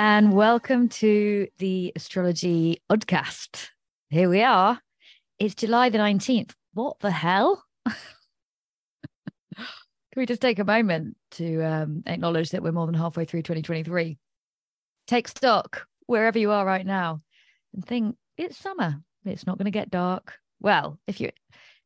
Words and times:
And 0.00 0.32
welcome 0.32 0.88
to 0.90 1.48
the 1.58 1.92
Astrology 1.96 2.80
Podcast. 2.88 3.70
Here 4.10 4.28
we 4.28 4.42
are. 4.42 4.80
It's 5.40 5.56
July 5.56 5.88
the 5.88 5.98
19th. 5.98 6.52
What 6.72 7.00
the 7.00 7.10
hell? 7.10 7.64
Can 7.84 7.96
we 10.14 10.24
just 10.24 10.40
take 10.40 10.60
a 10.60 10.64
moment 10.64 11.16
to 11.32 11.62
um, 11.62 12.04
acknowledge 12.06 12.50
that 12.50 12.62
we're 12.62 12.70
more 12.70 12.86
than 12.86 12.94
halfway 12.94 13.24
through 13.24 13.42
2023? 13.42 14.16
Take 15.08 15.26
stock 15.26 15.84
wherever 16.06 16.38
you 16.38 16.52
are 16.52 16.64
right 16.64 16.86
now 16.86 17.20
and 17.74 17.84
think 17.84 18.14
it's 18.36 18.56
summer. 18.56 19.00
It's 19.24 19.48
not 19.48 19.58
going 19.58 19.64
to 19.64 19.72
get 19.72 19.90
dark. 19.90 20.34
Well, 20.60 21.00
if 21.08 21.20
you're 21.20 21.32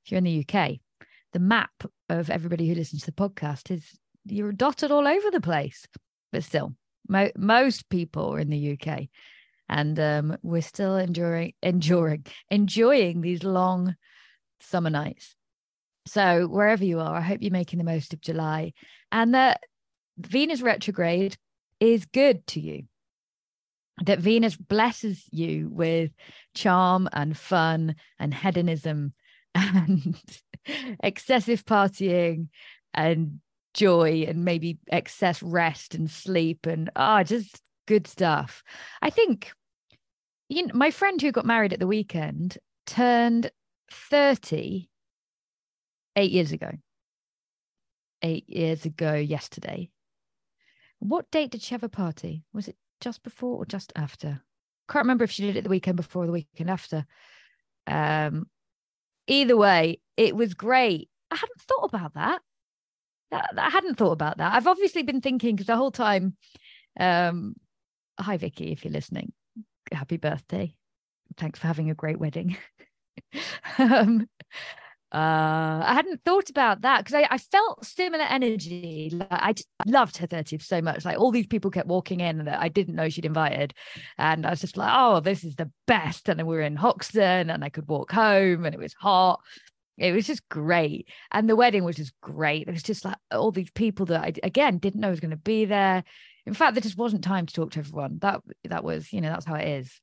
if 0.05 0.13
you're 0.13 0.19
in 0.19 0.25
the 0.25 0.47
UK, 0.47 0.73
the 1.33 1.39
map 1.39 1.73
of 2.11 2.29
everybody 2.29 2.69
who 2.69 2.75
listens 2.75 3.05
to 3.05 3.11
the 3.11 3.13
podcast 3.13 3.71
is 3.71 3.99
you're 4.27 4.53
dotted 4.53 4.91
all 4.91 5.09
over 5.09 5.31
the 5.31 5.41
place. 5.41 5.87
But 6.31 6.45
still, 6.45 6.75
Mo- 7.09 7.33
most 7.37 7.89
people 7.89 8.37
in 8.37 8.51
the 8.51 8.79
UK, 8.79 9.09
and 9.69 9.99
um, 9.99 10.37
we're 10.43 10.63
still 10.63 10.97
enduring, 10.97 11.55
enduring, 11.63 12.27
enjoying 12.51 13.21
these 13.21 13.43
long 13.43 13.97
summer 14.61 14.91
nights. 14.91 15.35
So 16.07 16.47
wherever 16.47 16.85
you 16.85 17.01
are, 17.01 17.17
I 17.17 17.21
hope 17.21 17.39
you're 17.41 17.53
making 17.53 17.79
the 17.79 17.85
most 17.85 18.13
of 18.13 18.21
July, 18.21 18.73
and 19.11 19.35
that 19.35 19.61
Venus 20.19 20.61
retrograde 20.61 21.37
is 21.81 22.07
good 22.07 22.47
to 22.49 22.61
you. 22.61 22.85
That 24.05 24.21
Venus 24.21 24.57
blesses 24.57 25.25
you 25.31 25.69
with 25.71 26.13
charm 26.55 27.09
and 27.13 27.37
fun 27.37 27.97
and 28.19 28.33
hedonism 28.33 29.13
and 29.55 30.17
excessive 31.03 31.65
partying 31.65 32.49
and 32.95 33.41
joy 33.75 34.25
and 34.29 34.45
maybe 34.45 34.79
excess 34.91 35.43
rest 35.43 35.95
and 35.95 36.11
sleep 36.11 36.67
and 36.67 36.91
ah 36.97 37.21
oh, 37.21 37.23
just 37.23 37.61
good 37.87 38.07
stuff. 38.07 38.63
I 39.01 39.11
think 39.11 39.53
you 40.49 40.67
know, 40.67 40.75
my 40.75 40.91
friend 40.91 41.21
who 41.21 41.33
got 41.33 41.47
married 41.47 41.73
at 41.73 41.81
the 41.81 41.87
weekend 41.87 42.59
turned 42.87 43.51
30 43.91 44.89
eight 46.17 46.31
years 46.31 46.53
ago. 46.53 46.71
Eight 48.23 48.49
years 48.49 48.85
ago 48.85 49.15
yesterday. 49.15 49.91
What 50.99 51.31
date 51.31 51.51
did 51.51 51.63
she 51.63 51.75
have 51.75 51.83
a 51.83 51.89
party? 51.89 52.45
Was 52.53 52.69
it 52.69 52.77
just 53.01 53.23
before 53.23 53.57
or 53.57 53.65
just 53.65 53.93
after? 53.97 54.43
Can't 54.89 55.05
remember 55.05 55.25
if 55.25 55.31
she 55.31 55.43
did 55.43 55.57
it 55.57 55.65
the 55.65 55.71
weekend 55.71 55.97
before 55.97 56.25
or 56.25 56.27
the 56.27 56.33
weekend 56.33 56.71
after. 56.71 57.07
Um 57.87 58.47
either 59.27 59.57
way 59.57 60.01
it 60.17 60.37
was 60.37 60.55
great. 60.55 61.09
I 61.31 61.37
hadn't 61.37 61.61
thought 61.63 61.85
about 61.85 62.15
that 62.15 62.43
I 63.33 63.71
hadn't 63.71 63.97
thought 63.97 64.13
about 64.13 64.39
that. 64.39 64.55
I've 64.55 64.67
obviously 64.67 65.03
been 65.03 65.21
thinking 65.21 65.57
because 65.57 65.67
the 65.67 65.77
whole 65.77 65.91
time. 65.91 66.37
Um, 66.99 67.55
hi, 68.21 68.37
Vicky, 68.37 68.73
if 68.73 68.85
you're 68.85 68.93
listening, 68.93 69.33
happy 69.91 70.19
birthday. 70.19 70.75
Thanks 71.37 71.59
for 71.59 71.67
having 71.67 71.91
a 71.91 71.95
great 71.95 72.19
wedding. 72.19 72.57
um, 73.79 74.29
uh, 75.15 75.85
I 75.85 75.93
hadn't 75.93 76.25
thought 76.25 76.49
about 76.49 76.83
that 76.83 77.05
because 77.05 77.15
I, 77.15 77.29
I, 77.31 77.37
felt 77.37 77.85
similar 77.85 78.25
energy. 78.25 79.11
Like 79.13 79.29
I 79.31 79.55
loved 79.85 80.17
her 80.17 80.27
30th 80.27 80.63
so 80.63 80.81
much. 80.81 81.05
Like 81.05 81.19
all 81.19 81.31
these 81.31 81.47
people 81.47 81.71
kept 81.71 81.87
walking 81.87 82.21
in 82.21 82.47
that 82.47 82.61
I 82.61 82.69
didn't 82.69 82.95
know 82.95 83.11
she'd 83.11 83.27
invited. 83.27 83.75
And 84.17 84.47
I 84.47 84.51
was 84.51 84.63
just 84.63 84.79
like, 84.79 84.91
oh, 84.95 85.21
this 85.21 85.45
is 85.45 85.57
the 85.57 85.71
best. 85.87 86.31
And 86.31 86.39
then 86.39 86.47
we 86.47 86.57
were 86.57 86.63
in 86.63 86.77
Hoxton 86.77 87.51
and 87.51 87.63
I 87.63 87.69
could 87.69 87.89
walk 87.89 88.11
home 88.11 88.65
and 88.65 88.75
it 88.75 88.81
was 88.81 88.95
hot 88.95 89.41
it 89.99 90.13
was 90.13 90.27
just 90.27 90.49
great. 90.49 91.09
And 91.31 91.49
the 91.49 91.57
wedding 91.57 91.85
was 91.85 91.97
just 91.97 92.13
great. 92.21 92.69
It 92.69 92.73
was 92.73 92.83
just 92.83 93.05
like 93.05 93.17
all 93.31 93.51
these 93.51 93.71
people 93.71 94.07
that 94.07 94.23
i 94.23 94.33
again 94.43 94.79
didn't 94.79 95.01
know 95.01 95.11
was 95.11 95.21
going 95.21 95.31
to 95.31 95.37
be 95.37 95.65
there. 95.65 96.05
In 96.47 96.55
fact 96.55 96.75
there 96.75 96.83
just 96.83 96.99
wasn't 96.99 97.25
time 97.25 97.47
to 97.47 97.55
talk 97.55 97.73
to 97.73 97.81
everyone. 97.81 98.19
That 98.21 98.41
that 98.65 98.85
was 98.85 99.13
you 99.13 99.21
know 99.21 99.31
that's 99.31 99.47
how 99.47 99.55
it 99.55 99.69
is. 99.69 100.01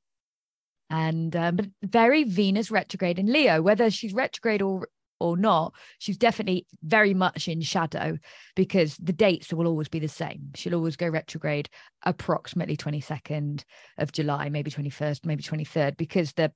And 0.89 1.35
um, 1.35 1.55
but 1.55 1.67
very 1.83 2.23
venus 2.23 2.71
retrograde 2.71 3.19
in 3.19 3.31
leo. 3.31 3.61
Whether 3.61 3.89
she's 3.89 4.13
retrograde 4.13 4.61
or 4.61 4.87
or 5.21 5.35
not 5.35 5.73
she's 5.97 6.17
definitely 6.17 6.65
very 6.81 7.13
much 7.13 7.49
in 7.49 7.59
shadow 7.59 8.17
because 8.55 8.95
the 8.97 9.11
dates 9.11 9.51
will 9.51 9.67
always 9.67 9.89
be 9.89 9.99
the 9.99 10.07
same. 10.07 10.51
She'll 10.55 10.75
always 10.75 10.95
go 10.95 11.09
retrograde 11.09 11.69
approximately 12.03 12.77
22nd 12.77 13.65
of 13.97 14.13
july 14.13 14.47
maybe 14.47 14.71
21st 14.71 15.25
maybe 15.25 15.43
23rd 15.43 15.97
because 15.97 16.31
the 16.33 16.53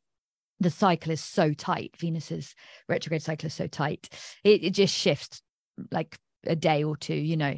the 0.60 0.70
cycle 0.70 1.12
is 1.12 1.22
so 1.22 1.54
tight. 1.54 1.96
Venus's 2.00 2.56
retrograde 2.88 3.24
cycle 3.24 3.48
is 3.48 3.54
so 3.54 3.68
tight. 3.68 4.10
It, 4.44 4.64
it 4.64 4.70
just 4.72 4.96
shifts 4.96 5.42
like 5.92 6.18
a 6.46 6.56
day 6.56 6.84
or 6.84 6.98
two, 6.98 7.16
you 7.16 7.38
know. 7.38 7.56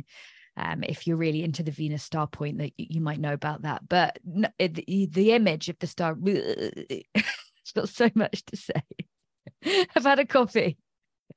Um, 0.58 0.84
if 0.84 1.06
you're 1.06 1.18
really 1.18 1.44
into 1.44 1.64
the 1.64 1.72
Venus 1.72 2.04
star 2.04 2.28
point, 2.28 2.60
that 2.60 2.72
you, 2.78 3.02
might 3.02 3.20
know 3.20 3.34
about 3.34 3.64
that. 3.64 3.88
But 3.90 4.20
the, 4.24 5.10
the 5.12 5.34
image 5.34 5.68
of 5.68 5.78
the 5.80 5.88
star, 5.88 6.16
it's 6.24 7.72
got 7.76 7.90
so 7.90 8.10
much 8.16 8.44
to 8.46 8.58
say. 8.58 9.86
I've 9.96 10.04
had 10.04 10.20
a 10.20 10.26
coffee. 10.26 10.78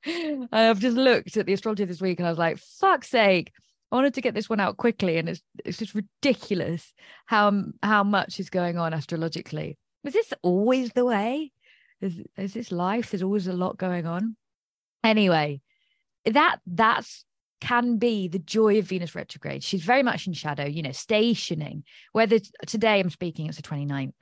I've 0.05 0.79
just 0.79 0.95
looked 0.95 1.35
at 1.35 1.45
the 1.45 1.53
astrology 1.53 1.83
this 1.83 2.01
week 2.01 2.19
and 2.19 2.27
I 2.27 2.31
was 2.31 2.39
like, 2.39 2.59
fuck's 2.59 3.09
sake. 3.09 3.51
I 3.91 3.95
wanted 3.95 4.13
to 4.13 4.21
get 4.21 4.35
this 4.35 4.49
one 4.49 4.59
out 4.59 4.77
quickly, 4.77 5.17
and 5.17 5.27
it's 5.27 5.41
it's 5.65 5.79
just 5.79 5.95
ridiculous 5.95 6.93
how 7.25 7.63
how 7.81 8.03
much 8.03 8.39
is 8.39 8.51
going 8.51 8.77
on 8.77 8.93
astrologically. 8.93 9.79
Was 10.03 10.13
this 10.13 10.33
always 10.41 10.91
the 10.91 11.05
way? 11.05 11.51
Is, 12.01 12.21
is 12.37 12.53
this 12.53 12.71
life? 12.71 13.11
There's 13.11 13.23
always 13.23 13.47
a 13.47 13.53
lot 13.53 13.77
going 13.77 14.05
on. 14.05 14.35
Anyway, 15.03 15.61
that 16.25 16.59
that's 16.65 17.25
can 17.61 17.97
be 17.97 18.27
the 18.27 18.39
joy 18.39 18.79
of 18.79 18.85
Venus 18.85 19.15
retrograde. 19.15 19.63
She's 19.63 19.83
very 19.83 20.03
much 20.03 20.27
in 20.27 20.33
shadow, 20.33 20.65
you 20.65 20.81
know, 20.81 20.91
stationing. 20.91 21.83
Whether 22.13 22.39
today 22.65 22.99
I'm 22.99 23.09
speaking, 23.09 23.47
it's 23.47 23.57
the 23.57 23.63
29th. 23.63 24.13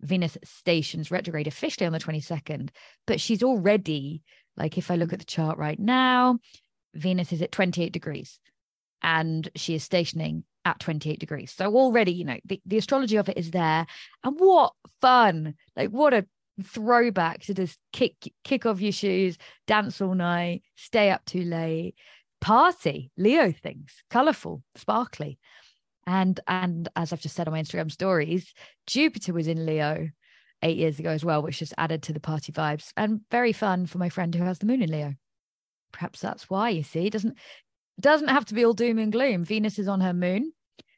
Venus 0.00 0.38
stations 0.44 1.10
retrograde 1.10 1.46
officially 1.46 1.86
on 1.86 1.92
the 1.92 1.98
22nd, 1.98 2.70
but 3.06 3.20
she's 3.20 3.42
already, 3.42 4.22
like, 4.56 4.78
if 4.78 4.90
I 4.90 4.96
look 4.96 5.12
at 5.12 5.18
the 5.18 5.26
chart 5.26 5.58
right 5.58 5.78
now, 5.78 6.38
Venus 6.94 7.32
is 7.32 7.42
at 7.42 7.52
28 7.52 7.92
degrees 7.92 8.38
and 9.02 9.48
she 9.54 9.74
is 9.74 9.84
stationing 9.84 10.44
at 10.66 10.80
28 10.80 11.18
degrees. 11.18 11.52
So 11.52 11.74
already, 11.74 12.12
you 12.12 12.24
know, 12.24 12.38
the, 12.44 12.60
the 12.66 12.76
astrology 12.76 13.16
of 13.16 13.28
it 13.28 13.38
is 13.38 13.52
there. 13.52 13.86
And 14.24 14.38
what 14.38 14.72
fun! 15.00 15.54
Like, 15.76 15.90
what 15.90 16.12
a 16.12 16.26
throwback 16.62 17.42
to 17.42 17.54
just 17.54 17.78
kick 17.92 18.14
kick 18.42 18.66
off 18.66 18.80
your 18.80 18.92
shoes, 18.92 19.38
dance 19.66 20.00
all 20.00 20.14
night, 20.14 20.62
stay 20.74 21.10
up 21.10 21.24
too 21.24 21.42
late, 21.42 21.94
party, 22.40 23.10
Leo 23.16 23.52
things, 23.52 24.02
colorful, 24.10 24.62
sparkly. 24.74 25.38
And 26.06 26.38
and 26.48 26.88
as 26.96 27.12
I've 27.12 27.20
just 27.20 27.36
said 27.36 27.46
on 27.46 27.52
my 27.52 27.62
Instagram 27.62 27.90
stories, 27.90 28.52
Jupiter 28.86 29.32
was 29.32 29.46
in 29.46 29.66
Leo 29.66 30.08
eight 30.62 30.78
years 30.78 30.98
ago 30.98 31.10
as 31.10 31.24
well, 31.24 31.42
which 31.42 31.60
just 31.60 31.74
added 31.78 32.02
to 32.04 32.12
the 32.12 32.20
party 32.20 32.50
vibes 32.50 32.92
and 32.96 33.20
very 33.30 33.52
fun 33.52 33.86
for 33.86 33.98
my 33.98 34.08
friend 34.08 34.34
who 34.34 34.42
has 34.42 34.58
the 34.58 34.66
moon 34.66 34.82
in 34.82 34.90
Leo. 34.90 35.14
Perhaps 35.92 36.20
that's 36.20 36.50
why 36.50 36.70
you 36.70 36.82
see 36.82 37.06
it 37.06 37.12
doesn't 37.12 37.38
doesn't 38.00 38.28
have 38.28 38.44
to 38.46 38.54
be 38.54 38.64
all 38.64 38.72
doom 38.72 38.98
and 38.98 39.12
gloom. 39.12 39.44
Venus 39.44 39.78
is 39.78 39.88
on 39.88 40.00
her 40.00 40.12
moon, 40.12 40.52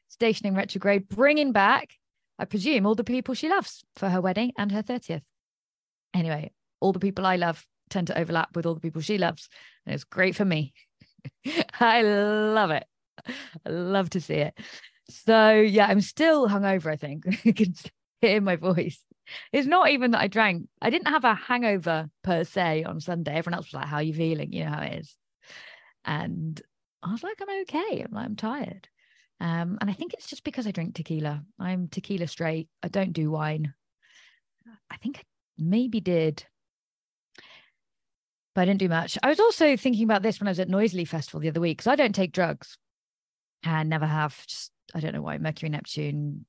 stationing 0.09 0.55
retrograde, 0.55 1.07
bringing 1.07 1.53
back, 1.53 1.93
I 2.37 2.45
presume, 2.45 2.85
all 2.85 2.95
the 2.95 3.03
people 3.03 3.33
she 3.33 3.49
loves 3.49 3.83
for 3.95 4.09
her 4.09 4.21
wedding 4.21 4.51
and 4.57 4.71
her 4.71 4.83
30th 4.83 5.21
anyway, 6.13 6.51
all 6.79 6.93
the 6.93 6.99
people 6.99 7.25
I 7.25 7.35
love 7.35 7.65
tend 7.89 8.07
to 8.07 8.17
overlap 8.17 8.55
with 8.55 8.65
all 8.65 8.73
the 8.73 8.79
people 8.79 9.01
she 9.01 9.17
loves. 9.17 9.49
And 9.85 9.95
it's 9.95 10.03
great 10.03 10.35
for 10.35 10.45
me. 10.45 10.73
I 11.79 12.01
love 12.01 12.71
it. 12.71 12.85
I 13.65 13.69
love 13.69 14.09
to 14.11 14.21
see 14.21 14.35
it. 14.35 14.57
So 15.09 15.53
yeah, 15.53 15.87
I'm 15.87 16.01
still 16.01 16.47
hungover, 16.47 16.91
I 16.91 16.95
think. 16.95 17.25
you 17.43 17.53
can 17.53 17.73
hear 18.21 18.41
my 18.41 18.55
voice. 18.55 19.01
It's 19.51 19.67
not 19.67 19.89
even 19.89 20.11
that 20.11 20.21
I 20.21 20.27
drank. 20.27 20.67
I 20.81 20.89
didn't 20.89 21.07
have 21.07 21.23
a 21.23 21.35
hangover 21.35 22.09
per 22.23 22.43
se 22.43 22.83
on 22.83 22.99
Sunday. 22.99 23.33
Everyone 23.33 23.57
else 23.57 23.67
was 23.67 23.73
like, 23.75 23.85
How 23.85 23.97
are 23.97 24.03
you 24.03 24.13
feeling? 24.13 24.53
You 24.53 24.65
know 24.65 24.71
how 24.71 24.81
it 24.81 24.99
is. 24.99 25.15
And 26.05 26.59
I 27.03 27.11
was 27.11 27.23
like, 27.23 27.39
I'm 27.41 27.61
okay. 27.61 28.03
I'm 28.03 28.11
like, 28.11 28.25
I'm 28.25 28.35
tired. 28.35 28.87
Um, 29.41 29.77
and 29.79 29.89
I 29.89 29.93
think 29.93 30.13
it's 30.13 30.27
just 30.27 30.43
because 30.43 30.67
I 30.67 30.71
drink 30.71 30.95
tequila. 30.95 31.43
I'm 31.59 31.87
tequila 31.87 32.27
straight. 32.27 32.67
I 32.83 32.89
don't 32.89 33.13
do 33.13 33.31
wine. 33.31 33.73
I 34.91 34.97
think 34.97 35.19
I 35.19 35.21
maybe 35.57 35.99
did 35.99 36.45
but 38.59 38.63
I 38.63 38.65
didn't 38.65 38.79
do 38.79 38.89
much. 38.89 39.17
I 39.23 39.29
was 39.29 39.39
also 39.39 39.77
thinking 39.77 40.03
about 40.03 40.21
this 40.21 40.39
when 40.39 40.47
I 40.47 40.51
was 40.51 40.59
at 40.59 40.67
Noisily 40.67 41.05
Festival 41.05 41.39
the 41.39 41.47
other 41.47 41.61
week 41.61 41.77
because 41.77 41.87
I 41.87 41.95
don't 41.95 42.13
take 42.13 42.33
drugs 42.33 42.77
and 43.63 43.89
never 43.89 44.05
have. 44.05 44.35
Just 44.47 44.71
I 44.93 44.99
don't 44.99 45.13
know 45.13 45.21
why. 45.21 45.37
Mercury, 45.37 45.69
Neptune, 45.69 46.45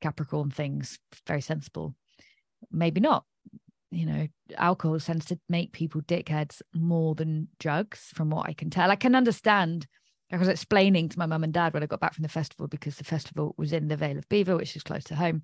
Capricorn 0.00 0.50
things 0.50 1.00
very 1.26 1.40
sensible. 1.40 1.94
Maybe 2.70 3.00
not. 3.00 3.24
You 3.90 4.06
know, 4.06 4.28
alcohol 4.56 5.00
tends 5.00 5.24
to 5.26 5.40
make 5.48 5.72
people 5.72 6.00
dickheads 6.02 6.62
more 6.72 7.16
than 7.16 7.48
drugs, 7.58 8.12
from 8.14 8.30
what 8.30 8.48
I 8.48 8.52
can 8.52 8.70
tell. 8.70 8.90
I 8.90 8.96
can 8.96 9.16
understand. 9.16 9.88
I 10.32 10.36
was 10.36 10.48
explaining 10.48 11.08
to 11.08 11.18
my 11.18 11.26
mum 11.26 11.44
and 11.44 11.52
dad 11.52 11.74
when 11.74 11.82
I 11.82 11.86
got 11.86 12.00
back 12.00 12.14
from 12.14 12.22
the 12.22 12.28
festival 12.28 12.68
because 12.68 12.96
the 12.96 13.04
festival 13.04 13.54
was 13.58 13.72
in 13.72 13.88
the 13.88 13.96
Vale 13.96 14.18
of 14.18 14.28
Belvoir, 14.28 14.56
which 14.56 14.76
is 14.76 14.82
close 14.82 15.04
to 15.04 15.16
home. 15.16 15.42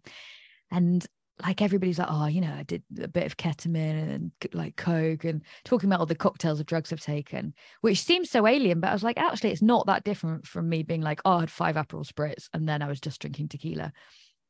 And 0.71 1.05
like 1.43 1.61
everybody's 1.61 1.99
like, 1.99 2.09
oh, 2.11 2.27
you 2.27 2.41
know, 2.41 2.53
I 2.53 2.63
did 2.63 2.83
a 3.01 3.09
bit 3.09 3.27
of 3.27 3.37
ketamine 3.37 4.15
and 4.15 4.33
like 4.55 4.77
coke 4.77 5.25
and 5.25 5.43
talking 5.65 5.89
about 5.89 6.01
all 6.01 6.07
the 6.07 6.15
cocktails 6.15 6.61
of 6.61 6.67
drugs 6.67 6.93
I've 6.93 7.01
taken, 7.01 7.53
which 7.83 8.01
seems 8.01 8.31
so 8.31 8.47
alien. 8.47 8.81
But 8.81 8.89
I 8.89 8.93
was 8.93 9.03
like, 9.03 9.19
actually, 9.19 9.51
it's 9.51 9.63
not 9.63 9.87
that 9.87 10.05
different 10.05 10.47
from 10.47 10.69
me 10.69 10.83
being 10.83 11.03
like, 11.03 11.21
oh, 11.25 11.33
I 11.33 11.41
had 11.41 11.51
five 11.51 11.77
Aperol 11.77 12.11
spritz 12.11 12.49
and 12.55 12.69
then 12.69 12.81
I 12.81 12.89
was 12.89 13.01
just 13.01 13.21
drinking 13.21 13.49
tequila. 13.49 13.93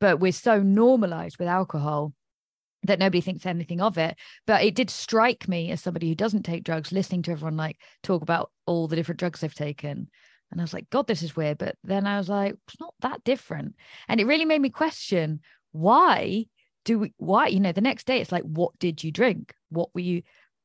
But 0.00 0.20
we're 0.20 0.32
so 0.32 0.62
normalized 0.62 1.38
with 1.38 1.48
alcohol 1.48 2.12
that 2.84 2.98
nobody 2.98 3.20
thinks 3.20 3.46
anything 3.46 3.80
of 3.80 3.98
it. 3.98 4.16
But 4.46 4.62
it 4.62 4.74
did 4.74 4.90
strike 4.90 5.48
me 5.48 5.70
as 5.70 5.80
somebody 5.80 6.08
who 6.08 6.14
doesn't 6.14 6.44
take 6.44 6.62
drugs, 6.62 6.92
listening 6.92 7.22
to 7.22 7.32
everyone 7.32 7.56
like 7.56 7.78
talk 8.02 8.22
about 8.22 8.52
all 8.66 8.86
the 8.86 8.96
different 8.96 9.18
drugs 9.18 9.40
they've 9.40 9.54
taken. 9.54 10.08
And 10.50 10.60
I 10.60 10.64
was 10.64 10.72
like, 10.72 10.88
God, 10.90 11.06
this 11.06 11.22
is 11.22 11.36
weird. 11.36 11.58
But 11.58 11.76
then 11.82 12.06
I 12.06 12.18
was 12.18 12.28
like, 12.28 12.54
it's 12.66 12.80
not 12.80 12.94
that 13.00 13.24
different. 13.24 13.74
And 14.08 14.20
it 14.20 14.26
really 14.26 14.44
made 14.44 14.60
me 14.60 14.70
question 14.70 15.40
why 15.72 16.46
do 16.84 16.98
we 16.98 17.12
why 17.18 17.48
you 17.48 17.60
know 17.60 17.72
the 17.72 17.80
next 17.82 18.06
day 18.06 18.20
it's 18.20 18.32
like 18.32 18.44
what 18.44 18.78
did 18.78 19.04
you 19.04 19.10
drink? 19.12 19.54
What 19.70 19.94
were 19.94 20.00
you 20.00 20.22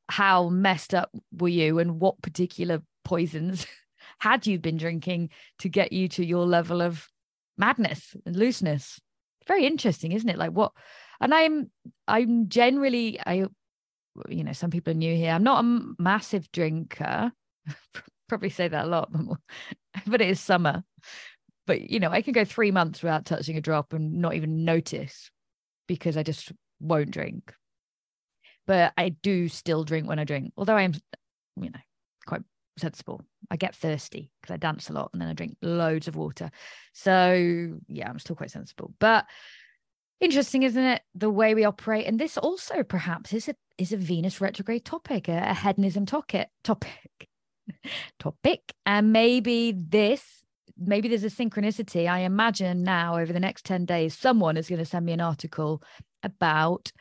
how 0.08 0.50
messed 0.50 0.94
up 0.94 1.10
were 1.38 1.50
you? 1.50 1.80
And 1.80 2.00
what 2.00 2.22
particular 2.22 2.82
poisons 3.04 3.66
had 4.20 4.48
you 4.48 4.60
been 4.60 4.78
drinking 4.78 5.30
to 5.60 5.70
get 5.70 5.92
you 5.92 6.08
to 6.10 6.26
your 6.26 6.46
level 6.46 6.82
of 6.82 7.10
madness 7.58 8.16
and 8.26 8.36
looseness? 8.36 9.02
Very 9.48 9.66
interesting 9.66 10.12
isn't 10.12 10.30
it? 10.30 10.38
Like 10.38 10.52
what 10.52 10.72
and 11.20 11.36
i'm 11.36 11.70
i'm 12.08 12.50
generally 12.50 13.20
i 13.24 13.46
you 14.28 14.44
know 14.44 14.54
some 14.54 14.70
people 14.70 14.92
are 14.92 14.96
new 14.96 15.16
here. 15.16 15.32
I'm 15.32 15.44
not 15.44 15.64
a 15.64 15.94
massive 16.00 16.52
drinker 16.52 17.32
probably 18.32 18.50
say 18.50 18.68
that 18.68 18.86
a 18.86 18.88
lot 18.88 19.12
but 20.08 20.22
it 20.22 20.30
is 20.30 20.40
summer 20.40 20.84
but 21.68 21.82
you 21.90 22.00
know 22.00 22.10
i 22.10 22.22
can 22.22 22.34
go 22.34 22.46
three 22.46 22.72
months 22.72 23.04
without 23.04 23.26
touching 23.26 23.58
a 23.58 23.62
drop 23.62 23.94
and 23.94 24.14
not 24.14 24.34
even 24.34 24.64
notice 24.64 25.30
because 25.92 26.16
I 26.16 26.24
just 26.24 26.54
won't 26.80 27.12
drink. 27.12 27.54
But 28.66 28.94
I 28.98 29.10
do 29.10 29.50
still 29.50 29.84
drink 29.84 30.08
when 30.08 30.20
I 30.20 30.24
drink, 30.24 30.54
although 30.56 30.78
I 30.78 30.84
am, 30.84 30.94
you 31.58 31.70
know, 31.70 31.80
quite 32.26 32.44
sensible. 32.78 33.22
I 33.50 33.58
get 33.58 33.76
thirsty 33.76 34.32
because 34.42 34.54
I 34.54 34.58
dance 34.58 34.90
a 34.90 34.94
lot 34.94 35.10
and 35.12 35.22
then 35.22 35.28
I 35.28 35.34
drink 35.34 35.58
loads 35.62 36.08
of 36.08 36.16
water. 36.16 36.50
So 36.94 37.78
yeah, 37.90 38.10
I'm 38.10 38.20
still 38.20 38.38
quite 38.38 38.52
sensible. 38.52 38.94
But 39.00 39.26
interesting, 40.22 40.64
isn't 40.64 40.82
it? 40.82 41.02
The 41.14 41.30
way 41.30 41.56
we 41.56 41.66
operate. 41.66 42.06
And 42.06 42.18
this 42.18 42.38
also 42.38 42.84
perhaps 42.84 43.34
is 43.34 43.50
a 43.50 43.56
is 43.78 43.92
a 43.92 43.98
Venus 43.98 44.40
retrograde 44.40 44.86
topic, 44.86 45.28
a, 45.28 45.50
a 45.50 45.54
hedonism 45.54 46.06
topic 46.06 46.48
topic. 46.64 47.28
Topic. 48.20 48.74
And 48.86 49.12
maybe 49.12 49.74
this 49.76 50.42
maybe 50.78 51.08
there's 51.08 51.24
a 51.24 51.28
synchronicity. 51.28 52.10
I 52.10 52.20
imagine 52.20 52.84
now 52.84 53.18
over 53.18 53.32
the 53.32 53.40
next 53.40 53.66
10 53.66 53.86
days, 53.86 54.18
someone 54.18 54.58
is 54.58 54.68
going 54.68 54.80
to 54.80 54.86
send 54.86 55.06
me 55.06 55.14
an 55.14 55.22
article 55.22 55.84
about 56.24 56.92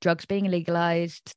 drugs 0.00 0.26
being 0.26 0.44
legalized, 0.44 1.34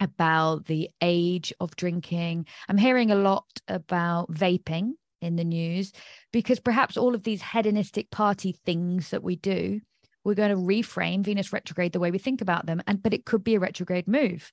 about 0.00 0.66
the 0.66 0.90
age 1.00 1.52
of 1.60 1.76
drinking. 1.76 2.46
I'm 2.68 2.78
hearing 2.78 3.10
a 3.10 3.16
lot 3.16 3.46
about 3.68 4.32
vaping 4.32 4.92
in 5.20 5.36
the 5.36 5.44
news 5.44 5.92
because 6.32 6.60
perhaps 6.60 6.96
all 6.96 7.14
of 7.14 7.22
these 7.22 7.42
hedonistic 7.42 8.10
party 8.10 8.56
things 8.64 9.10
that 9.10 9.22
we 9.22 9.36
do, 9.36 9.80
we're 10.24 10.34
going 10.34 10.50
to 10.50 10.56
reframe 10.56 11.22
Venus 11.22 11.52
retrograde 11.52 11.92
the 11.92 12.00
way 12.00 12.10
we 12.10 12.18
think 12.18 12.40
about 12.40 12.66
them. 12.66 12.82
And 12.86 13.02
but 13.02 13.14
it 13.14 13.24
could 13.24 13.44
be 13.44 13.54
a 13.54 13.60
retrograde 13.60 14.08
move, 14.08 14.50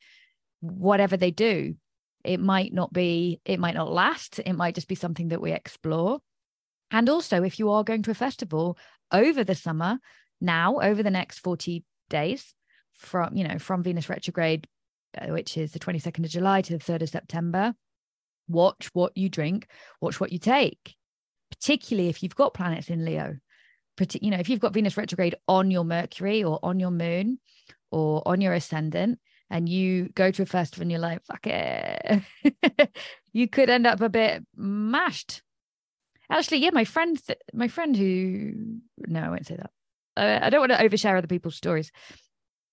whatever 0.60 1.18
they 1.18 1.32
do. 1.32 1.76
It 2.28 2.42
might 2.42 2.74
not 2.74 2.92
be, 2.92 3.40
it 3.46 3.58
might 3.58 3.74
not 3.74 3.90
last. 3.90 4.40
It 4.40 4.52
might 4.52 4.76
just 4.76 4.90
be 4.90 4.96
something 4.96 5.30
that 5.30 5.42
we 5.42 5.54
explore. 5.54 6.20
And 6.92 7.08
also, 7.08 7.42
if 7.42 7.58
you 7.58 7.72
are 7.72 7.86
going 7.86 8.04
to 8.04 8.12
a 8.12 8.16
festival 8.16 8.78
over 9.14 9.46
the 9.46 9.56
summer, 9.56 10.00
now 10.42 10.82
over 10.82 11.02
the 11.02 11.10
next 11.10 11.40
40 11.40 11.86
days 12.10 12.54
from, 12.98 13.34
you 13.34 13.48
know, 13.48 13.58
from 13.60 13.82
Venus 13.82 14.10
retrograde, 14.10 14.68
uh, 15.18 15.28
which 15.28 15.58
is 15.58 15.72
the 15.72 15.80
22nd 15.80 16.26
of 16.26 16.30
July 16.30 16.62
to 16.62 16.78
the 16.78 16.84
3rd 16.84 17.04
of 17.04 17.10
September, 17.10 17.74
watch 18.50 18.90
what 18.92 19.16
you 19.16 19.30
drink, 19.30 19.68
watch 20.02 20.20
what 20.20 20.34
you 20.34 20.38
take, 20.38 20.96
particularly 21.50 22.10
if 22.10 22.22
you've 22.22 22.36
got 22.36 22.54
planets 22.54 22.90
in 22.90 23.06
Leo. 23.06 23.38
You 24.20 24.32
know, 24.32 24.38
if 24.38 24.50
you've 24.50 24.60
got 24.60 24.74
Venus 24.74 24.98
retrograde 24.98 25.36
on 25.48 25.72
your 25.72 25.86
Mercury 25.86 26.44
or 26.44 26.60
on 26.62 26.78
your 26.78 26.92
moon 26.92 27.40
or 27.90 28.22
on 28.28 28.42
your 28.42 28.52
ascendant, 28.52 29.20
and 29.50 29.70
you 29.70 30.10
go 30.10 30.32
to 30.32 30.42
a 30.44 30.46
festival 30.46 30.84
and 30.84 30.92
you're 30.92 31.00
like, 31.00 31.24
fuck 31.26 31.48
it, 31.48 32.22
you 33.34 33.48
could 33.48 33.70
end 33.70 33.88
up 33.88 34.02
a 34.02 34.10
bit 34.10 34.46
mashed 34.56 35.42
Actually, 36.30 36.58
yeah, 36.60 36.72
my 36.74 36.84
friend, 36.84 37.20
my 37.54 37.68
friend 37.68 37.96
who, 37.96 38.80
no, 39.08 39.22
I 39.22 39.30
won't 39.30 39.48
say 39.48 39.56
that. 39.56 39.72
Uh, 40.18 40.46
I 40.46 40.50
don't 40.50 40.60
want 40.60 40.72
to 40.74 40.88
overshare 40.88 41.18
other 41.18 41.28
people's 41.28 41.56
stories, 41.56 41.92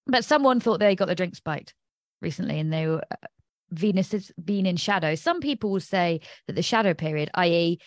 but 0.06 0.24
someone 0.24 0.60
thought 0.60 0.80
they 0.80 0.96
got 0.96 1.06
their 1.06 1.14
drink 1.14 1.36
spiked 1.36 1.74
recently, 2.20 2.58
and 2.58 2.72
they 2.72 2.86
were 2.86 3.02
uh, 3.10 3.26
Venus 3.70 4.12
has 4.12 4.32
been 4.42 4.66
in 4.66 4.76
shadow. 4.76 5.14
Some 5.14 5.40
people 5.40 5.70
will 5.70 5.80
say 5.80 6.20
that 6.46 6.54
the 6.54 6.62
shadow 6.62 6.94
period, 6.94 7.30
i.e., 7.34 7.78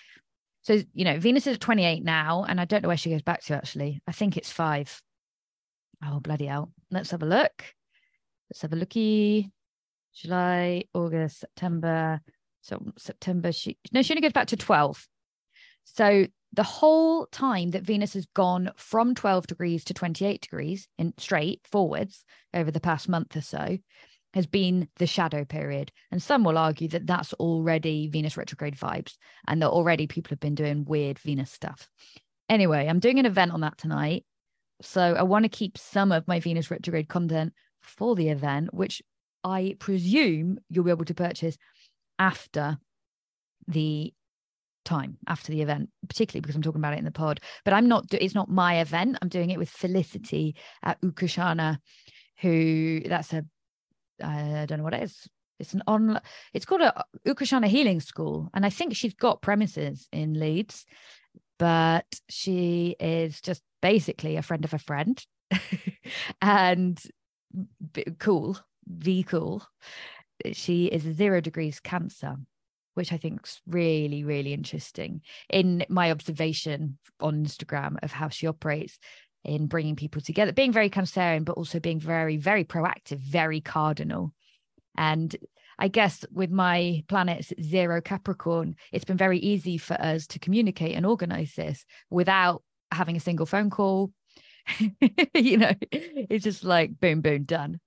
so 0.61 0.81
you 0.93 1.05
know, 1.05 1.19
Venus 1.19 1.47
is 1.47 1.57
28 1.57 2.03
now, 2.03 2.45
and 2.47 2.61
I 2.61 2.65
don't 2.65 2.83
know 2.83 2.89
where 2.89 2.97
she 2.97 3.09
goes 3.09 3.21
back 3.21 3.41
to 3.43 3.55
actually. 3.55 4.01
I 4.07 4.11
think 4.11 4.37
it's 4.37 4.51
five. 4.51 5.01
Oh 6.05 6.19
bloody 6.19 6.45
hell! 6.45 6.71
Let's 6.91 7.11
have 7.11 7.23
a 7.23 7.27
look. 7.27 7.63
Let's 8.49 8.61
have 8.61 8.73
a 8.73 8.77
looky. 8.77 9.51
July, 10.13 10.85
August, 10.93 11.39
September. 11.39 12.21
So 12.61 12.81
September, 12.97 13.51
she 13.51 13.77
no, 13.91 14.01
she 14.01 14.13
only 14.13 14.21
goes 14.21 14.33
back 14.33 14.47
to 14.47 14.57
12. 14.57 15.07
So 15.85 16.27
the 16.53 16.63
whole 16.63 17.27
time 17.27 17.71
that 17.71 17.83
Venus 17.83 18.13
has 18.13 18.25
gone 18.33 18.71
from 18.75 19.15
12 19.15 19.47
degrees 19.47 19.83
to 19.85 19.93
28 19.93 20.41
degrees 20.41 20.87
in 20.97 21.13
straight 21.17 21.61
forwards 21.69 22.25
over 22.53 22.71
the 22.71 22.79
past 22.79 23.07
month 23.07 23.35
or 23.35 23.41
so 23.41 23.77
has 24.33 24.47
been 24.47 24.87
the 24.97 25.07
shadow 25.07 25.45
period. 25.45 25.91
And 26.11 26.21
some 26.21 26.43
will 26.43 26.57
argue 26.57 26.87
that 26.89 27.07
that's 27.07 27.33
already 27.33 28.07
Venus 28.07 28.37
retrograde 28.37 28.75
vibes 28.75 29.17
and 29.47 29.61
that 29.61 29.69
already 29.69 30.07
people 30.07 30.29
have 30.31 30.39
been 30.39 30.55
doing 30.55 30.85
weird 30.85 31.19
Venus 31.19 31.51
stuff. 31.51 31.87
Anyway, 32.49 32.87
I'm 32.87 32.99
doing 32.99 33.19
an 33.19 33.25
event 33.25 33.51
on 33.51 33.61
that 33.61 33.77
tonight. 33.77 34.25
So 34.81 35.01
I 35.01 35.23
want 35.23 35.43
to 35.43 35.49
keep 35.49 35.77
some 35.77 36.11
of 36.11 36.27
my 36.27 36.39
Venus 36.39 36.69
retrograde 36.69 37.07
content 37.07 37.53
for 37.87 38.15
the 38.15 38.29
event, 38.29 38.73
which 38.73 39.01
I 39.43 39.75
presume 39.79 40.59
you'll 40.69 40.83
be 40.83 40.91
able 40.91 41.05
to 41.05 41.13
purchase 41.13 41.57
after 42.19 42.77
the 43.67 44.13
time 44.87 45.17
after 45.27 45.51
the 45.51 45.61
event, 45.61 45.89
particularly 46.07 46.41
because 46.41 46.55
I'm 46.55 46.61
talking 46.61 46.81
about 46.81 46.93
it 46.93 46.99
in 46.99 47.05
the 47.05 47.11
pod. 47.11 47.41
But 47.65 47.73
I'm 47.73 47.87
not, 47.87 48.05
it's 48.13 48.35
not 48.35 48.49
my 48.49 48.79
event. 48.79 49.17
I'm 49.21 49.29
doing 49.29 49.49
it 49.49 49.59
with 49.59 49.69
Felicity 49.69 50.55
at 50.83 50.99
Ukashana, 51.01 51.77
who 52.39 53.01
that's 53.05 53.33
a, 53.33 53.45
uh, 54.23 54.27
I 54.61 54.65
don't 54.65 54.79
know 54.79 54.83
what 54.83 54.93
it 54.93 55.03
is. 55.03 55.27
It's 55.59 55.73
an 55.73 55.83
on, 55.87 56.19
it's 56.53 56.65
called 56.65 56.81
a 56.81 57.03
Ukashana 57.27 57.67
Healing 57.67 57.99
School. 57.99 58.49
And 58.53 58.65
I 58.65 58.69
think 58.69 58.95
she's 58.95 59.13
got 59.13 59.41
premises 59.41 60.07
in 60.11 60.39
Leeds, 60.39 60.85
but 61.59 62.05
she 62.29 62.95
is 62.99 63.41
just 63.41 63.61
basically 63.81 64.37
a 64.37 64.41
friend 64.41 64.63
of 64.65 64.73
a 64.73 64.79
friend 64.79 65.23
and 66.41 66.99
cool, 68.19 68.59
the 68.85 69.23
cool. 69.23 69.65
She 70.53 70.85
is 70.85 71.03
zero 71.03 71.41
degrees 71.41 71.79
Cancer 71.79 72.37
which 72.97 73.13
I 73.13 73.17
think 73.17 73.41
is 73.45 73.61
really, 73.67 74.23
really 74.23 74.53
interesting 74.53 75.21
in 75.51 75.85
my 75.87 76.09
observation 76.09 76.97
on 77.19 77.45
Instagram 77.45 77.97
of 78.01 78.11
how 78.11 78.29
she 78.29 78.47
operates 78.47 78.97
in 79.43 79.67
bringing 79.67 79.95
people 79.95 80.19
together, 80.19 80.51
being 80.51 80.73
very 80.73 80.89
Cancerian, 80.89 81.45
but 81.45 81.57
also 81.57 81.79
being 81.79 81.99
very, 81.99 82.37
very 82.37 82.63
proactive, 82.63 83.19
very 83.19 83.61
cardinal. 83.61 84.33
And 84.97 85.35
I 85.77 85.89
guess 85.89 86.25
with 86.33 86.49
my 86.49 87.03
planets 87.07 87.53
zero 87.61 88.01
Capricorn, 88.01 88.75
it's 88.91 89.05
been 89.05 89.15
very 89.15 89.37
easy 89.37 89.77
for 89.77 89.93
us 90.01 90.25
to 90.27 90.39
communicate 90.39 90.95
and 90.95 91.05
organize 91.05 91.53
this 91.53 91.85
without 92.09 92.63
having 92.91 93.15
a 93.15 93.21
single 93.21 93.45
phone 93.45 93.69
call. 93.69 94.11
you 95.33 95.57
know, 95.57 95.73
it's 95.91 96.43
just 96.43 96.63
like 96.63 96.99
boom, 96.99 97.21
boom, 97.21 97.43
done. 97.43 97.79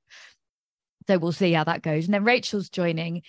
So 1.06 1.18
we'll 1.18 1.32
see 1.32 1.52
how 1.52 1.64
that 1.64 1.82
goes. 1.82 2.04
And 2.04 2.14
then 2.14 2.24
Rachel's 2.24 2.68
joining, 2.68 3.22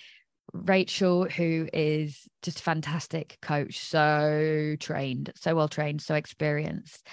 Rachel, 0.52 1.24
who 1.24 1.68
is 1.72 2.28
just 2.42 2.60
a 2.60 2.62
fantastic 2.62 3.38
coach, 3.42 3.78
so 3.78 4.76
trained, 4.78 5.32
so 5.36 5.54
well 5.54 5.68
trained, 5.68 6.02
so 6.02 6.14
experienced. 6.14 7.06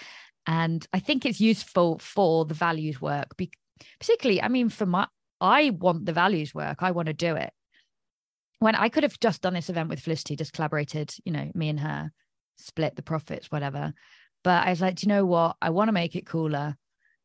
And 0.46 0.86
I 0.94 1.00
think 1.00 1.26
it's 1.26 1.40
useful 1.40 2.00
for 2.00 2.46
the 2.46 2.54
values 2.54 3.02
work, 3.02 3.38
be- 3.38 3.52
particularly, 4.00 4.42
I 4.42 4.48
mean, 4.48 4.70
for 4.70 4.86
my, 4.86 5.08
I 5.40 5.70
want 5.72 6.06
the 6.06 6.14
values 6.14 6.54
work, 6.54 6.78
I 6.82 6.92
want 6.92 7.08
to 7.08 7.14
do 7.14 7.36
it. 7.36 7.52
When 8.60 8.76
I 8.76 8.90
could 8.90 9.04
have 9.04 9.20
just 9.20 9.42
done 9.42 9.54
this 9.54 9.70
event 9.70 9.90
with 9.90 10.02
Felicity, 10.02 10.36
just 10.36 10.54
collaborated, 10.54 11.14
you 11.24 11.32
know, 11.32 11.50
me 11.56 11.70
and 11.70 11.80
her, 11.80 12.12
split 12.58 12.96
the 12.96 13.02
profits, 13.02 13.48
whatever. 13.50 13.94
But 14.44 14.66
I 14.66 14.70
was 14.70 14.82
like, 14.82 14.96
do 14.96 15.06
you 15.06 15.10
know 15.10 15.26
what? 15.26 15.58
I 15.62 15.70
want 15.70 15.90
to 15.90 15.94
make 15.94 16.16
it 16.16 16.26
cooler. 16.26 16.76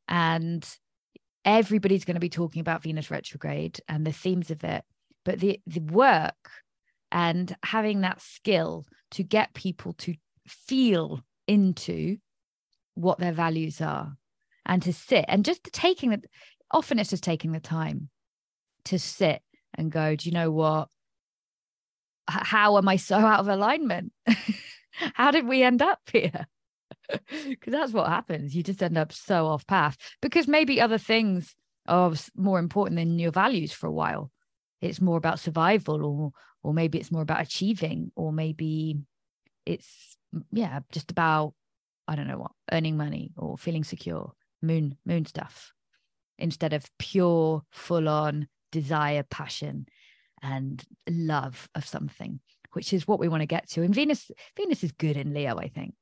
And 0.08 0.66
everybody's 1.44 2.04
going 2.04 2.14
to 2.16 2.20
be 2.20 2.28
talking 2.28 2.60
about 2.60 2.82
Venus 2.82 3.10
retrograde 3.10 3.80
and 3.88 4.06
the 4.06 4.12
themes 4.12 4.50
of 4.50 4.64
it 4.64 4.84
but 5.24 5.40
the 5.40 5.60
the 5.66 5.80
work 5.80 6.50
and 7.10 7.56
having 7.64 8.00
that 8.00 8.20
skill 8.20 8.84
to 9.10 9.22
get 9.22 9.54
people 9.54 9.92
to 9.94 10.14
feel 10.46 11.20
into 11.46 12.16
what 12.94 13.18
their 13.18 13.32
values 13.32 13.80
are 13.80 14.16
and 14.66 14.82
to 14.82 14.92
sit 14.92 15.24
and 15.28 15.44
just 15.44 15.62
taking 15.72 16.10
the 16.10 16.22
often 16.70 16.98
it's 16.98 17.10
just 17.10 17.24
taking 17.24 17.52
the 17.52 17.60
time 17.60 18.08
to 18.84 18.98
sit 18.98 19.40
and 19.76 19.90
go, 19.90 20.14
do 20.14 20.28
you 20.28 20.34
know 20.34 20.50
what? 20.50 20.88
How 22.28 22.78
am 22.78 22.88
I 22.88 22.96
so 22.96 23.16
out 23.16 23.40
of 23.40 23.48
alignment? 23.48 24.12
How 25.14 25.30
did 25.30 25.46
we 25.46 25.62
end 25.62 25.82
up 25.82 26.00
here? 26.12 26.46
Because 27.48 27.72
that's 27.72 27.92
what 27.92 28.08
happens. 28.08 28.54
You 28.54 28.62
just 28.62 28.82
end 28.82 28.96
up 28.96 29.12
so 29.12 29.46
off 29.46 29.66
path 29.66 29.96
because 30.22 30.48
maybe 30.48 30.80
other 30.80 30.98
things 30.98 31.54
are 31.86 32.12
more 32.36 32.58
important 32.58 32.96
than 32.96 33.18
your 33.18 33.30
values 33.30 33.72
for 33.72 33.86
a 33.86 33.92
while. 33.92 34.30
It's 34.80 35.00
more 35.00 35.16
about 35.16 35.40
survival, 35.40 36.04
or 36.04 36.32
or 36.62 36.74
maybe 36.74 36.98
it's 36.98 37.12
more 37.12 37.22
about 37.22 37.42
achieving, 37.42 38.10
or 38.16 38.32
maybe 38.32 38.98
it's 39.66 40.16
yeah, 40.50 40.80
just 40.92 41.10
about 41.10 41.54
I 42.08 42.16
don't 42.16 42.28
know 42.28 42.38
what 42.38 42.52
earning 42.72 42.96
money 42.96 43.32
or 43.36 43.56
feeling 43.56 43.84
secure, 43.84 44.32
moon 44.62 44.96
moon 45.06 45.26
stuff, 45.26 45.72
instead 46.38 46.72
of 46.72 46.84
pure 46.98 47.62
full 47.70 48.08
on 48.08 48.48
desire, 48.72 49.22
passion, 49.22 49.86
and 50.42 50.84
love 51.08 51.68
of 51.74 51.86
something, 51.86 52.40
which 52.72 52.92
is 52.92 53.08
what 53.08 53.18
we 53.18 53.28
want 53.28 53.40
to 53.40 53.46
get 53.46 53.68
to. 53.70 53.82
And 53.82 53.94
Venus, 53.94 54.30
Venus 54.56 54.84
is 54.84 54.92
good 54.92 55.16
in 55.16 55.32
Leo, 55.32 55.56
I 55.56 55.68
think. 55.68 55.94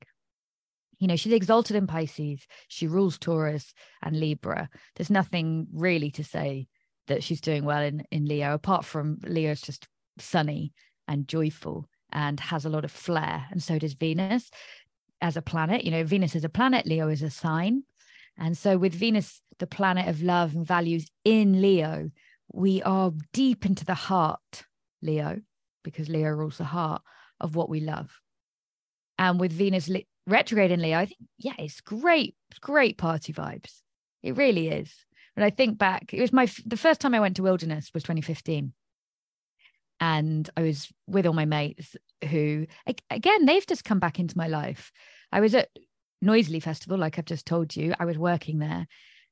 You 1.02 1.08
know, 1.08 1.16
she's 1.16 1.32
exalted 1.32 1.74
in 1.74 1.88
Pisces. 1.88 2.46
She 2.68 2.86
rules 2.86 3.18
Taurus 3.18 3.74
and 4.04 4.20
Libra. 4.20 4.70
There's 4.94 5.10
nothing 5.10 5.66
really 5.72 6.12
to 6.12 6.22
say 6.22 6.68
that 7.08 7.24
she's 7.24 7.40
doing 7.40 7.64
well 7.64 7.82
in, 7.82 8.04
in 8.12 8.26
Leo, 8.26 8.54
apart 8.54 8.84
from 8.84 9.18
Leo's 9.24 9.60
just 9.60 9.88
sunny 10.20 10.72
and 11.08 11.26
joyful 11.26 11.88
and 12.12 12.38
has 12.38 12.64
a 12.64 12.68
lot 12.68 12.84
of 12.84 12.92
flair. 12.92 13.46
And 13.50 13.60
so 13.60 13.80
does 13.80 13.94
Venus 13.94 14.48
as 15.20 15.36
a 15.36 15.42
planet. 15.42 15.82
You 15.82 15.90
know, 15.90 16.04
Venus 16.04 16.36
is 16.36 16.44
a 16.44 16.48
planet, 16.48 16.86
Leo 16.86 17.08
is 17.08 17.22
a 17.22 17.30
sign. 17.30 17.82
And 18.38 18.56
so 18.56 18.78
with 18.78 18.94
Venus, 18.94 19.42
the 19.58 19.66
planet 19.66 20.06
of 20.06 20.22
love 20.22 20.54
and 20.54 20.64
values 20.64 21.10
in 21.24 21.60
Leo, 21.60 22.12
we 22.52 22.80
are 22.84 23.10
deep 23.32 23.66
into 23.66 23.84
the 23.84 23.94
heart, 23.94 24.62
Leo, 25.02 25.40
because 25.82 26.08
Leo 26.08 26.30
rules 26.30 26.58
the 26.58 26.64
heart 26.64 27.02
of 27.40 27.56
what 27.56 27.68
we 27.68 27.80
love. 27.80 28.20
And 29.18 29.40
with 29.40 29.50
Venus 29.50 29.88
retrograde 30.26 30.70
in 30.70 30.80
Leo, 30.80 30.98
I 30.98 31.06
think, 31.06 31.20
yeah, 31.38 31.54
it's 31.58 31.80
great. 31.80 32.34
Great 32.60 32.98
party 32.98 33.32
vibes. 33.32 33.80
It 34.22 34.36
really 34.36 34.68
is. 34.68 34.94
When 35.34 35.44
I 35.44 35.50
think 35.50 35.78
back, 35.78 36.12
it 36.12 36.20
was 36.20 36.32
my 36.32 36.48
the 36.66 36.76
first 36.76 37.00
time 37.00 37.14
I 37.14 37.20
went 37.20 37.36
to 37.36 37.42
Wilderness 37.42 37.90
was 37.94 38.02
2015. 38.02 38.72
And 40.00 40.50
I 40.56 40.62
was 40.62 40.92
with 41.06 41.26
all 41.26 41.32
my 41.32 41.44
mates 41.44 41.96
who, 42.28 42.66
again, 43.08 43.46
they've 43.46 43.66
just 43.66 43.84
come 43.84 44.00
back 44.00 44.18
into 44.18 44.36
my 44.36 44.48
life. 44.48 44.90
I 45.30 45.40
was 45.40 45.54
at 45.54 45.68
Noisily 46.20 46.60
Festival, 46.60 46.98
like 46.98 47.18
I've 47.18 47.24
just 47.24 47.46
told 47.46 47.74
you. 47.76 47.94
I 47.98 48.04
was 48.04 48.18
working 48.18 48.58
there. 48.58 48.86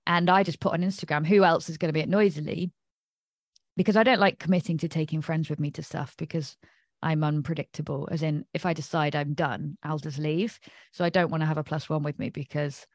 And 0.07 0.31
I 0.31 0.45
just 0.45 0.61
put 0.61 0.73
on 0.73 0.83
Instagram, 0.83 1.27
who 1.27 1.45
else 1.45 1.69
is 1.69 1.77
going 1.77 1.89
to 1.89 1.93
be 1.93 2.03
at 2.03 2.09
Noisily? 2.09 2.73
because 3.81 3.97
I 3.97 4.03
don't 4.03 4.21
like 4.21 4.39
committing 4.39 4.77
to 4.79 4.89
taking 4.89 5.23
friends 5.23 5.49
with 5.49 5.59
me 5.59 5.71
to 5.71 5.83
stuff 5.83 6.15
because 6.19 6.57
I'm 7.03 7.25
unpredictable. 7.25 8.09
As 8.11 8.23
in, 8.23 8.45
if 8.53 8.67
I 8.67 8.73
decide 8.73 9.17
I'm 9.17 9.35
done, 9.35 9.79
I'll 9.83 9.99
just 9.99 10.19
leave. 10.19 10.59
So 10.93 11.05
I 11.05 11.09
don't 11.11 11.31
want 11.31 11.43
to 11.43 11.47
have 11.47 11.59
a 11.59 11.65
plus 11.65 11.89
one 11.89 12.03
with 12.03 12.19
me 12.19 12.31
because 12.31 12.87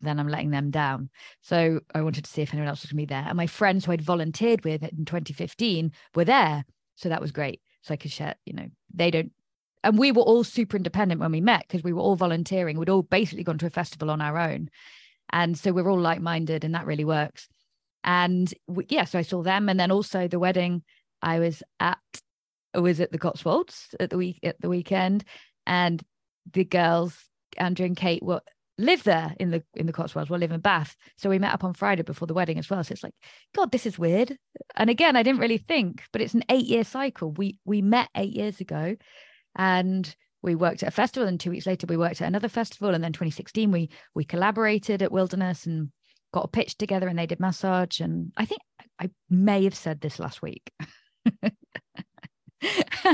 then 0.00 0.18
I'm 0.18 0.28
letting 0.28 0.50
them 0.50 0.70
down. 0.70 1.10
So 1.42 1.80
I 1.94 2.02
wanted 2.02 2.24
to 2.24 2.30
see 2.30 2.42
if 2.42 2.52
anyone 2.52 2.68
else 2.68 2.82
was 2.82 2.92
going 2.92 3.06
to 3.06 3.06
be 3.06 3.14
there. 3.14 3.24
And 3.26 3.36
my 3.36 3.46
friends 3.46 3.84
who 3.84 3.92
I'd 3.92 4.02
volunteered 4.02 4.64
with 4.64 4.82
in 4.82 5.04
2015 5.04 5.92
were 6.14 6.24
there. 6.24 6.64
So 6.96 7.08
that 7.08 7.20
was 7.20 7.32
great. 7.32 7.60
So 7.82 7.94
I 7.94 7.96
could 7.96 8.10
share, 8.10 8.34
you 8.44 8.52
know, 8.54 8.68
they 8.94 9.10
don't. 9.10 9.32
And 9.82 9.98
we 9.98 10.12
were 10.12 10.22
all 10.22 10.44
super 10.44 10.76
independent 10.76 11.20
when 11.20 11.32
we 11.32 11.40
met 11.40 11.64
because 11.66 11.82
we 11.82 11.92
were 11.92 12.02
all 12.02 12.16
volunteering. 12.16 12.78
We'd 12.78 12.90
all 12.90 13.02
basically 13.02 13.44
gone 13.44 13.58
to 13.58 13.66
a 13.66 13.70
festival 13.70 14.10
on 14.10 14.20
our 14.20 14.38
own. 14.38 14.68
And 15.30 15.58
so 15.58 15.72
we're 15.72 15.88
all 15.88 16.00
like 16.00 16.20
minded, 16.20 16.64
and 16.64 16.74
that 16.74 16.86
really 16.86 17.04
works. 17.04 17.48
And 18.04 18.52
we, 18.66 18.86
yeah, 18.88 19.04
so 19.04 19.18
I 19.18 19.22
saw 19.22 19.42
them, 19.42 19.68
and 19.68 19.78
then 19.78 19.90
also 19.90 20.28
the 20.28 20.38
wedding. 20.38 20.82
I 21.22 21.38
was 21.38 21.62
at 21.78 21.98
was 22.78 23.00
at 23.00 23.12
the 23.12 23.18
Cotswolds 23.18 23.94
at 23.98 24.10
the 24.10 24.16
week 24.16 24.40
at 24.42 24.60
the 24.60 24.68
weekend, 24.68 25.24
and 25.66 26.02
the 26.52 26.64
girls 26.64 27.16
Andrew 27.56 27.86
and 27.86 27.96
Kate 27.96 28.22
were 28.22 28.40
live 28.78 29.02
there 29.02 29.34
in 29.38 29.50
the 29.50 29.62
in 29.74 29.86
the 29.86 29.92
Cotswolds. 29.92 30.30
We'll 30.30 30.40
live 30.40 30.52
in 30.52 30.60
Bath, 30.60 30.96
so 31.16 31.28
we 31.28 31.38
met 31.38 31.54
up 31.54 31.64
on 31.64 31.74
Friday 31.74 32.02
before 32.02 32.26
the 32.26 32.34
wedding 32.34 32.58
as 32.58 32.70
well. 32.70 32.82
So 32.84 32.92
it's 32.92 33.02
like, 33.02 33.14
God, 33.54 33.72
this 33.72 33.86
is 33.86 33.98
weird. 33.98 34.36
And 34.76 34.90
again, 34.90 35.16
I 35.16 35.22
didn't 35.22 35.40
really 35.40 35.58
think, 35.58 36.02
but 36.12 36.22
it's 36.22 36.34
an 36.34 36.44
eight 36.48 36.66
year 36.66 36.84
cycle. 36.84 37.32
We 37.32 37.58
we 37.64 37.82
met 37.82 38.08
eight 38.16 38.32
years 38.32 38.60
ago, 38.60 38.96
and 39.56 40.14
we 40.42 40.54
worked 40.54 40.82
at 40.82 40.88
a 40.88 40.92
festival, 40.92 41.28
and 41.28 41.38
two 41.38 41.50
weeks 41.50 41.66
later 41.66 41.86
we 41.88 41.96
worked 41.96 42.22
at 42.22 42.28
another 42.28 42.48
festival, 42.48 42.94
and 42.94 43.02
then 43.02 43.12
2016 43.12 43.70
we 43.70 43.90
we 44.14 44.24
collaborated 44.24 45.02
at 45.02 45.12
Wilderness 45.12 45.66
and 45.66 45.90
got 46.32 46.44
a 46.44 46.48
pitch 46.48 46.76
together 46.78 47.08
and 47.08 47.18
they 47.18 47.26
did 47.26 47.40
massage. 47.40 48.00
And 48.00 48.32
I 48.36 48.44
think 48.44 48.60
I 49.00 49.10
may 49.28 49.64
have 49.64 49.74
said 49.74 50.00
this 50.00 50.18
last 50.18 50.42
week. 50.42 50.70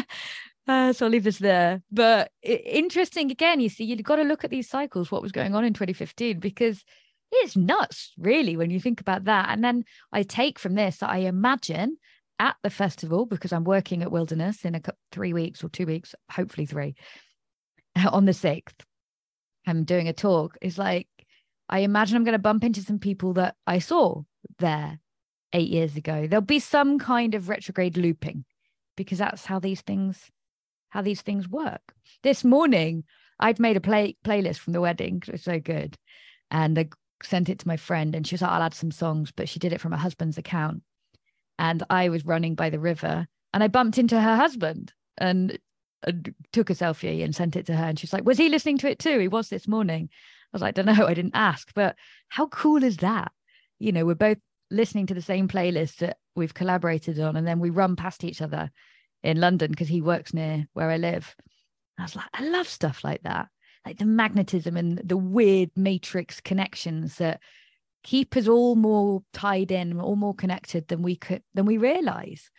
uh, 0.68 0.92
so 0.92 1.06
I'll 1.06 1.12
leave 1.12 1.24
this 1.24 1.38
there. 1.38 1.82
But 1.90 2.30
interesting 2.42 3.30
again, 3.30 3.60
you 3.60 3.68
see, 3.68 3.84
you've 3.84 4.02
got 4.02 4.16
to 4.16 4.22
look 4.22 4.44
at 4.44 4.50
these 4.50 4.68
cycles, 4.68 5.10
what 5.10 5.22
was 5.22 5.32
going 5.32 5.54
on 5.54 5.64
in 5.64 5.72
2015, 5.72 6.40
because 6.40 6.84
it's 7.32 7.56
nuts, 7.56 8.12
really, 8.18 8.56
when 8.56 8.70
you 8.70 8.80
think 8.80 9.00
about 9.00 9.24
that. 9.24 9.48
And 9.50 9.62
then 9.62 9.84
I 10.12 10.22
take 10.22 10.58
from 10.58 10.74
this 10.74 11.02
I 11.02 11.18
imagine 11.18 11.96
at 12.38 12.56
the 12.62 12.70
festival, 12.70 13.26
because 13.26 13.52
I'm 13.52 13.64
working 13.64 14.02
at 14.02 14.12
Wilderness 14.12 14.64
in 14.64 14.74
a 14.74 14.82
three 15.10 15.32
weeks 15.32 15.64
or 15.64 15.68
two 15.68 15.86
weeks, 15.86 16.14
hopefully 16.30 16.66
three, 16.66 16.94
on 18.12 18.26
the 18.26 18.32
6th, 18.32 18.74
I'm 19.66 19.84
doing 19.84 20.08
a 20.08 20.12
talk, 20.12 20.56
It's 20.60 20.78
like 20.78 21.08
I 21.68 21.80
imagine 21.80 22.16
I'm 22.16 22.24
going 22.24 22.32
to 22.32 22.38
bump 22.38 22.62
into 22.62 22.82
some 22.82 22.98
people 22.98 23.32
that 23.34 23.56
I 23.66 23.80
saw 23.80 24.22
there 24.58 25.00
eight 25.52 25.68
years 25.68 25.96
ago. 25.96 26.26
There'll 26.26 26.42
be 26.42 26.60
some 26.60 26.98
kind 26.98 27.34
of 27.34 27.48
retrograde 27.48 27.96
looping 27.96 28.44
because 28.96 29.18
that's 29.18 29.44
how 29.44 29.58
these 29.58 29.80
things 29.80 30.30
how 30.90 31.02
these 31.02 31.20
things 31.20 31.48
work. 31.48 31.94
This 32.22 32.44
morning, 32.44 33.04
I'd 33.38 33.58
made 33.58 33.76
a 33.76 33.80
play 33.80 34.16
playlist 34.24 34.58
from 34.58 34.72
the 34.72 34.80
wedding. 34.80 35.22
It 35.26 35.32
was 35.32 35.42
so 35.42 35.58
good. 35.58 35.96
And 36.50 36.78
I 36.78 36.88
sent 37.22 37.48
it 37.48 37.58
to 37.60 37.68
my 37.68 37.76
friend 37.76 38.14
and 38.14 38.26
she 38.26 38.34
was 38.34 38.42
like, 38.42 38.50
I'll 38.52 38.62
add 38.62 38.74
some 38.74 38.92
songs, 38.92 39.32
but 39.32 39.48
she 39.48 39.58
did 39.58 39.72
it 39.72 39.80
from 39.80 39.92
her 39.92 39.98
husband's 39.98 40.38
account. 40.38 40.82
And 41.58 41.82
I 41.90 42.08
was 42.08 42.24
running 42.24 42.54
by 42.54 42.70
the 42.70 42.78
river 42.78 43.26
and 43.52 43.62
I 43.62 43.68
bumped 43.68 43.98
into 43.98 44.20
her 44.20 44.36
husband 44.36 44.92
and, 45.18 45.58
and 46.06 46.34
took 46.52 46.70
a 46.70 46.74
selfie 46.74 47.24
and 47.24 47.34
sent 47.34 47.56
it 47.56 47.66
to 47.66 47.76
her. 47.76 47.84
And 47.84 47.98
she's 47.98 48.12
like, 48.12 48.24
Was 48.24 48.38
he 48.38 48.48
listening 48.48 48.78
to 48.78 48.90
it 48.90 48.98
too? 48.98 49.18
He 49.18 49.28
was 49.28 49.48
this 49.48 49.68
morning 49.68 50.08
I 50.46 50.56
was 50.56 50.62
like, 50.62 50.78
I 50.78 50.82
don't 50.82 50.96
know, 50.96 51.06
I 51.06 51.14
didn't 51.14 51.36
ask, 51.36 51.72
but 51.74 51.96
how 52.28 52.46
cool 52.46 52.82
is 52.82 52.98
that? 52.98 53.32
You 53.78 53.92
know, 53.92 54.06
we're 54.06 54.14
both 54.14 54.38
listening 54.70 55.06
to 55.06 55.14
the 55.14 55.22
same 55.22 55.48
playlist 55.48 56.12
we've 56.36 56.54
collaborated 56.54 57.18
on, 57.18 57.36
and 57.36 57.46
then 57.46 57.58
we 57.58 57.70
run 57.70 57.96
past 57.96 58.24
each 58.24 58.42
other 58.42 58.70
in 59.22 59.40
London 59.40 59.70
because 59.70 59.88
he 59.88 60.00
works 60.00 60.34
near 60.34 60.66
where 60.74 60.90
I 60.90 60.96
live. 60.96 61.34
I 61.98 62.02
was 62.02 62.14
like, 62.14 62.26
I 62.34 62.46
love 62.48 62.68
stuff 62.68 63.02
like 63.02 63.22
that, 63.22 63.48
like 63.84 63.98
the 63.98 64.04
magnetism 64.04 64.76
and 64.76 64.98
the 64.98 65.16
weird 65.16 65.70
matrix 65.76 66.40
connections 66.40 67.16
that 67.16 67.40
keep 68.02 68.36
us 68.36 68.46
all 68.46 68.76
more 68.76 69.22
tied 69.32 69.72
in, 69.72 69.98
all 69.98 70.16
more 70.16 70.34
connected 70.34 70.86
than 70.88 71.02
we 71.02 71.16
could 71.16 71.42
than 71.54 71.66
we 71.66 71.78
realize. 71.78 72.50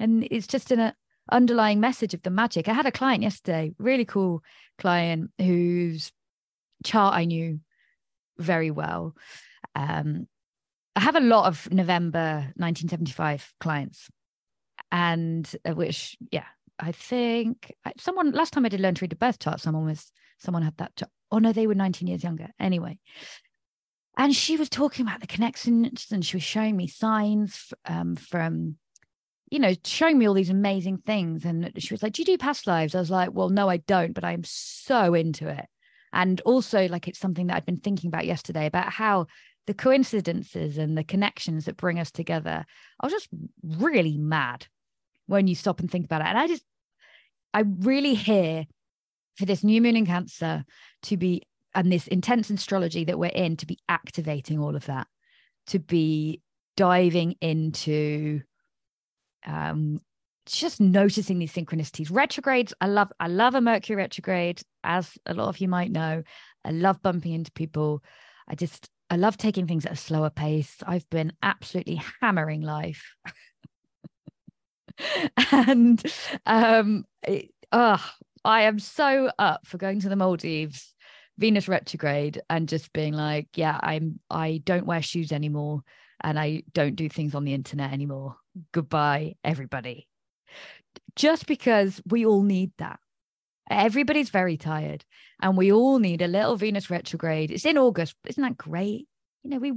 And 0.00 0.26
it's 0.30 0.46
just 0.46 0.72
an 0.72 0.92
underlying 1.30 1.80
message 1.80 2.14
of 2.14 2.22
the 2.22 2.30
magic. 2.30 2.68
I 2.68 2.72
had 2.72 2.86
a 2.86 2.92
client 2.92 3.22
yesterday, 3.22 3.74
really 3.78 4.04
cool 4.04 4.42
client 4.78 5.30
whose 5.38 6.10
chart 6.84 7.14
I 7.14 7.26
knew 7.26 7.60
very 8.38 8.70
well. 8.70 9.14
Um, 9.74 10.26
I 10.98 11.00
have 11.02 11.14
a 11.14 11.20
lot 11.20 11.46
of 11.46 11.70
November 11.70 12.52
1975 12.56 13.54
clients, 13.60 14.10
and 14.90 15.48
uh, 15.64 15.72
which, 15.72 16.16
yeah, 16.32 16.46
I 16.80 16.90
think 16.90 17.72
someone 17.98 18.32
last 18.32 18.52
time 18.52 18.66
I 18.66 18.68
did 18.68 18.80
learn 18.80 18.96
to 18.96 19.02
read 19.02 19.12
a 19.12 19.16
birth 19.16 19.38
chart, 19.38 19.60
someone 19.60 19.84
was 19.84 20.10
someone 20.38 20.64
had 20.64 20.76
that. 20.78 20.96
Chart. 20.96 21.12
Oh 21.30 21.38
no, 21.38 21.52
they 21.52 21.68
were 21.68 21.76
19 21.76 22.08
years 22.08 22.24
younger. 22.24 22.48
Anyway, 22.58 22.98
and 24.16 24.34
she 24.34 24.56
was 24.56 24.68
talking 24.68 25.06
about 25.06 25.20
the 25.20 25.28
connections, 25.28 26.08
and 26.10 26.26
she 26.26 26.36
was 26.36 26.42
showing 26.42 26.76
me 26.76 26.88
signs 26.88 27.72
um, 27.84 28.16
from 28.16 28.76
you 29.52 29.60
know, 29.60 29.74
showing 29.84 30.18
me 30.18 30.26
all 30.26 30.34
these 30.34 30.50
amazing 30.50 30.98
things. 31.06 31.44
And 31.44 31.70
she 31.78 31.94
was 31.94 32.02
like, 32.02 32.14
Do 32.14 32.22
you 32.22 32.26
do 32.26 32.38
past 32.38 32.66
lives? 32.66 32.96
I 32.96 32.98
was 32.98 33.10
like, 33.10 33.30
Well, 33.32 33.50
no, 33.50 33.70
I 33.70 33.76
don't, 33.76 34.14
but 34.14 34.24
I'm 34.24 34.42
so 34.42 35.14
into 35.14 35.46
it. 35.48 35.66
And 36.12 36.40
also, 36.40 36.88
like, 36.88 37.06
it's 37.06 37.20
something 37.20 37.46
that 37.46 37.56
I'd 37.56 37.66
been 37.66 37.78
thinking 37.78 38.08
about 38.08 38.26
yesterday 38.26 38.66
about 38.66 38.90
how 38.90 39.26
the 39.68 39.74
coincidences 39.74 40.78
and 40.78 40.96
the 40.96 41.04
connections 41.04 41.66
that 41.66 41.76
bring 41.76 42.00
us 42.00 42.10
together 42.10 42.64
are 43.00 43.10
just 43.10 43.28
really 43.62 44.16
mad 44.16 44.66
when 45.26 45.46
you 45.46 45.54
stop 45.54 45.80
and 45.80 45.90
think 45.90 46.06
about 46.06 46.22
it. 46.22 46.26
And 46.26 46.38
I 46.38 46.46
just, 46.46 46.64
I 47.52 47.64
really 47.80 48.14
hear 48.14 48.64
for 49.36 49.44
this 49.44 49.62
new 49.62 49.82
moon 49.82 49.94
in 49.94 50.06
Cancer 50.06 50.64
to 51.02 51.16
be, 51.18 51.42
and 51.74 51.92
this 51.92 52.06
intense 52.06 52.48
astrology 52.48 53.04
that 53.04 53.18
we're 53.18 53.26
in, 53.26 53.58
to 53.58 53.66
be 53.66 53.78
activating 53.90 54.58
all 54.58 54.74
of 54.74 54.86
that, 54.86 55.06
to 55.66 55.78
be 55.78 56.40
diving 56.78 57.34
into 57.42 58.40
um 59.46 60.00
just 60.46 60.80
noticing 60.80 61.38
these 61.38 61.52
synchronicities. 61.52 62.10
Retrogrades, 62.10 62.72
I 62.80 62.86
love, 62.86 63.12
I 63.20 63.28
love 63.28 63.54
a 63.54 63.60
Mercury 63.60 63.96
retrograde, 63.96 64.62
as 64.82 65.12
a 65.26 65.34
lot 65.34 65.48
of 65.48 65.58
you 65.58 65.68
might 65.68 65.90
know. 65.90 66.22
I 66.64 66.70
love 66.70 67.02
bumping 67.02 67.34
into 67.34 67.52
people. 67.52 68.02
I 68.48 68.54
just, 68.54 68.88
I 69.10 69.16
love 69.16 69.36
taking 69.36 69.66
things 69.66 69.86
at 69.86 69.92
a 69.92 69.96
slower 69.96 70.30
pace. 70.30 70.76
I've 70.86 71.08
been 71.10 71.32
absolutely 71.42 72.00
hammering 72.20 72.62
life. 72.62 73.14
and 75.52 76.02
um 76.46 77.04
it, 77.22 77.50
oh, 77.72 78.04
I 78.44 78.62
am 78.62 78.78
so 78.78 79.30
up 79.38 79.66
for 79.66 79.78
going 79.78 80.00
to 80.00 80.08
the 80.08 80.16
Maldives, 80.16 80.94
Venus 81.38 81.68
retrograde, 81.68 82.40
and 82.50 82.68
just 82.68 82.92
being 82.92 83.14
like, 83.14 83.48
yeah, 83.56 83.78
I'm 83.80 84.20
I 84.30 84.60
don't 84.64 84.86
wear 84.86 85.02
shoes 85.02 85.32
anymore 85.32 85.82
and 86.20 86.38
I 86.38 86.62
don't 86.72 86.96
do 86.96 87.08
things 87.08 87.34
on 87.34 87.44
the 87.44 87.54
internet 87.54 87.92
anymore. 87.92 88.36
Goodbye, 88.72 89.36
everybody. 89.44 90.08
Just 91.16 91.46
because 91.46 92.00
we 92.06 92.26
all 92.26 92.42
need 92.42 92.72
that. 92.78 93.00
Everybody's 93.70 94.30
very 94.30 94.56
tired 94.56 95.04
and 95.40 95.56
we 95.56 95.72
all 95.72 95.98
need 95.98 96.22
a 96.22 96.28
little 96.28 96.56
Venus 96.56 96.90
retrograde. 96.90 97.50
It's 97.50 97.66
in 97.66 97.78
August. 97.78 98.14
Isn't 98.26 98.42
that 98.42 98.56
great? 98.56 99.06
You 99.42 99.50
know, 99.50 99.58
we 99.58 99.72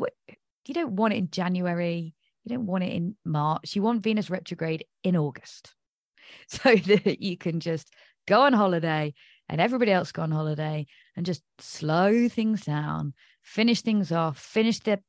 you 0.65 0.73
don't 0.73 0.95
want 0.95 1.13
it 1.13 1.17
in 1.17 1.29
January. 1.29 2.13
You 2.43 2.55
don't 2.55 2.65
want 2.65 2.83
it 2.83 2.93
in 2.93 3.15
March. 3.25 3.75
You 3.75 3.81
want 3.81 4.03
Venus 4.03 4.29
retrograde 4.29 4.85
in 5.03 5.15
August 5.15 5.73
so 6.47 6.75
that 6.75 7.21
you 7.21 7.37
can 7.37 7.59
just 7.59 7.93
go 8.27 8.41
on 8.41 8.53
holiday 8.53 9.13
and 9.49 9.59
everybody 9.59 9.91
else 9.91 10.11
go 10.11 10.21
on 10.21 10.31
holiday 10.31 10.87
and 11.15 11.25
just 11.25 11.43
slow 11.59 12.29
things 12.29 12.61
down, 12.61 13.13
finish 13.41 13.81
things 13.81 14.11
off, 14.11 14.39
finish 14.39 14.79
the 14.79 14.99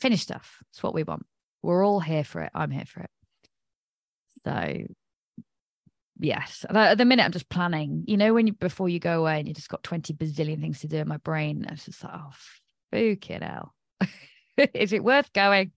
finish 0.00 0.22
stuff. 0.22 0.58
It's 0.70 0.82
what 0.82 0.94
we 0.94 1.02
want. 1.02 1.26
We're 1.62 1.84
all 1.84 2.00
here 2.00 2.24
for 2.24 2.42
it. 2.42 2.52
I'm 2.54 2.70
here 2.70 2.86
for 2.86 3.00
it. 3.00 3.10
So 4.44 4.94
yes. 6.18 6.64
At 6.68 6.98
the 6.98 7.04
minute 7.04 7.24
i'm 7.24 7.32
just 7.32 7.48
planning 7.48 8.04
you 8.06 8.16
know 8.16 8.34
when 8.34 8.46
you 8.46 8.52
before 8.52 8.88
you 8.88 8.98
go 8.98 9.20
away 9.20 9.38
and 9.38 9.48
you 9.48 9.54
just 9.54 9.68
got 9.68 9.82
20 9.82 10.14
bazillion 10.14 10.60
things 10.60 10.80
to 10.80 10.88
do 10.88 10.98
in 10.98 11.08
my 11.08 11.18
brain 11.18 11.66
it's 11.68 11.84
just 11.84 12.02
like 12.02 12.12
oh 12.14 12.30
fucking 12.90 13.42
hell 13.42 13.74
is 14.74 14.92
it 14.92 15.04
worth 15.04 15.32
going? 15.32 15.72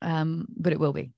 Um 0.00 0.46
but 0.56 0.72
it 0.72 0.80
will 0.80 0.92
be 0.92 1.10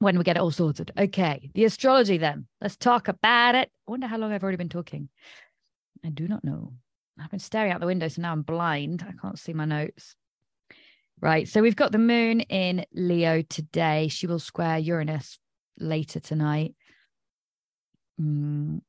when 0.00 0.16
we 0.16 0.24
get 0.24 0.36
it 0.36 0.40
all 0.40 0.50
sorted. 0.50 0.92
Okay 0.96 1.50
the 1.54 1.64
astrology 1.64 2.18
then. 2.18 2.46
Let's 2.60 2.76
talk 2.76 3.08
about 3.08 3.54
it. 3.54 3.70
I 3.86 3.90
wonder 3.90 4.06
how 4.06 4.18
long 4.18 4.32
i've 4.32 4.42
already 4.42 4.56
been 4.56 4.68
talking. 4.68 5.08
I 6.04 6.10
do 6.10 6.28
not 6.28 6.44
know. 6.44 6.72
I've 7.20 7.30
been 7.30 7.40
staring 7.40 7.72
out 7.72 7.80
the 7.80 7.86
window 7.86 8.08
so 8.08 8.22
now 8.22 8.32
i'm 8.32 8.42
blind. 8.42 9.04
I 9.06 9.12
can't 9.20 9.38
see 9.38 9.52
my 9.52 9.64
notes. 9.64 10.14
Right 11.20 11.48
so 11.48 11.62
we've 11.62 11.76
got 11.76 11.92
the 11.92 11.98
moon 11.98 12.40
in 12.40 12.84
leo 12.92 13.42
today. 13.42 14.08
She 14.08 14.26
will 14.26 14.38
square 14.38 14.78
uranus 14.78 15.38
later 15.80 16.20
tonight 16.20 16.74
Mm, 18.20 18.80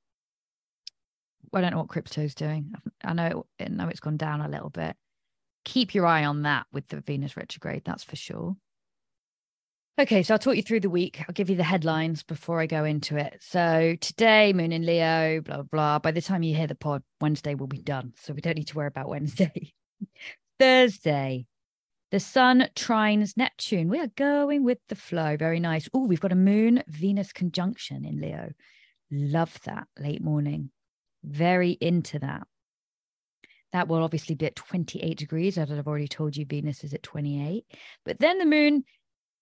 I 1.54 1.62
don't 1.62 1.72
know 1.72 1.80
what 1.80 1.90
crypto's 1.90 2.36
doing. 2.36 2.74
I 3.04 3.14
know 3.14 3.46
it, 3.60 3.66
I 3.66 3.70
know 3.70 3.88
it's 3.88 4.00
gone 4.00 4.18
down 4.18 4.42
a 4.42 4.50
little 4.50 4.70
bit. 4.70 4.96
Keep 5.66 5.94
your 5.94 6.06
eye 6.06 6.26
on 6.26 6.44
that 6.44 6.68
with 6.72 6.88
the 6.88 7.02
Venus 7.02 7.38
retrograde, 7.38 7.84
that's 7.86 8.04
for 8.04 8.16
sure. 8.16 8.56
Okay, 10.00 10.24
so 10.24 10.34
I'll 10.34 10.40
talk 10.40 10.56
you 10.56 10.64
through 10.64 10.80
the 10.80 10.90
week. 10.90 11.20
I'll 11.20 11.34
give 11.34 11.50
you 11.50 11.58
the 11.58 11.64
headlines 11.64 12.24
before 12.24 12.62
I 12.62 12.68
go 12.68 12.86
into 12.86 13.18
it. 13.18 13.38
So 13.42 13.98
today, 14.00 14.54
Moon 14.54 14.72
in 14.72 14.86
Leo, 14.86 15.42
blah, 15.42 15.56
blah, 15.56 15.64
blah. 15.64 16.00
By 16.00 16.12
the 16.12 16.22
time 16.22 16.42
you 16.42 16.56
hear 16.56 16.68
the 16.68 16.76
pod, 16.76 17.04
Wednesday 17.20 17.54
will 17.54 17.68
be 17.68 17.82
done. 17.82 18.14
So 18.16 18.34
we 18.34 18.40
don't 18.40 18.56
need 18.56 18.68
to 18.68 18.78
worry 18.78 18.88
about 18.88 19.10
Wednesday. 19.10 19.74
Thursday, 20.60 21.48
the 22.12 22.20
Sun 22.22 22.70
trines 22.76 23.36
Neptune. 23.36 23.90
We 23.90 24.00
are 24.00 24.08
going 24.16 24.64
with 24.64 24.78
the 24.88 24.96
flow. 24.96 25.36
Very 25.36 25.60
nice. 25.60 25.90
Oh, 25.94 26.06
we've 26.06 26.22
got 26.22 26.32
a 26.32 26.36
Moon 26.36 26.82
Venus 26.88 27.34
conjunction 27.34 28.06
in 28.06 28.22
Leo. 28.22 28.52
Love 29.12 29.58
that 29.66 29.88
late 29.98 30.22
morning. 30.22 30.72
Very 31.24 31.72
into 31.82 32.20
that. 32.20 32.44
That 33.72 33.88
will 33.88 34.04
obviously 34.04 34.36
be 34.36 34.48
at 34.48 34.56
28 34.56 35.18
degrees. 35.18 35.58
As 35.58 35.72
I've 35.72 35.88
already 35.88 36.08
told 36.08 36.36
you, 36.36 36.46
Venus 36.46 36.84
is 36.84 36.94
at 36.94 37.04
28. 37.04 37.66
But 38.06 38.20
then 38.20 38.40
the 38.40 38.46
moon 38.46 38.84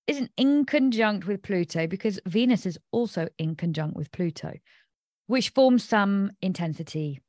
isn't 0.08 0.32
in 0.38 0.65
conjunct 0.65 1.27
with 1.27 1.43
Pluto 1.43 1.88
because 1.88 2.19
Venus 2.25 2.65
is 2.65 2.77
also 2.91 3.27
in 3.38 3.56
conjunct 3.56 3.95
with 3.95 4.12
Pluto, 4.12 4.53
which 5.27 5.49
forms 5.49 5.84
some 5.84 6.32
intensity 6.41 7.21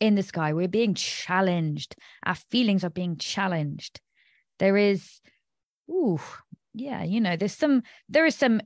in 0.00 0.14
the 0.14 0.22
sky. 0.22 0.52
We're 0.52 0.68
being 0.68 0.94
challenged. 0.94 1.96
Our 2.24 2.34
feelings 2.34 2.84
are 2.84 2.90
being 2.90 3.16
challenged. 3.16 4.00
There 4.58 4.76
is, 4.76 5.20
ooh, 5.90 6.20
yeah, 6.74 7.02
you 7.02 7.20
know, 7.20 7.36
there's 7.36 7.56
some, 7.56 7.82
there 8.08 8.26
is 8.26 8.34
some 8.34 8.60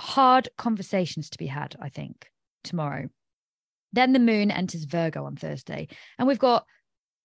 hard 0.00 0.48
conversations 0.58 1.30
to 1.30 1.38
be 1.38 1.46
had, 1.46 1.76
I 1.80 1.88
think, 1.88 2.30
tomorrow. 2.62 3.08
Then 3.92 4.12
the 4.12 4.18
moon 4.18 4.50
enters 4.50 4.84
Virgo 4.84 5.24
on 5.24 5.36
Thursday. 5.36 5.88
And 6.18 6.26
we've 6.26 6.38
got 6.38 6.66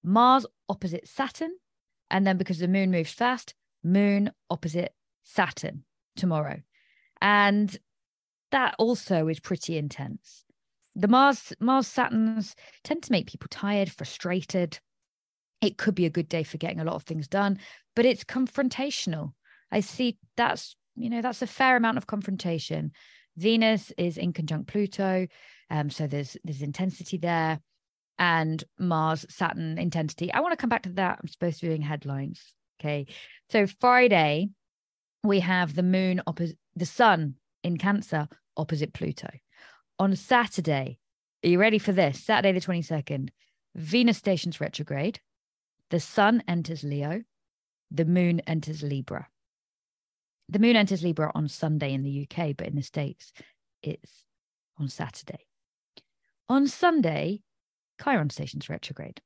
Mars 0.04 0.46
opposite 0.68 1.08
Saturn. 1.08 1.52
And 2.12 2.26
then 2.26 2.38
because 2.38 2.60
the 2.60 2.68
moon 2.68 2.92
moves 2.92 3.12
fast, 3.12 3.54
moon 3.84 4.32
opposite 4.50 4.94
Saturn 5.24 5.84
tomorrow. 6.16 6.62
And 7.22 7.76
that 8.52 8.76
also 8.78 9.28
is 9.28 9.40
pretty 9.40 9.78
intense. 9.78 10.44
The 10.96 11.08
Mars 11.08 11.54
Mars 11.60 11.88
Saturns 11.88 12.56
tend 12.84 13.04
to 13.04 13.12
make 13.12 13.28
people 13.28 13.48
tired, 13.50 13.92
frustrated. 13.92 14.80
It 15.62 15.78
could 15.78 15.96
be 15.96 16.06
a 16.06 16.10
good 16.10 16.30
day 16.30 16.44
for 16.44 16.58
getting 16.58 16.80
a 16.80 16.84
lot 16.84 16.96
of 16.96 17.04
things 17.04 17.28
done, 17.28 17.60
but 17.96 18.06
it's 18.06 18.24
confrontational. 18.24 19.34
I 19.72 19.82
see 19.82 20.18
that's 20.36 20.76
you 21.00 21.10
know 21.10 21.22
that's 21.22 21.42
a 21.42 21.48
fair 21.48 21.76
amount 21.78 21.98
of 21.98 22.08
confrontation. 22.08 22.92
Venus 23.38 23.92
is 23.98 24.18
in 24.18 24.34
conjunct 24.34 24.68
pluto 24.68 25.28
um 25.70 25.90
so 25.90 26.08
there's 26.08 26.36
there's 26.44 26.62
intensity 26.62 27.18
there 27.18 27.60
and 28.18 28.64
mars 28.78 29.26
saturn 29.30 29.78
intensity. 29.78 30.32
I 30.32 30.42
want 30.42 30.52
to 30.52 30.58
come 30.58 30.70
back 30.70 30.84
to 30.84 30.90
that. 30.94 31.20
I'm 31.22 31.28
supposed 31.28 31.60
to 31.60 31.66
be 31.66 31.70
doing 31.70 31.82
headlines 31.82 32.54
okay? 32.80 33.08
So 33.50 33.66
friday 33.80 34.50
we 35.24 35.40
have 35.40 35.74
the 35.74 35.84
moon 35.84 36.22
opposite 36.28 36.58
the 36.76 36.86
sun 36.86 37.36
in 37.64 37.78
cancer 37.78 38.28
opposite 38.58 38.94
pluto. 38.94 39.30
On 39.98 40.16
saturday 40.16 41.00
are 41.44 41.50
you 41.50 41.60
ready 41.60 41.80
for 41.80 41.94
this? 41.94 42.22
Saturday 42.24 42.52
the 42.52 42.66
22nd 42.66 43.30
venus 43.76 44.18
stations 44.18 44.60
retrograde 44.60 45.22
the 45.90 46.00
sun 46.00 46.44
enters 46.48 46.84
leo 46.84 47.22
the 47.92 48.06
moon 48.06 48.42
enters 48.42 48.84
libra 48.84 49.28
the 50.50 50.60
moon 50.60 50.76
enters 50.76 51.04
Libra 51.04 51.32
on 51.36 51.48
Sunday 51.48 51.94
in 51.94 52.04
the 52.04 52.28
UK, 52.28 52.56
but 52.58 52.68
in 52.68 52.76
the 52.76 52.82
States, 52.82 53.32
it's 53.84 54.26
on 54.78 54.90
Saturday. 54.90 55.46
On 56.48 56.68
Sunday, 56.68 57.42
Chiron 58.04 58.30
stations 58.30 58.70
retrograde. 58.70 59.22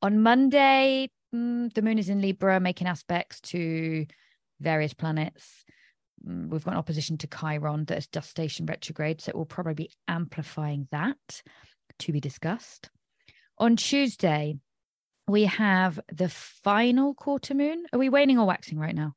On 0.00 0.22
Monday, 0.22 1.10
mm, 1.34 1.72
the 1.74 1.82
moon 1.82 1.98
is 1.98 2.08
in 2.08 2.20
Libra, 2.20 2.60
making 2.60 2.86
aspects 2.86 3.40
to 3.40 4.06
various 4.60 4.94
planets. 4.94 5.64
Mm, 6.26 6.48
we've 6.48 6.64
got 6.64 6.72
an 6.72 6.78
opposition 6.78 7.18
to 7.18 7.26
Chiron 7.26 7.84
that 7.86 7.98
is 7.98 8.06
just 8.06 8.30
station 8.30 8.66
retrograde, 8.66 9.20
so 9.20 9.30
it 9.30 9.36
will 9.36 9.44
probably 9.44 9.74
be 9.74 9.90
amplifying 10.06 10.86
that 10.92 11.42
to 11.98 12.12
be 12.12 12.20
discussed. 12.20 12.90
On 13.58 13.76
Tuesday, 13.76 14.56
we 15.26 15.44
have 15.44 15.98
the 16.12 16.28
final 16.28 17.14
quarter 17.14 17.54
moon. 17.54 17.86
Are 17.92 17.98
we 17.98 18.08
waning 18.08 18.38
or 18.38 18.46
waxing 18.46 18.78
right 18.78 18.94
now? 18.94 19.14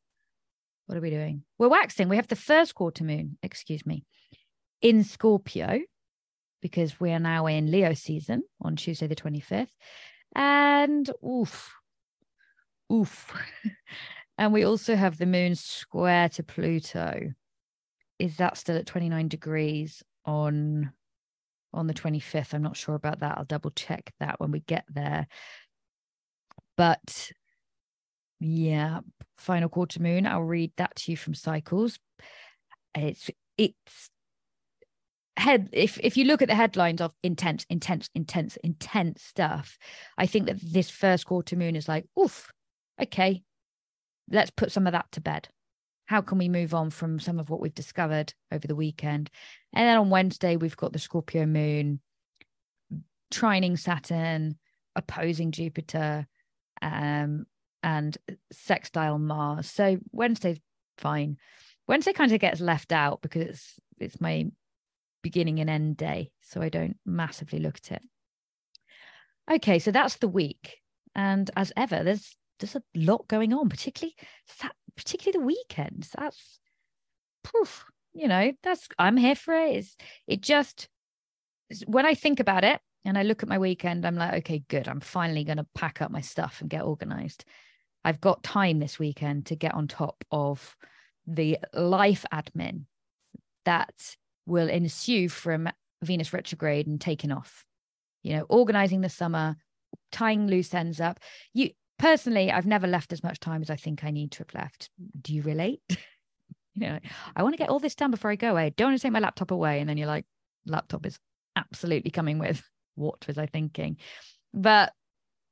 What 0.86 0.98
are 0.98 1.02
we 1.02 1.10
doing? 1.10 1.44
We're 1.58 1.68
waxing. 1.68 2.10
We 2.10 2.18
have 2.18 2.28
the 2.28 2.36
first 2.36 2.76
quarter 2.76 3.04
moon, 3.04 3.38
excuse 3.42 3.86
me, 3.86 4.06
in 4.82 5.04
Scorpio, 5.04 5.80
because 6.62 7.00
we 7.00 7.12
are 7.12 7.20
now 7.20 7.48
in 7.48 7.72
Leo 7.72 7.94
season 7.94 8.44
on 8.62 8.76
Tuesday, 8.76 9.08
the 9.08 9.16
25th. 9.16 9.70
And 10.36 11.10
oof, 11.26 11.74
oof. 12.92 13.34
and 14.38 14.54
we 14.54 14.64
also 14.64 14.96
have 14.96 15.18
the 15.18 15.26
moon 15.26 15.56
square 15.56 16.30
to 16.30 16.44
Pluto. 16.44 17.34
Is 18.20 18.38
that 18.38 18.58
still 18.58 18.78
at 18.78 18.86
29 18.86 19.28
degrees 19.28 20.04
on 20.26 20.92
on 21.74 21.88
the 21.88 21.94
25th? 21.94 22.54
I'm 22.54 22.62
not 22.62 22.78
sure 22.78 22.96
about 22.96 23.20
that. 23.20 23.38
I'll 23.38 23.46
double 23.46 23.72
check 23.72 24.14
that 24.20 24.40
when 24.40 24.52
we 24.52 24.62
get 24.62 24.86
there. 24.90 25.28
But 26.78 27.32
yeah, 28.40 29.00
final 29.38 29.70
quarter 29.70 30.02
moon. 30.02 30.26
I'll 30.28 30.42
read 30.42 30.72
that 30.78 30.96
to 30.98 31.12
you 31.12 31.18
from 31.18 31.34
Cycles. 31.34 32.00
It's 32.96 33.30
it's 33.58 34.10
head 35.38 35.70
if 35.72 36.00
if 36.02 36.18
you 36.18 36.26
look 36.26 36.42
at 36.42 36.48
the 36.48 36.56
headlines 36.56 37.02
of 37.02 37.12
intense, 37.24 37.66
intense, 37.70 38.10
intense, 38.16 38.58
intense 38.58 39.24
stuff, 39.24 39.78
I 40.18 40.26
think 40.26 40.48
that 40.48 40.60
this 40.62 40.90
first 40.90 41.26
quarter 41.26 41.56
moon 41.56 41.76
is 41.76 41.88
like, 41.88 42.06
oof, 42.20 42.52
okay, 43.02 43.44
let's 44.30 44.52
put 44.52 44.72
some 44.72 44.88
of 44.88 44.94
that 44.94 45.12
to 45.14 45.22
bed. 45.22 45.50
How 46.08 46.22
can 46.22 46.38
we 46.38 46.50
move 46.50 46.74
on 46.74 46.92
from 46.92 47.20
some 47.20 47.40
of 47.40 47.50
what 47.50 47.60
we've 47.60 47.74
discovered 47.74 48.34
over 48.52 48.68
the 48.68 48.76
weekend? 48.76 49.30
And 49.74 49.88
then 49.88 49.98
on 49.98 50.10
Wednesday, 50.10 50.56
we've 50.56 50.78
got 50.78 50.94
the 50.94 51.00
Scorpio 51.00 51.46
moon 51.46 52.00
trining 53.34 53.78
Saturn, 53.78 54.58
opposing 54.96 55.52
Jupiter, 55.52 56.28
um, 56.82 57.46
and 57.86 58.18
sextile 58.52 59.20
Mars. 59.20 59.70
So 59.70 60.00
Wednesday's 60.12 60.60
fine. 60.98 61.38
Wednesday 61.88 62.14
kind 62.14 62.32
of 62.32 62.40
gets 62.40 62.60
left 62.60 62.92
out 62.92 63.22
because 63.22 63.44
it's 63.44 63.74
it's 64.00 64.20
my 64.20 64.48
beginning 65.22 65.60
and 65.60 65.70
end 65.70 65.96
day, 65.96 66.32
so 66.42 66.62
I 66.62 66.70
don't 66.70 66.98
massively 67.06 67.60
look 67.60 67.78
at 67.78 67.98
it. 67.98 68.02
Okay, 69.50 69.78
so 69.80 69.92
that's 69.92 70.18
the 70.18 70.28
week. 70.28 70.78
And 71.14 71.50
as 71.56 71.72
ever, 71.78 72.04
there's 72.04 72.36
there's 72.60 72.76
a 72.76 72.82
lot 72.96 73.28
going 73.28 73.54
on, 73.54 73.70
particularly 73.70 74.16
particularly 74.98 75.40
the 75.40 75.46
weekends. 75.46 76.10
That's 76.18 76.60
poof, 77.44 77.86
you 78.14 78.28
know, 78.28 78.52
that's 78.64 78.90
I'm 78.98 79.16
here 79.16 79.36
for 79.36 79.54
it. 79.54 79.76
It's, 79.76 79.96
it 80.26 80.42
just 80.42 80.90
when 81.86 82.08
I 82.08 82.16
think 82.16 82.40
about 82.40 82.64
it 82.64 82.80
and 83.06 83.16
I 83.16 83.22
look 83.22 83.44
at 83.44 83.50
my 83.50 83.60
weekend, 83.60 84.06
I'm 84.06 84.16
like, 84.16 84.34
okay, 84.40 84.64
good. 84.70 84.88
I'm 84.88 85.02
finally 85.02 85.44
going 85.44 85.58
to 85.58 85.68
pack 85.76 86.02
up 86.02 86.10
my 86.10 86.22
stuff 86.22 86.62
and 86.62 86.70
get 86.70 86.84
organized. 86.84 87.46
I've 88.06 88.22
got 88.22 88.44
time 88.44 88.78
this 88.78 89.00
weekend 89.00 89.48
to 89.48 89.56
get 89.56 89.74
on 89.74 89.88
top 89.88 90.24
of 90.32 90.78
the 91.26 91.58
life 91.74 92.24
admin 92.32 92.84
that 93.66 94.16
will 94.46 94.70
ensue 94.70 95.28
from 95.28 95.68
Venus 96.04 96.32
retrograde 96.32 96.86
and 96.86 97.02
taking 97.02 97.32
off. 97.32 97.66
You 98.22 98.38
know, 98.38 98.46
organizing 98.48 99.02
the 99.02 99.10
summer, 99.10 99.56
tying 100.12 100.46
loose 100.46 100.74
ends 100.74 101.02
up. 101.02 101.20
You 101.54 101.72
personally, 101.98 102.52
I've 102.52 102.68
never 102.68 102.86
left 102.86 103.12
as 103.12 103.24
much 103.24 103.40
time 103.40 103.64
as 103.64 103.72
I 103.72 103.76
think 103.76 104.04
I 104.04 104.12
need 104.12 104.32
to 104.34 104.40
have 104.40 104.54
left. 104.54 104.92
Do 105.20 105.34
you 105.34 105.42
relate? 105.42 105.82
you 105.90 106.88
know, 106.88 107.00
I 107.36 107.42
want 107.42 107.54
to 107.54 107.58
get 107.58 107.70
all 107.70 107.80
this 107.80 107.96
done 107.96 108.12
before 108.12 108.30
I 108.30 108.36
go 108.36 108.52
away. 108.52 108.72
Don't 108.78 108.90
want 108.90 109.00
to 109.00 109.02
take 109.02 109.14
my 109.14 109.20
laptop 109.20 109.50
away. 109.50 109.80
And 109.80 109.90
then 109.90 109.98
you're 109.98 110.08
like, 110.08 110.26
laptop 110.68 111.08
is 111.08 111.18
absolutely 111.56 112.12
coming 112.12 112.40
with. 112.40 112.64
What 112.98 113.28
was 113.28 113.38
I 113.38 113.46
thinking? 113.46 113.98
But 114.54 114.94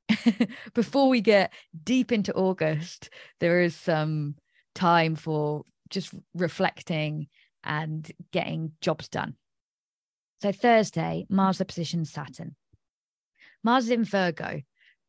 before 0.74 1.10
we 1.10 1.22
get 1.22 1.54
deep 1.84 2.12
into 2.12 2.34
August, 2.34 3.10
there 3.40 3.62
is 3.62 3.76
some 3.76 4.36
time 4.76 5.16
for 5.16 5.64
just 5.90 6.14
reflecting 6.34 7.28
and 7.64 8.12
getting 8.32 8.74
jobs 8.82 9.08
done. 9.08 9.36
So 10.42 10.52
Thursday, 10.52 11.26
Mars 11.30 11.62
opposition 11.62 12.06
Saturn. 12.06 12.56
Mars 13.64 13.86
is 13.86 13.92
in 13.92 14.04
Virgo. 14.04 14.62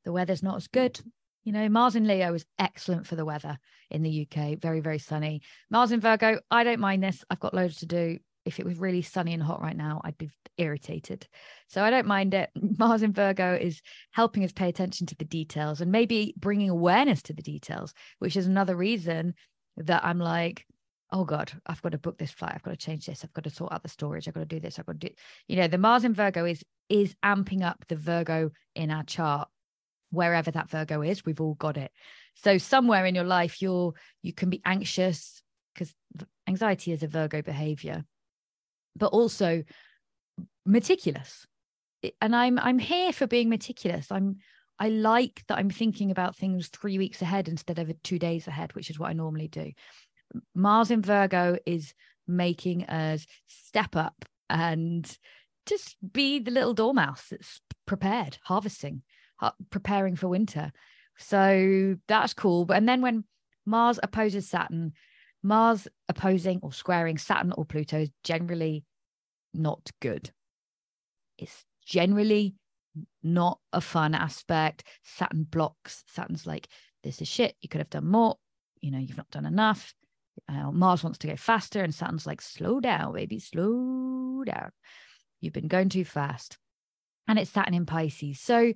The 0.05 0.13
weather's 0.13 0.43
not 0.43 0.57
as 0.57 0.69
good. 0.69 1.01
You 1.43 1.53
know, 1.53 1.69
Mars 1.69 1.97
in 1.97 2.07
Leo 2.07 2.33
is 2.35 2.47
excellent 2.59 3.07
for 3.07 3.17
the 3.17 3.25
weather 3.25 3.59
in 3.91 4.03
the 4.03 4.29
UK. 4.29 4.59
Very, 4.59 4.81
very 4.81 4.99
sunny. 4.99 5.43
Mars 5.71 5.93
in 5.93 6.01
Virgo, 6.01 6.39
I 6.51 6.65
don't 6.65 6.81
mind 6.81 7.03
this. 7.03 7.25
I've 7.29 7.41
got 7.41 7.55
loads 7.55 7.79
to 7.79 7.87
do. 7.87 8.19
If 8.45 8.61
it 8.61 8.67
was 8.67 8.79
really 8.79 9.03
sunny 9.03 9.33
and 9.33 9.43
hot 9.43 9.63
right 9.63 9.77
now, 9.77 10.01
I'd 10.05 10.19
be 10.19 10.31
irritated. 10.59 11.27
So 11.69 11.83
I 11.83 11.91
don't 11.91 12.07
mind 12.07 12.35
it. 12.35 12.51
Mars 12.79 13.03
in 13.03 13.13
Virgo 13.13 13.55
is 13.55 13.81
helping 14.13 14.45
us 14.45 14.53
pay 14.53 14.69
attention 14.69 15.07
to 15.09 15.17
the 15.17 15.25
details 15.25 15.81
and 15.81 15.91
maybe 15.91 16.35
bringing 16.37 16.71
awareness 16.71 17.23
to 17.23 17.33
the 17.33 17.43
details, 17.43 17.95
which 18.19 18.37
is 18.37 18.47
another 18.47 18.77
reason 18.77 19.35
that 19.77 20.05
I'm 20.05 20.19
like, 20.19 20.67
oh 21.11 21.25
God, 21.25 21.53
I've 21.67 21.83
got 21.83 21.93
to 21.93 21.99
book 21.99 22.19
this 22.19 22.33
flight. 22.33 22.53
I've 22.55 22.63
got 22.63 22.73
to 22.73 22.77
change 22.77 23.07
this. 23.07 23.25
I've 23.25 23.33
got 23.33 23.45
to 23.45 23.51
sort 23.51 23.73
out 23.73 23.83
the 23.83 23.89
storage. 23.89 24.27
I've 24.27 24.35
got 24.35 24.41
to 24.41 24.47
do 24.47 24.61
this. 24.61 24.79
I've 24.79 24.87
got 24.87 25.01
to 25.01 25.09
do, 25.09 25.15
you 25.49 25.57
know, 25.57 25.69
the 25.69 25.79
Mars 25.79 26.05
in 26.05 26.15
Virgo 26.15 26.45
is 26.45 26.63
is 26.89 27.15
amping 27.25 27.63
up 27.63 27.85
the 27.89 27.97
Virgo 27.97 28.51
in 28.75 28.91
our 28.91 29.05
chart 29.05 29.49
wherever 30.15 30.51
that 30.51 30.71
Virgo 30.71 31.03
is, 31.03 31.25
we've 31.25 31.41
all 31.41 31.55
got 31.55 31.77
it. 31.77 31.91
So 32.35 32.57
somewhere 32.59 33.05
in 33.05 33.15
your 33.15 33.25
life, 33.25 33.61
you're 33.61 33.93
you 34.23 34.33
can 34.33 34.49
be 34.49 34.63
anxious 34.65 35.43
because 35.75 35.95
anxiety 36.49 36.93
is 36.93 37.03
a 37.03 37.09
Virgo 37.09 37.43
behavior, 37.43 38.05
but 38.97 39.09
also 39.09 39.65
meticulous. 40.67 41.47
And 42.21 42.35
I'm 42.37 42.59
I'm 42.59 42.79
here 42.79 43.13
for 43.13 43.27
being 43.27 43.49
meticulous. 43.49 44.11
I'm 44.11 44.37
I 44.79 44.89
like 44.89 45.45
that 45.49 45.59
I'm 45.59 45.71
thinking 45.71 46.11
about 46.11 46.37
things 46.37 46.69
three 46.69 46.99
weeks 46.99 47.23
ahead 47.23 47.49
instead 47.49 47.79
of 47.79 47.91
two 48.03 48.19
days 48.19 48.49
ahead, 48.49 48.75
which 48.75 48.91
is 48.91 48.99
what 48.99 49.11
I 49.11 49.15
normally 49.15 49.49
do. 49.49 49.73
Mars 50.55 50.91
in 50.91 51.01
Virgo 51.01 51.57
is 51.65 51.95
making 52.27 52.85
us 52.85 53.27
step 53.47 53.95
up 53.95 54.25
and 54.51 55.19
just 55.67 55.97
be 56.13 56.41
the 56.41 56.51
little 56.51 56.75
dormouse 56.75 57.29
that's 57.31 57.61
prepared, 57.87 58.39
harvesting 58.43 59.03
preparing 59.71 60.17
for 60.17 60.29
winter. 60.29 60.73
So 61.19 61.97
that's 62.09 62.35
cool. 62.35 62.71
And 62.73 62.89
then 62.89 63.01
when 63.03 63.25
Mars 63.67 63.99
opposes 64.03 64.49
Saturn, 64.49 64.93
Mars 65.45 65.87
opposing 66.09 66.59
or 66.63 66.73
squaring 66.73 67.19
Saturn 67.19 67.53
or 67.53 67.65
Pluto 67.65 68.01
is 68.01 68.11
generally 68.25 68.85
not 69.53 69.91
good. 70.01 70.31
It's 71.39 71.65
generally 71.87 72.57
not 73.23 73.59
a 73.73 73.81
fun 73.81 74.15
aspect. 74.15 74.85
Saturn 75.05 75.45
blocks. 75.45 76.03
Saturn's 76.09 76.47
like, 76.47 76.69
this 77.03 77.21
is 77.21 77.29
shit. 77.29 77.55
You 77.61 77.69
could 77.69 77.81
have 77.81 77.91
done 77.91 78.09
more. 78.09 78.37
You 78.81 78.91
know, 78.91 78.99
you've 78.99 79.19
not 79.19 79.31
done 79.31 79.47
enough. 79.47 79.93
Uh, 80.49 80.73
Mars 80.73 81.05
wants 81.05 81.19
to 81.19 81.29
go 81.29 81.37
faster, 81.37 81.83
and 81.83 81.95
Saturn's 81.95 82.27
like, 82.27 82.41
slow 82.41 82.81
down, 82.81 83.13
baby, 83.13 83.39
slow 83.39 84.43
down. 84.45 84.71
You've 85.41 85.53
been 85.53 85.69
going 85.69 85.91
too 85.91 86.05
fast. 86.05 86.59
And 87.29 87.39
it's 87.39 87.51
Saturn 87.51 87.75
in 87.75 87.87
Pisces. 87.87 88.41
So 88.41 88.73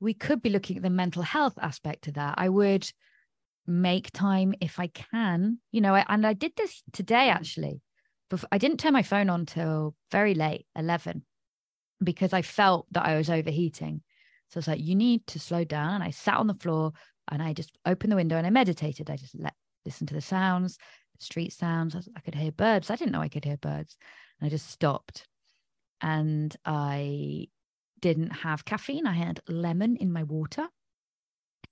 we 0.00 0.14
could 0.14 0.42
be 0.42 0.50
looking 0.50 0.76
at 0.76 0.82
the 0.82 0.90
mental 0.90 1.22
health 1.22 1.58
aspect 1.60 2.08
of 2.08 2.14
that. 2.14 2.34
I 2.38 2.48
would 2.48 2.90
make 3.68 4.10
time 4.12 4.54
if 4.60 4.80
I 4.80 4.88
can, 4.88 5.58
you 5.70 5.80
know, 5.80 5.94
and 5.94 6.26
I 6.26 6.32
did 6.32 6.52
this 6.56 6.82
today 6.92 7.28
mm. 7.28 7.34
actually. 7.34 7.82
I 8.52 8.58
didn't 8.58 8.78
turn 8.78 8.92
my 8.92 9.02
phone 9.02 9.30
on 9.30 9.46
till 9.46 9.94
very 10.10 10.34
late, 10.34 10.66
11, 10.76 11.22
because 12.02 12.32
I 12.32 12.42
felt 12.42 12.86
that 12.92 13.06
I 13.06 13.16
was 13.16 13.30
overheating. 13.30 14.02
So 14.50 14.58
I 14.58 14.60
was 14.60 14.68
like, 14.68 14.80
you 14.80 14.94
need 14.94 15.26
to 15.28 15.38
slow 15.38 15.64
down. 15.64 15.94
And 15.94 16.04
I 16.04 16.10
sat 16.10 16.36
on 16.36 16.46
the 16.46 16.54
floor 16.54 16.92
and 17.30 17.42
I 17.42 17.52
just 17.52 17.76
opened 17.86 18.12
the 18.12 18.16
window 18.16 18.36
and 18.36 18.46
I 18.46 18.50
meditated. 18.50 19.10
I 19.10 19.16
just 19.16 19.38
let 19.38 19.54
listen 19.84 20.06
to 20.08 20.14
the 20.14 20.20
sounds, 20.20 20.76
the 21.18 21.24
street 21.24 21.52
sounds. 21.52 21.96
I 22.16 22.20
could 22.20 22.34
hear 22.34 22.52
birds. 22.52 22.90
I 22.90 22.96
didn't 22.96 23.12
know 23.12 23.22
I 23.22 23.28
could 23.28 23.44
hear 23.44 23.56
birds. 23.56 23.96
And 24.40 24.46
I 24.46 24.50
just 24.50 24.70
stopped 24.70 25.26
and 26.00 26.54
I 26.64 27.48
didn't 28.00 28.30
have 28.30 28.64
caffeine. 28.64 29.06
I 29.06 29.14
had 29.14 29.40
lemon 29.48 29.96
in 29.96 30.12
my 30.12 30.22
water, 30.22 30.68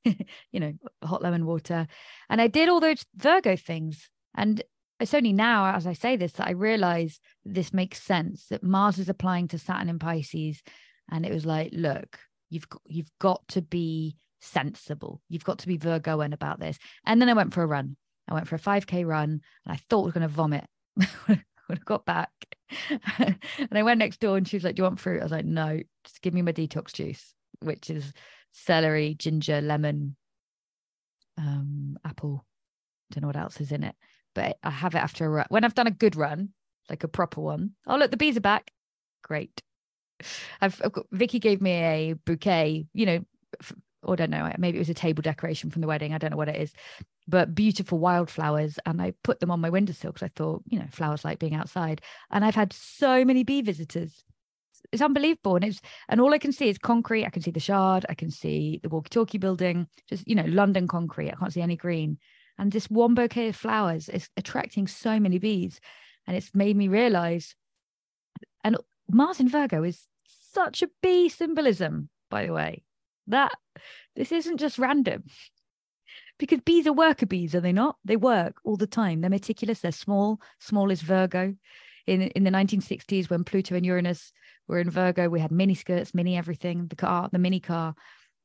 you 0.52 0.60
know, 0.60 0.72
hot 1.02 1.22
lemon 1.22 1.46
water. 1.46 1.86
And 2.28 2.40
I 2.40 2.46
did 2.46 2.68
all 2.68 2.80
those 2.80 3.04
Virgo 3.16 3.56
things. 3.56 4.08
And 4.34 4.62
it's 5.00 5.14
only 5.14 5.32
now, 5.32 5.74
as 5.74 5.86
I 5.86 5.92
say 5.92 6.16
this, 6.16 6.32
that 6.32 6.48
I 6.48 6.52
realize 6.52 7.20
this 7.44 7.72
makes 7.72 8.02
sense 8.02 8.46
that 8.48 8.62
Mars 8.62 8.98
is 8.98 9.08
applying 9.08 9.48
to 9.48 9.58
Saturn 9.58 9.88
in 9.88 9.98
Pisces. 9.98 10.62
And 11.10 11.26
it 11.26 11.32
was 11.32 11.46
like, 11.46 11.70
look, 11.72 12.18
you've 12.50 12.66
you've 12.86 13.10
got 13.18 13.46
to 13.48 13.62
be 13.62 14.16
sensible. 14.40 15.20
You've 15.28 15.44
got 15.44 15.58
to 15.60 15.66
be 15.66 15.76
Virgo 15.76 16.12
Virgoan 16.12 16.32
about 16.32 16.60
this. 16.60 16.78
And 17.04 17.20
then 17.20 17.28
I 17.28 17.34
went 17.34 17.54
for 17.54 17.62
a 17.62 17.66
run. 17.66 17.96
I 18.28 18.34
went 18.34 18.48
for 18.48 18.56
a 18.56 18.60
5K 18.60 19.06
run 19.06 19.40
and 19.64 19.72
I 19.72 19.76
thought 19.88 20.02
I 20.02 20.04
was 20.06 20.14
going 20.14 20.22
to 20.22 20.34
vomit 20.34 20.66
when 21.26 21.42
I 21.70 21.74
got 21.84 22.04
back. 22.04 22.30
and 23.18 23.38
I 23.72 23.82
went 23.82 23.98
next 23.98 24.20
door 24.20 24.36
and 24.36 24.46
she 24.46 24.56
was 24.56 24.64
like, 24.64 24.74
Do 24.74 24.80
you 24.80 24.84
want 24.84 25.00
fruit? 25.00 25.20
I 25.20 25.24
was 25.24 25.32
like, 25.32 25.44
No, 25.44 25.80
just 26.04 26.22
give 26.22 26.34
me 26.34 26.42
my 26.42 26.52
detox 26.52 26.92
juice, 26.92 27.34
which 27.60 27.90
is 27.90 28.12
celery, 28.56 29.14
ginger, 29.14 29.60
lemon, 29.60 30.16
um, 31.36 31.98
apple. 32.04 32.44
Don't 33.10 33.22
know 33.22 33.28
what 33.28 33.36
else 33.36 33.60
is 33.60 33.70
in 33.70 33.84
it. 33.84 33.94
But 34.34 34.58
I 34.62 34.70
have 34.70 34.94
it 34.94 34.98
after 34.98 35.24
a 35.24 35.28
run. 35.28 35.46
When 35.48 35.64
I've 35.64 35.74
done 35.74 35.86
a 35.86 35.92
good 35.92 36.16
run, 36.16 36.50
like 36.88 37.04
a 37.04 37.08
proper 37.08 37.40
one. 37.40 37.72
Oh, 37.86 37.96
look, 37.96 38.10
the 38.10 38.16
bees 38.16 38.36
are 38.36 38.40
back. 38.40 38.72
Great. 39.22 39.62
I've, 40.60 40.80
I've 40.82 40.92
got, 40.92 41.06
Vicky 41.12 41.38
gave 41.38 41.60
me 41.60 41.72
a 41.72 42.12
bouquet, 42.14 42.86
you 42.94 43.06
know, 43.06 43.24
or 44.02 44.14
I 44.14 44.16
don't 44.16 44.30
know, 44.30 44.50
maybe 44.58 44.78
it 44.78 44.80
was 44.80 44.88
a 44.88 44.94
table 44.94 45.22
decoration 45.22 45.70
from 45.70 45.82
the 45.82 45.88
wedding. 45.88 46.14
I 46.14 46.18
don't 46.18 46.30
know 46.30 46.36
what 46.36 46.48
it 46.48 46.56
is, 46.56 46.72
but 47.28 47.54
beautiful 47.54 47.98
wildflowers. 47.98 48.78
And 48.86 49.02
I 49.02 49.12
put 49.22 49.40
them 49.40 49.50
on 49.50 49.60
my 49.60 49.68
windowsill 49.68 50.12
because 50.12 50.26
I 50.26 50.30
thought, 50.34 50.62
you 50.68 50.78
know, 50.78 50.86
flowers 50.90 51.24
like 51.24 51.38
being 51.38 51.54
outside. 51.54 52.00
And 52.30 52.44
I've 52.44 52.54
had 52.54 52.72
so 52.72 53.24
many 53.24 53.44
bee 53.44 53.62
visitors. 53.62 54.24
It's 54.92 55.02
unbelievable. 55.02 55.56
And 55.56 55.64
it's 55.64 55.80
and 56.08 56.20
all 56.20 56.34
I 56.34 56.38
can 56.38 56.52
see 56.52 56.68
is 56.68 56.78
concrete. 56.78 57.24
I 57.24 57.30
can 57.30 57.42
see 57.42 57.50
the 57.50 57.60
shard, 57.60 58.06
I 58.08 58.14
can 58.14 58.30
see 58.30 58.80
the 58.82 58.88
walkie-talkie 58.88 59.38
building, 59.38 59.86
just 60.08 60.26
you 60.26 60.34
know, 60.34 60.44
London 60.46 60.88
concrete. 60.88 61.30
I 61.30 61.36
can't 61.36 61.52
see 61.52 61.62
any 61.62 61.76
green. 61.76 62.18
And 62.58 62.72
this 62.72 62.90
one 62.90 63.14
bouquet 63.14 63.48
of 63.48 63.56
flowers 63.56 64.08
is 64.08 64.30
attracting 64.36 64.86
so 64.86 65.20
many 65.20 65.38
bees. 65.38 65.80
And 66.26 66.36
it's 66.36 66.54
made 66.54 66.76
me 66.76 66.88
realize 66.88 67.54
and 68.64 68.76
Mars 69.08 69.40
in 69.40 69.48
Virgo 69.48 69.84
is 69.84 70.06
such 70.52 70.82
a 70.82 70.90
bee 71.02 71.28
symbolism, 71.28 72.08
by 72.30 72.46
the 72.46 72.52
way. 72.52 72.82
That 73.28 73.52
this 74.14 74.32
isn't 74.32 74.58
just 74.58 74.78
random 74.78 75.24
because 76.38 76.60
bees 76.60 76.86
are 76.86 76.92
worker 76.92 77.26
bees, 77.26 77.54
are 77.54 77.60
they 77.60 77.72
not? 77.72 77.96
They 78.04 78.16
work 78.16 78.56
all 78.64 78.76
the 78.76 78.86
time. 78.86 79.20
They're 79.20 79.30
meticulous. 79.30 79.80
They're 79.80 79.92
small. 79.92 80.40
Small 80.60 80.90
is 80.90 81.02
Virgo. 81.02 81.54
In 82.06 82.22
in 82.22 82.44
the 82.44 82.50
1960s, 82.50 83.30
when 83.30 83.44
Pluto 83.44 83.74
and 83.74 83.84
Uranus 83.84 84.32
were 84.68 84.78
in 84.78 84.90
Virgo, 84.90 85.28
we 85.28 85.40
had 85.40 85.52
mini 85.52 85.74
skirts, 85.74 86.14
mini 86.14 86.36
everything. 86.36 86.86
The 86.88 86.96
car, 86.96 87.28
the 87.32 87.38
mini 87.38 87.60
car, 87.60 87.94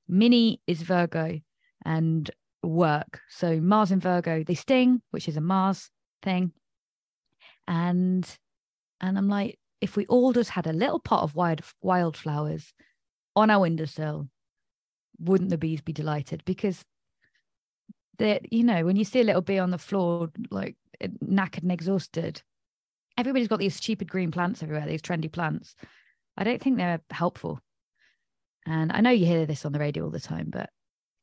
mini 0.08 0.62
is 0.68 0.82
Virgo 0.82 1.40
and 1.86 2.30
work. 2.64 3.22
So 3.30 3.60
Mars 3.60 3.92
in 3.92 4.00
Virgo, 4.00 4.44
they 4.44 4.56
sting, 4.56 5.02
which 5.12 5.28
is 5.28 5.38
a 5.38 5.42
Mars 5.42 5.90
thing. 6.22 6.52
And 7.68 8.28
and 9.00 9.18
I'm 9.18 9.30
like, 9.30 9.58
if 9.80 9.96
we 9.96 10.06
all 10.08 10.34
just 10.34 10.52
had 10.52 10.68
a 10.68 10.74
little 10.74 11.00
pot 11.00 11.24
of 11.24 11.36
wild 11.36 11.62
wildflowers 11.82 12.74
on 13.36 13.50
our 13.50 13.62
windowsill, 13.62 14.30
wouldn't 15.20 15.50
the 15.50 15.58
bees 15.58 15.82
be 15.82 15.94
delighted? 15.94 16.44
Because 16.46 16.84
that 18.22 18.54
you 18.54 18.64
know 18.64 18.86
when 18.86 18.96
you 18.96 19.04
see 19.04 19.20
a 19.20 19.24
little 19.24 19.42
bee 19.42 19.58
on 19.58 19.72
the 19.72 19.78
floor 19.78 20.30
like 20.52 20.76
knackered 21.26 21.64
and 21.64 21.72
exhausted 21.72 22.42
everybody's 23.18 23.48
got 23.48 23.58
these 23.58 23.76
stupid 23.76 24.08
green 24.08 24.30
plants 24.30 24.62
everywhere 24.62 24.86
these 24.86 25.02
trendy 25.02 25.32
plants 25.32 25.76
i 26.42 26.44
don't 26.44 26.62
think 26.62 26.78
they're 26.78 27.02
helpful 27.12 27.60
and 28.66 28.92
i 28.92 29.00
know 29.00 29.10
you 29.10 29.26
hear 29.26 29.46
this 29.46 29.66
on 29.66 29.72
the 29.72 29.80
radio 29.80 30.04
all 30.04 30.12
the 30.12 30.20
time 30.20 30.50
but 30.50 30.70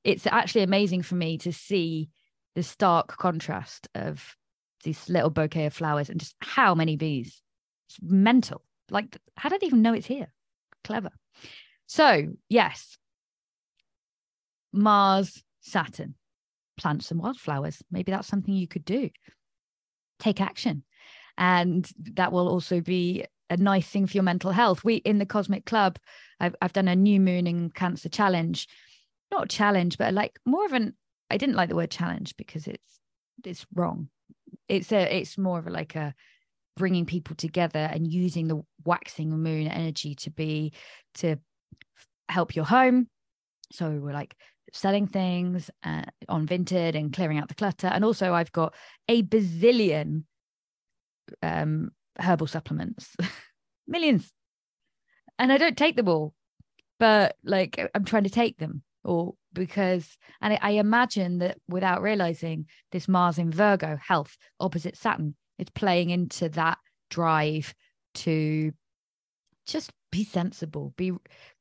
it's 0.04 0.26
actually 0.26 0.62
amazing 0.62 1.02
for 1.02 1.16
me 1.16 1.38
to 1.38 1.52
see 1.52 2.08
the 2.54 2.62
stark 2.62 3.16
contrast 3.16 3.88
of 3.94 4.36
this 4.84 5.08
little 5.08 5.30
bouquet 5.30 5.66
of 5.66 5.74
flowers 5.74 6.08
and 6.08 6.20
just 6.20 6.34
how 6.40 6.74
many 6.74 6.96
bees. 6.96 7.42
It's 7.88 7.98
mental. 8.02 8.62
Like, 8.90 9.18
how 9.36 9.48
did 9.48 9.62
I 9.62 9.66
even 9.66 9.82
know 9.82 9.94
it's 9.94 10.06
here? 10.06 10.32
Clever. 10.84 11.10
So, 11.86 12.26
yes, 12.48 12.96
Mars, 14.72 15.42
Saturn, 15.60 16.14
plant 16.76 17.04
some 17.04 17.18
wildflowers. 17.18 17.82
Maybe 17.90 18.12
that's 18.12 18.28
something 18.28 18.54
you 18.54 18.68
could 18.68 18.84
do. 18.84 19.10
Take 20.18 20.40
action. 20.40 20.84
And 21.36 21.88
that 22.14 22.32
will 22.32 22.48
also 22.48 22.80
be 22.80 23.24
a 23.50 23.56
nice 23.56 23.86
thing 23.86 24.06
for 24.06 24.16
your 24.16 24.24
mental 24.24 24.50
health. 24.50 24.84
We 24.84 24.96
in 24.96 25.18
the 25.18 25.26
Cosmic 25.26 25.64
Club, 25.64 25.98
I've 26.40 26.54
I've 26.60 26.72
done 26.72 26.88
a 26.88 26.96
new 26.96 27.20
moon 27.20 27.46
in 27.46 27.70
cancer 27.70 28.08
challenge. 28.08 28.68
Not 29.30 29.50
challenge, 29.50 29.98
but 29.98 30.14
like 30.14 30.38
more 30.46 30.64
of 30.64 30.72
an 30.72 30.94
I 31.30 31.36
didn't 31.36 31.56
like 31.56 31.68
the 31.68 31.76
word 31.76 31.90
challenge 31.90 32.34
because 32.36 32.66
it's 32.66 33.00
it's 33.44 33.66
wrong. 33.74 34.08
It's 34.68 34.92
a 34.92 35.16
it's 35.16 35.38
more 35.38 35.58
of 35.58 35.66
a 35.66 35.70
like 35.70 35.94
a 35.96 36.14
bringing 36.76 37.06
people 37.06 37.34
together 37.34 37.90
and 37.92 38.10
using 38.10 38.48
the 38.48 38.62
waxing 38.84 39.30
moon 39.30 39.66
energy 39.66 40.14
to 40.14 40.30
be 40.30 40.72
to 41.14 41.36
help 42.28 42.54
your 42.54 42.64
home. 42.64 43.08
So 43.72 43.90
we're 43.90 44.12
like 44.12 44.34
selling 44.72 45.06
things 45.06 45.70
uh, 45.82 46.04
on 46.28 46.46
Vinted 46.46 46.94
and 46.94 47.12
clearing 47.12 47.38
out 47.38 47.48
the 47.48 47.54
clutter. 47.54 47.88
And 47.88 48.04
also, 48.04 48.32
I've 48.32 48.52
got 48.52 48.74
a 49.08 49.22
bazillion 49.22 50.24
um, 51.42 51.90
herbal 52.20 52.46
supplements, 52.46 53.16
millions. 53.86 54.30
And 55.38 55.52
I 55.52 55.58
don't 55.58 55.76
take 55.76 55.96
them 55.96 56.08
all, 56.08 56.34
but 56.98 57.36
like 57.44 57.78
I'm 57.94 58.04
trying 58.04 58.24
to 58.24 58.30
take 58.30 58.58
them 58.58 58.82
or 59.04 59.34
because, 59.52 60.16
and 60.40 60.54
I, 60.54 60.58
I 60.60 60.70
imagine 60.72 61.38
that 61.38 61.58
without 61.68 62.02
realizing 62.02 62.66
this 62.92 63.08
Mars 63.08 63.38
in 63.38 63.50
Virgo, 63.50 63.96
health 63.96 64.36
opposite 64.60 64.96
Saturn, 64.96 65.34
it's 65.58 65.70
playing 65.70 66.10
into 66.10 66.48
that 66.50 66.78
drive 67.10 67.74
to 68.14 68.72
just 69.66 69.92
be 70.10 70.24
sensible, 70.24 70.94
be 70.96 71.12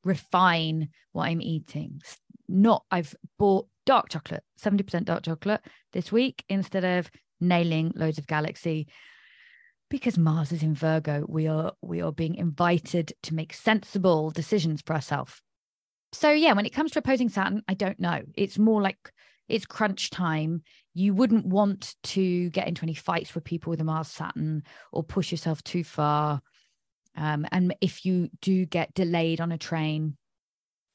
refine 0.04 0.88
what 1.12 1.24
I'm 1.24 1.40
eating. 1.40 2.00
Not, 2.48 2.84
I've 2.90 3.14
bought 3.38 3.68
dark 3.86 4.08
chocolate, 4.08 4.44
70% 4.60 5.04
dark 5.04 5.24
chocolate 5.24 5.60
this 5.92 6.10
week 6.10 6.44
instead 6.48 6.84
of 6.84 7.10
nailing 7.40 7.92
loads 7.94 8.18
of 8.18 8.26
galaxy 8.26 8.88
because 9.90 10.18
Mars 10.18 10.52
is 10.52 10.62
in 10.62 10.74
Virgo, 10.74 11.24
we 11.28 11.46
are 11.46 11.72
we 11.80 12.00
are 12.00 12.12
being 12.12 12.34
invited 12.34 13.12
to 13.24 13.34
make 13.34 13.52
sensible 13.52 14.30
decisions 14.30 14.82
for 14.84 14.94
ourselves. 14.94 15.40
So 16.12 16.30
yeah, 16.30 16.52
when 16.52 16.66
it 16.66 16.72
comes 16.72 16.92
to 16.92 16.98
opposing 16.98 17.28
Saturn, 17.28 17.62
I 17.68 17.74
don't 17.74 18.00
know. 18.00 18.22
It's 18.34 18.58
more 18.58 18.80
like 18.80 19.12
it's 19.48 19.66
crunch 19.66 20.10
time. 20.10 20.62
You 20.94 21.14
wouldn't 21.14 21.46
want 21.46 21.94
to 22.04 22.50
get 22.50 22.68
into 22.68 22.82
any 22.82 22.94
fights 22.94 23.34
with 23.34 23.44
people 23.44 23.70
with 23.70 23.80
a 23.80 23.84
Mars 23.84 24.08
Saturn 24.08 24.62
or 24.92 25.02
push 25.02 25.30
yourself 25.30 25.62
too 25.62 25.84
far. 25.84 26.40
Um, 27.16 27.46
and 27.50 27.74
if 27.80 28.04
you 28.04 28.28
do 28.40 28.66
get 28.66 28.94
delayed 28.94 29.40
on 29.40 29.52
a 29.52 29.58
train 29.58 30.16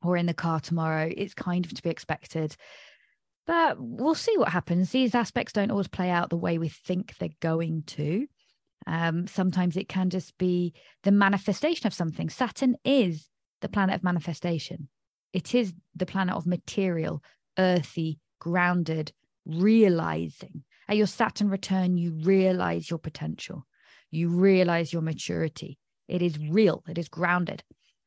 or 0.02 0.18
in 0.18 0.26
the 0.26 0.34
car 0.34 0.60
tomorrow, 0.60 1.10
it's 1.16 1.34
kind 1.34 1.66
of 1.66 1.74
to 1.74 1.84
be 1.84 1.90
expected. 1.90 2.56
But 3.46 3.76
we'll 3.80 4.16
see 4.16 4.38
what 4.38 4.50
happens. 4.50 4.92
These 4.92 5.16
aspects 5.16 5.54
don't 5.54 5.72
always 5.72 5.88
play 5.88 6.10
out 6.10 6.30
the 6.30 6.38
way 6.38 6.58
we 6.58 6.70
think 6.70 7.18
they're 7.18 7.30
going 7.42 7.84
to. 7.88 8.28
Um, 8.88 9.28
sometimes 9.28 9.78
it 9.78 9.88
can 9.88 10.10
just 10.10 10.38
be 10.38 10.74
the 11.04 11.12
manifestation 11.12 11.88
of 11.88 11.94
something. 11.94 12.30
Saturn 12.30 12.76
is 12.84 13.30
the 13.62 13.70
planet 13.70 13.96
of 13.96 14.04
manifestation, 14.04 14.90
it 15.32 15.56
is 15.56 15.74
the 15.96 16.06
planet 16.06 16.36
of 16.36 16.46
material, 16.46 17.24
earthy, 17.58 18.20
grounded, 18.40 19.12
realizing. 19.46 20.64
At 20.90 20.98
your 20.98 21.08
Saturn 21.08 21.50
return, 21.50 21.98
you 21.98 22.12
realize 22.12 22.90
your 22.90 23.00
potential, 23.00 23.66
you 24.12 24.30
realize 24.30 24.92
your 24.92 25.02
maturity. 25.02 25.78
It 26.10 26.22
is 26.22 26.38
real, 26.38 26.84
it 26.88 26.98
is 26.98 27.08
grounded. 27.08 27.64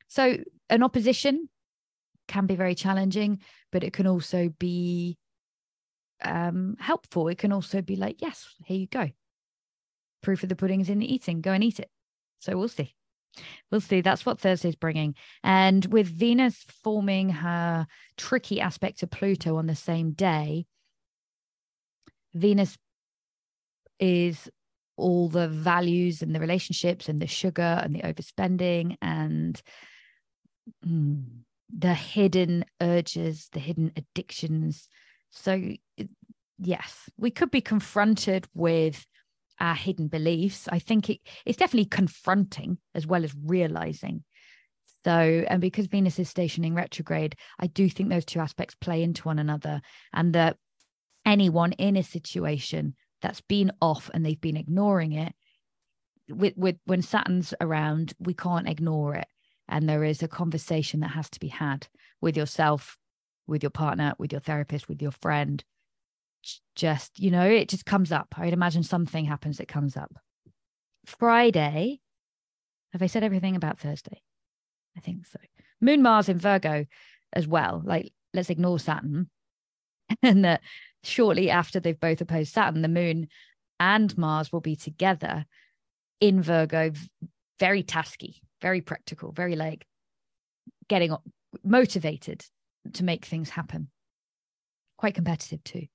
So, 0.09 0.37
an 0.69 0.83
opposition 0.83 1.49
can 2.29 2.47
be 2.47 2.55
very 2.55 2.75
challenging, 2.75 3.41
but 3.73 3.83
it 3.83 3.93
can 3.93 4.07
also 4.07 4.51
be 4.59 5.17
um, 6.23 6.77
helpful. 6.79 7.29
It 7.29 7.39
can 7.39 7.53
also 7.53 7.81
be 7.81 7.97
like, 7.97 8.21
yes, 8.21 8.47
here 8.65 8.79
you 8.79 8.87
go 8.87 9.11
proof 10.23 10.43
of 10.43 10.49
the 10.49 10.57
pudding 10.57 10.81
is 10.81 10.89
in 10.89 10.99
the 10.99 11.13
eating. 11.13 11.41
Go 11.41 11.53
and 11.53 11.65
eat 11.65 11.81
it. 11.81 11.91
So 12.41 12.57
we'll 12.57 12.69
see. 12.69 12.95
We'll 13.71 13.81
see. 13.81 14.01
That's 14.01 14.25
what 14.25 14.41
Thursday's 14.41 14.77
bringing. 14.77 15.15
And 15.43 15.85
with 15.87 16.07
Venus 16.07 16.65
forming 16.83 17.29
her 17.31 17.87
tricky 18.17 18.61
aspect 18.61 19.01
to 19.01 19.07
Pluto 19.07 19.57
on 19.57 19.67
the 19.67 19.75
same 19.75 20.13
day, 20.13 20.67
Venus 22.35 22.77
is 23.99 24.49
all 24.97 25.29
the 25.29 25.49
values 25.49 26.23
and 26.23 26.35
the 26.35 26.41
relationships 26.41 27.09
and 27.09 27.21
the 27.21 27.27
sugar 27.27 27.81
and 27.83 27.95
the 27.95 28.01
overspending 28.01 28.97
and 29.03 29.61
mm, 30.87 31.25
the 31.71 31.95
hidden 31.95 32.65
urges, 32.81 33.49
the 33.53 33.61
hidden 33.61 33.93
addictions. 33.97 34.89
So, 35.31 35.73
yes, 36.59 37.11
we 37.19 37.31
could 37.31 37.51
be 37.51 37.61
confronted 37.61 38.47
with 38.55 39.05
our 39.61 39.75
hidden 39.75 40.09
beliefs. 40.09 40.69
I 40.71 40.79
think 40.79 41.11
it, 41.11 41.21
it's 41.45 41.59
definitely 41.59 41.89
confronting 41.89 42.79
as 42.95 43.07
well 43.07 43.25
as 43.25 43.35
realizing. 43.45 44.25
So, 45.05 45.13
and 45.13 45.61
because 45.61 45.87
Venus 45.87 46.19
is 46.19 46.29
stationing 46.29 46.75
retrograde, 46.75 47.37
I 47.61 47.69
do 47.69 47.89
think 47.89 48.09
those 48.09 48.25
two 48.25 48.41
aspects 48.41 48.75
play 48.75 49.03
into 49.03 49.23
one 49.23 49.39
another, 49.39 49.81
and 50.13 50.35
that 50.35 50.57
anyone 51.25 51.73
in 51.73 51.97
a 51.97 52.03
situation 52.03 52.97
that's 53.23 53.41
been 53.41 53.71
off 53.81 54.11
and 54.13 54.27
they've 54.27 54.41
been 54.41 54.57
ignoring 54.57 55.13
it, 55.13 55.33
with 56.29 56.55
with 56.57 56.77
when 56.87 57.03
Saturn's 57.03 57.55
around, 57.61 58.15
we 58.19 58.35
can't 58.35 58.69
ignore 58.69 59.15
it, 59.15 59.29
and 59.69 59.89
there 59.89 60.03
is 60.03 60.25
a 60.25 60.29
conversation 60.29 61.01
that 61.01 61.13
has 61.13 61.31
to 61.31 61.41
be 61.41 61.49
had 61.49 61.87
with 62.21 62.37
yourself, 62.37 62.99
with 63.47 63.63
your 63.63 63.71
partner, 63.71 64.15
with 64.19 64.33
your 64.33 64.41
therapist, 64.41 64.89
with 64.89 65.01
your 65.01 65.13
friend, 65.13 65.63
just, 66.75 67.19
you 67.19 67.31
know, 67.31 67.47
it 67.47 67.69
just 67.69 67.87
comes 67.87 68.13
up. 68.13 68.35
I'd 68.37 68.53
imagine 68.53 68.83
something 68.83 69.25
happens 69.25 69.59
that 69.59 69.69
comes 69.69 69.97
up. 69.97 70.15
Friday, 71.05 72.01
have 72.93 73.03
I 73.03 73.07
said 73.07 73.25
everything 73.25 73.57
about 73.57 73.79
Thursday? 73.79 74.23
I 74.97 75.01
think 75.01 75.27
so. 75.27 75.39
Moon 75.81 76.03
Mars 76.03 76.29
in 76.29 76.39
Virgo 76.39 76.87
as 77.33 77.47
well. 77.47 77.83
Like, 77.85 78.13
let's 78.33 78.51
ignore 78.51 78.79
Saturn. 78.79 79.29
and 80.23 80.45
that 80.45 80.61
shortly 81.03 81.51
after 81.51 81.81
they've 81.81 81.99
both 81.99 82.21
opposed 82.21 82.53
Saturn, 82.53 82.83
the 82.83 82.89
moon 82.89 83.29
and 83.79 84.17
Mars 84.17 84.53
will 84.53 84.61
be 84.61 84.77
together 84.77 85.45
in 86.21 86.43
Virgo, 86.43 86.93
very 87.59 87.83
tasky, 87.83 88.41
very 88.63 88.81
practical, 88.81 89.33
very 89.33 89.57
like 89.57 89.87
getting 90.89 91.15
motivated 91.63 92.45
to 92.95 93.05
make 93.05 93.25
things 93.25 93.51
happen. 93.51 93.91
Quite 94.97 95.15
competitive 95.15 95.63
too. 95.65 95.87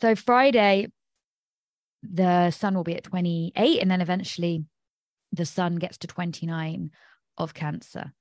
So 0.00 0.14
Friday, 0.14 0.88
the 2.02 2.50
sun 2.50 2.74
will 2.74 2.84
be 2.84 2.96
at 2.96 3.04
28, 3.04 3.80
and 3.80 3.90
then 3.90 4.00
eventually 4.00 4.64
the 5.32 5.46
sun 5.46 5.76
gets 5.76 5.98
to 5.98 6.06
29 6.06 6.90
of 7.38 7.54
Cancer. 7.54 8.12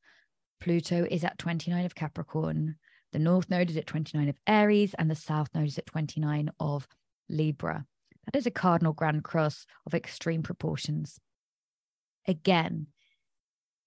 Pluto 0.59 1.05
is 1.09 1.23
at 1.23 1.37
29 1.37 1.85
of 1.85 1.95
Capricorn. 1.95 2.75
The 3.11 3.19
North 3.19 3.49
Node 3.49 3.69
is 3.69 3.77
at 3.77 3.85
29 3.85 4.29
of 4.29 4.37
Aries, 4.47 4.93
and 4.93 5.09
the 5.11 5.15
South 5.15 5.49
Node 5.53 5.67
is 5.67 5.77
at 5.77 5.85
29 5.85 6.49
of 6.59 6.87
Libra. 7.29 7.85
That 8.25 8.37
is 8.37 8.45
a 8.45 8.51
cardinal 8.51 8.93
grand 8.93 9.23
cross 9.23 9.65
of 9.85 9.93
extreme 9.93 10.43
proportions. 10.43 11.19
Again, 12.27 12.87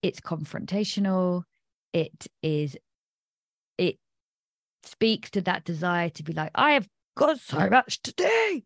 it's 0.03 0.20
confrontational. 0.20 1.44
It 1.92 2.27
is, 2.42 2.77
it 3.79 3.96
speaks 4.83 5.31
to 5.31 5.40
that 5.42 5.64
desire 5.64 6.11
to 6.11 6.22
be 6.22 6.35
like, 6.35 6.51
I 6.55 6.72
have 6.72 6.88
got 7.16 7.40
so 7.40 7.68
much 7.68 8.00
to 8.02 8.12
do. 8.14 8.62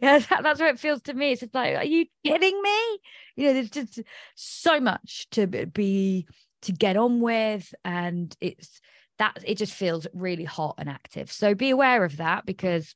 yeah, 0.00 0.18
that, 0.18 0.40
that's 0.42 0.60
what 0.60 0.70
it 0.70 0.80
feels 0.80 1.02
to 1.02 1.14
me. 1.14 1.32
It's 1.32 1.40
just 1.40 1.54
like, 1.54 1.76
are 1.76 1.84
you 1.84 2.06
kidding 2.24 2.60
me? 2.60 2.98
You 3.36 3.46
know, 3.46 3.52
there's 3.54 3.70
just 3.70 4.00
so 4.34 4.80
much 4.80 5.28
to 5.32 5.46
be 5.46 6.26
to 6.62 6.72
get 6.72 6.96
on 6.96 7.20
with, 7.20 7.74
and 7.84 8.34
it's 8.40 8.80
that 9.18 9.38
it 9.44 9.58
just 9.58 9.72
feels 9.72 10.06
really 10.12 10.44
hot 10.44 10.76
and 10.78 10.88
active. 10.88 11.30
So 11.30 11.54
be 11.54 11.70
aware 11.70 12.04
of 12.04 12.16
that 12.16 12.46
because 12.46 12.94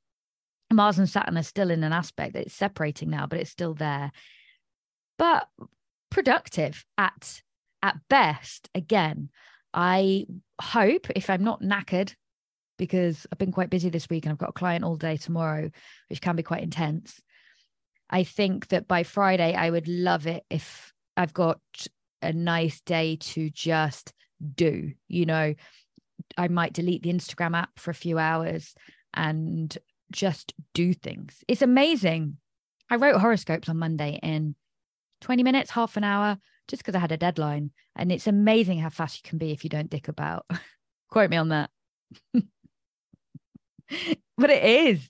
Mars 0.72 0.98
and 0.98 1.08
Saturn 1.08 1.38
are 1.38 1.42
still 1.42 1.70
in 1.70 1.84
an 1.84 1.92
aspect 1.92 2.34
that 2.34 2.46
it's 2.46 2.54
separating 2.54 3.10
now, 3.10 3.26
but 3.26 3.38
it's 3.38 3.50
still 3.50 3.74
there. 3.74 4.12
But 5.18 5.48
productive 6.10 6.84
at 6.98 7.42
at 7.82 7.96
best. 8.08 8.68
Again, 8.74 9.30
I 9.72 10.26
hope 10.60 11.08
if 11.14 11.30
I'm 11.30 11.44
not 11.44 11.62
knackered 11.62 12.14
because 12.76 13.26
I've 13.30 13.38
been 13.38 13.52
quite 13.52 13.70
busy 13.70 13.88
this 13.88 14.08
week 14.08 14.24
and 14.24 14.32
I've 14.32 14.38
got 14.38 14.50
a 14.50 14.52
client 14.52 14.84
all 14.84 14.96
day 14.96 15.16
tomorrow, 15.16 15.70
which 16.08 16.20
can 16.20 16.36
be 16.36 16.42
quite 16.42 16.62
intense. 16.62 17.20
I 18.08 18.24
think 18.24 18.68
that 18.68 18.86
by 18.86 19.02
Friday, 19.02 19.54
I 19.54 19.70
would 19.70 19.88
love 19.88 20.26
it 20.26 20.44
if 20.50 20.92
I've 21.16 21.34
got 21.34 21.60
a 22.22 22.32
nice 22.32 22.80
day 22.80 23.16
to 23.16 23.50
just 23.50 24.12
do, 24.54 24.92
you 25.08 25.26
know, 25.26 25.54
I 26.36 26.48
might 26.48 26.72
delete 26.72 27.02
the 27.02 27.12
Instagram 27.12 27.56
app 27.56 27.78
for 27.78 27.90
a 27.90 27.94
few 27.94 28.18
hours 28.18 28.74
and 29.14 29.76
just 30.12 30.54
do 30.74 30.92
things. 30.92 31.42
It's 31.48 31.62
amazing. 31.62 32.38
I 32.90 32.96
wrote 32.96 33.20
horoscopes 33.20 33.68
on 33.68 33.78
Monday 33.78 34.20
in 34.22 34.54
20 35.22 35.42
minutes, 35.42 35.70
half 35.70 35.96
an 35.96 36.04
hour, 36.04 36.38
just 36.68 36.82
because 36.82 36.94
I 36.94 37.00
had 37.00 37.12
a 37.12 37.16
deadline. 37.16 37.70
And 37.96 38.12
it's 38.12 38.26
amazing 38.26 38.78
how 38.78 38.90
fast 38.90 39.22
you 39.22 39.28
can 39.28 39.38
be 39.38 39.52
if 39.52 39.64
you 39.64 39.70
don't 39.70 39.90
dick 39.90 40.08
about. 40.08 40.46
Quote 41.10 41.30
me 41.30 41.36
on 41.36 41.48
that. 41.48 41.70
but 44.38 44.50
it 44.50 44.64
is. 44.64 45.08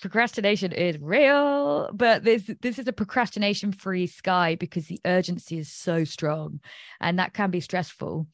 Procrastination 0.00 0.72
is 0.72 0.98
real, 0.98 1.90
but 1.92 2.24
this 2.24 2.50
this 2.62 2.78
is 2.78 2.88
a 2.88 2.92
procrastination 2.92 3.70
free 3.70 4.06
sky 4.06 4.54
because 4.54 4.86
the 4.86 4.98
urgency 5.04 5.58
is 5.58 5.70
so 5.70 6.04
strong 6.04 6.60
and 7.00 7.18
that 7.18 7.34
can 7.34 7.50
be 7.50 7.60
stressful. 7.60 8.26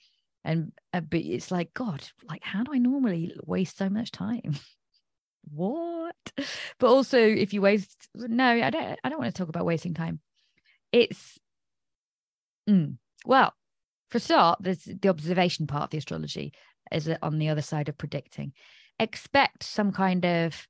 And 0.45 0.71
uh, 0.93 1.01
but 1.01 1.21
it's 1.21 1.51
like, 1.51 1.75
God, 1.75 2.07
like 2.29 2.45
how 2.45 2.63
do 2.63 2.73
I 2.73 2.79
normally 2.79 3.35
waste 3.45 3.79
so 3.79 3.89
much 3.89 4.13
time? 4.13 4.55
what? 5.51 6.15
But 6.79 6.87
also 6.87 7.19
if 7.19 7.53
you 7.53 7.63
waste 7.63 8.09
no, 8.15 8.47
I 8.47 8.71
don't 8.71 9.01
I 9.03 9.09
don't 9.09 9.19
want 9.19 9.35
to 9.35 9.39
talk 9.39 9.49
about 9.49 9.67
wasting 9.67 9.95
time. 9.95 10.21
It's 10.93 11.37
mm, 12.71 12.97
well, 13.25 13.53
for 14.11 14.21
start, 14.21 14.59
there's 14.61 14.85
the 14.85 15.09
observation 15.09 15.67
part 15.67 15.85
of 15.85 15.91
the 15.91 15.99
astrology 15.99 16.53
is 16.93 17.11
on 17.23 17.39
the 17.39 17.49
other 17.49 17.63
side 17.63 17.89
of 17.89 17.99
predicting. 17.99 18.53
Expect 18.99 19.63
some 19.63 19.93
kind 19.93 20.25
of 20.25 20.67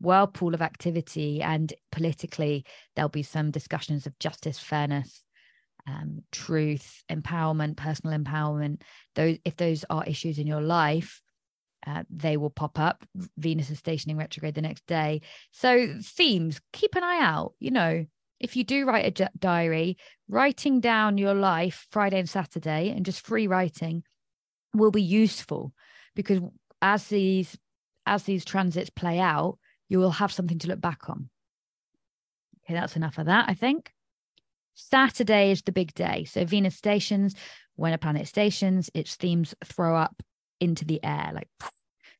whirlpool 0.00 0.54
of 0.54 0.62
activity, 0.62 1.42
and 1.42 1.72
politically, 1.92 2.64
there'll 2.94 3.08
be 3.08 3.22
some 3.22 3.50
discussions 3.50 4.06
of 4.06 4.18
justice, 4.18 4.58
fairness, 4.58 5.24
um, 5.86 6.22
truth, 6.32 7.02
empowerment, 7.10 7.76
personal 7.76 8.18
empowerment. 8.18 8.82
Those, 9.14 9.38
if 9.44 9.56
those 9.56 9.84
are 9.90 10.04
issues 10.04 10.38
in 10.38 10.46
your 10.46 10.60
life, 10.60 11.20
uh, 11.86 12.02
they 12.10 12.36
will 12.36 12.50
pop 12.50 12.78
up. 12.78 13.04
Venus 13.38 13.70
is 13.70 13.78
stationing 13.78 14.16
retrograde 14.16 14.54
the 14.54 14.62
next 14.62 14.86
day. 14.86 15.20
So, 15.52 15.94
themes, 16.02 16.60
keep 16.72 16.94
an 16.94 17.04
eye 17.04 17.20
out. 17.22 17.54
You 17.60 17.70
know, 17.70 18.06
if 18.40 18.56
you 18.56 18.64
do 18.64 18.84
write 18.84 19.20
a 19.20 19.30
diary, 19.38 19.96
writing 20.28 20.80
down 20.80 21.18
your 21.18 21.34
life 21.34 21.86
Friday 21.90 22.18
and 22.18 22.28
Saturday 22.28 22.92
and 22.94 23.06
just 23.06 23.24
free 23.24 23.46
writing 23.46 24.02
will 24.74 24.90
be 24.90 25.02
useful 25.02 25.72
because 26.14 26.40
as 26.82 27.06
these 27.08 27.56
as 28.06 28.22
these 28.22 28.44
transits 28.44 28.90
play 28.90 29.18
out, 29.18 29.58
you 29.88 29.98
will 29.98 30.10
have 30.10 30.32
something 30.32 30.58
to 30.60 30.68
look 30.68 30.80
back 30.80 31.08
on. 31.08 31.28
Okay, 32.64 32.74
that's 32.74 32.96
enough 32.96 33.18
of 33.18 33.26
that, 33.26 33.48
I 33.48 33.54
think. 33.54 33.92
Saturday 34.74 35.50
is 35.50 35.62
the 35.62 35.72
big 35.72 35.94
day. 35.94 36.24
So 36.24 36.44
Venus 36.44 36.76
stations, 36.76 37.34
when 37.76 37.92
a 37.92 37.98
planet 37.98 38.28
stations, 38.28 38.90
its 38.94 39.14
themes 39.14 39.54
throw 39.64 39.96
up 39.96 40.22
into 40.60 40.84
the 40.84 41.02
air. 41.02 41.30
Like 41.34 41.48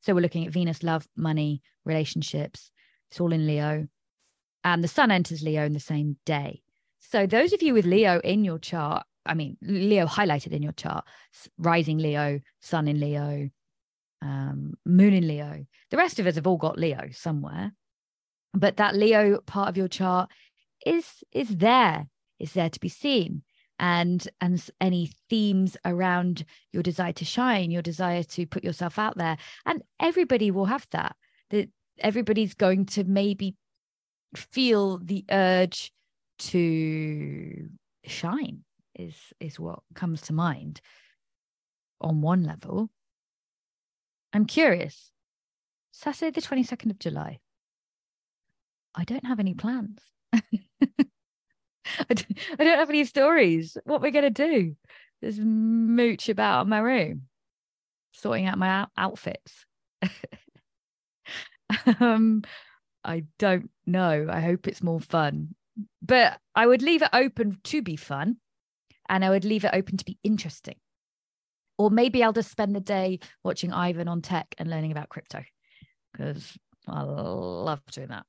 so 0.00 0.14
we're 0.14 0.20
looking 0.20 0.46
at 0.46 0.52
Venus, 0.52 0.82
love, 0.82 1.06
money, 1.16 1.62
relationships. 1.84 2.70
It's 3.10 3.20
all 3.20 3.32
in 3.32 3.46
Leo. 3.46 3.88
And 4.64 4.82
the 4.82 4.88
sun 4.88 5.10
enters 5.10 5.42
Leo 5.42 5.64
in 5.64 5.72
the 5.72 5.80
same 5.80 6.16
day. 6.24 6.62
So 7.00 7.26
those 7.26 7.52
of 7.52 7.62
you 7.62 7.74
with 7.74 7.86
Leo 7.86 8.20
in 8.20 8.44
your 8.44 8.58
chart, 8.58 9.04
I 9.24 9.34
mean, 9.34 9.56
Leo 9.60 10.06
highlighted 10.06 10.52
in 10.52 10.62
your 10.62 10.72
chart, 10.72 11.04
rising 11.58 11.98
Leo, 11.98 12.40
sun 12.60 12.88
in 12.88 13.00
Leo, 13.00 13.50
um, 14.22 14.74
moon 14.84 15.12
in 15.14 15.26
Leo. 15.26 15.66
The 15.90 15.96
rest 15.96 16.18
of 16.18 16.26
us 16.26 16.36
have 16.36 16.46
all 16.46 16.56
got 16.56 16.78
Leo 16.78 17.08
somewhere. 17.12 17.72
But 18.54 18.78
that 18.78 18.96
Leo 18.96 19.40
part 19.40 19.68
of 19.68 19.76
your 19.76 19.88
chart 19.88 20.30
is 20.84 21.22
is 21.32 21.56
there, 21.56 22.06
is 22.38 22.52
there 22.52 22.70
to 22.70 22.80
be 22.80 22.88
seen. 22.88 23.42
And 23.78 24.26
and 24.40 24.64
any 24.80 25.12
themes 25.28 25.76
around 25.84 26.44
your 26.72 26.82
desire 26.82 27.12
to 27.12 27.24
shine, 27.24 27.70
your 27.70 27.82
desire 27.82 28.22
to 28.22 28.46
put 28.46 28.64
yourself 28.64 28.98
out 28.98 29.18
there. 29.18 29.36
And 29.66 29.82
everybody 30.00 30.50
will 30.50 30.64
have 30.64 30.86
that. 30.92 31.14
That 31.50 31.68
everybody's 31.98 32.54
going 32.54 32.86
to 32.86 33.04
maybe 33.04 33.56
feel 34.34 34.98
the 34.98 35.24
urge 35.30 35.92
to 36.38 37.68
shine 38.04 38.64
is 38.94 39.14
is 39.40 39.58
what 39.60 39.80
comes 39.94 40.22
to 40.22 40.32
mind 40.32 40.80
on 42.00 42.20
one 42.20 42.44
level 42.44 42.90
i'm 44.32 44.46
curious. 44.46 45.10
Saturday 45.92 46.30
the 46.30 46.46
22nd 46.46 46.90
of 46.90 46.98
july. 46.98 47.40
I 48.94 49.04
don't 49.04 49.26
have 49.26 49.40
any 49.40 49.54
plans. 49.54 50.00
I, 50.32 52.14
don't, 52.14 52.78
have 52.78 52.90
any 52.90 53.04
stories. 53.04 53.76
What 53.84 54.02
we're 54.02 54.10
going 54.10 54.32
to 54.34 54.48
do? 54.48 54.76
Just 55.22 55.38
mooch 55.38 56.28
about 56.28 56.62
in 56.62 56.68
my 56.70 56.78
room 56.78 57.22
sorting 58.12 58.46
out 58.46 58.58
my 58.58 58.86
outfits. 58.96 59.64
Um 62.00 62.42
i 63.04 63.24
don't 63.38 63.70
know. 63.86 64.28
I 64.30 64.40
hope 64.40 64.68
it's 64.68 64.82
more 64.82 65.00
fun. 65.00 65.56
But 66.00 66.38
i 66.54 66.64
would 66.64 66.80
leave 66.80 67.02
it 67.02 67.10
open 67.12 67.58
to 67.64 67.82
be 67.82 67.96
fun 67.96 68.36
and 69.08 69.24
I 69.24 69.30
would 69.30 69.44
leave 69.44 69.64
it 69.64 69.70
open 69.72 69.96
to 69.96 70.04
be 70.04 70.18
interesting. 70.22 70.76
Or 71.78 71.90
maybe 71.90 72.22
I'll 72.22 72.32
just 72.32 72.50
spend 72.50 72.74
the 72.74 72.80
day 72.80 73.20
watching 73.44 73.72
Ivan 73.72 74.08
on 74.08 74.22
tech 74.22 74.54
and 74.58 74.70
learning 74.70 74.92
about 74.92 75.08
crypto 75.08 75.44
because 76.12 76.56
I 76.88 77.02
love 77.02 77.80
doing 77.90 78.08
that. 78.08 78.24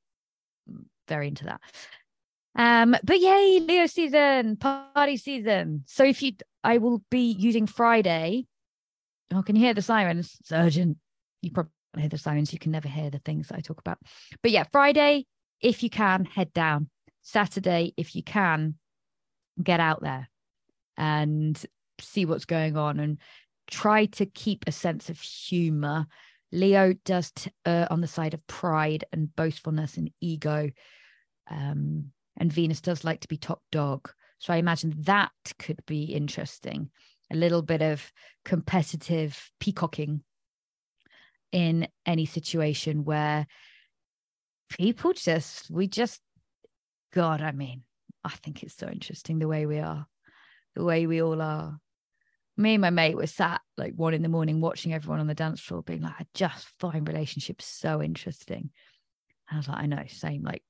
very 1.08 1.28
into 1.30 1.46
that. 1.46 1.62
Um, 2.56 2.96
but 3.04 3.20
yay, 3.20 3.60
Leo 3.60 3.86
season, 3.86 4.58
party 4.58 5.16
season. 5.18 5.84
So 5.86 6.04
if 6.04 6.22
you, 6.22 6.34
I 6.64 6.80
will 6.80 7.04
be 7.10 7.32
using 7.32 7.68
Friday. 7.68 8.48
Oh, 9.34 9.44
can 9.44 9.56
you 9.56 9.64
hear 9.64 9.74
the 9.74 9.82
sirens? 9.82 10.36
It's 10.40 10.52
urgent. 10.52 10.98
You 11.42 11.52
probably 11.52 11.72
hear 11.98 12.10
the 12.10 12.18
sirens. 12.18 12.52
You 12.52 12.60
can 12.60 12.72
never 12.72 12.88
hear 12.88 13.10
the 13.10 13.20
things 13.20 13.50
that 13.50 13.58
I 13.58 13.62
talk 13.62 13.80
about. 13.80 14.00
But 14.42 14.52
yeah, 14.52 14.64
Friday, 14.72 15.26
if 15.62 15.84
you 15.84 15.90
can, 15.90 16.26
head 16.26 16.52
down. 16.54 16.90
Saturday, 17.22 17.94
if 17.96 18.16
you 18.16 18.24
can, 18.24 18.76
get 19.62 19.80
out 19.80 20.02
there 20.02 20.30
and 20.98 21.64
see 22.00 22.26
what's 22.26 22.46
going 22.46 22.78
on 22.78 23.00
and 23.00 23.18
try 23.70 24.06
to 24.06 24.26
keep 24.26 24.64
a 24.66 24.72
sense 24.72 25.10
of 25.10 25.20
humor. 25.20 26.08
Leo 26.52 26.94
does 27.06 27.32
t- 27.32 27.52
uh, 27.66 27.88
on 27.90 28.02
the 28.02 28.08
side 28.08 28.34
of 28.34 28.46
pride 28.48 29.04
and 29.12 29.36
boastfulness 29.36 29.98
and 29.98 30.12
ego. 30.22 30.70
Um, 31.50 32.12
and 32.38 32.52
Venus 32.52 32.82
does 32.82 33.04
like 33.04 33.22
to 33.22 33.28
be 33.28 33.38
top 33.38 33.62
dog. 33.72 34.10
So 34.40 34.54
I 34.54 34.58
imagine 34.58 34.94
that 35.00 35.32
could 35.60 35.80
be 35.86 36.04
interesting. 36.04 36.90
A 37.32 37.36
little 37.36 37.62
bit 37.62 37.82
of 37.82 38.12
competitive 38.46 39.52
peacocking 39.60 40.24
in 41.52 41.88
any 42.06 42.26
situation 42.26 43.04
where 43.04 43.48
people 44.70 45.14
just, 45.14 45.70
we 45.70 45.88
just, 45.88 46.22
God, 47.14 47.42
I 47.42 47.52
mean, 47.52 47.84
I 48.24 48.30
think 48.30 48.64
it's 48.64 48.76
so 48.76 48.88
interesting 48.88 49.40
the 49.40 49.48
way 49.48 49.66
we 49.66 49.80
are 49.80 50.08
the 50.78 50.84
way 50.84 51.08
we 51.08 51.24
all 51.24 51.42
are. 51.42 51.80
Me 52.58 52.74
and 52.74 52.82
my 52.82 52.90
mate 52.90 53.16
were 53.16 53.28
sat 53.28 53.62
like 53.78 53.94
one 53.96 54.14
in 54.14 54.24
the 54.24 54.30
morning 54.30 54.62
watching 54.62 54.94
everyone 54.94 55.20
on 55.20 55.28
the 55.28 55.36
dance 55.36 55.62
floor, 55.62 55.84
being 55.84 56.02
like, 56.02 56.16
I 56.20 56.26
just 56.34 56.68
find 56.80 57.08
relationships 57.08 57.66
so 57.66 58.02
interesting. 58.02 58.72
And 59.50 59.56
I 59.56 59.58
was 59.58 59.68
like, 59.68 59.78
I 59.78 59.86
know, 59.86 60.04
same, 60.08 60.44
like 60.44 60.64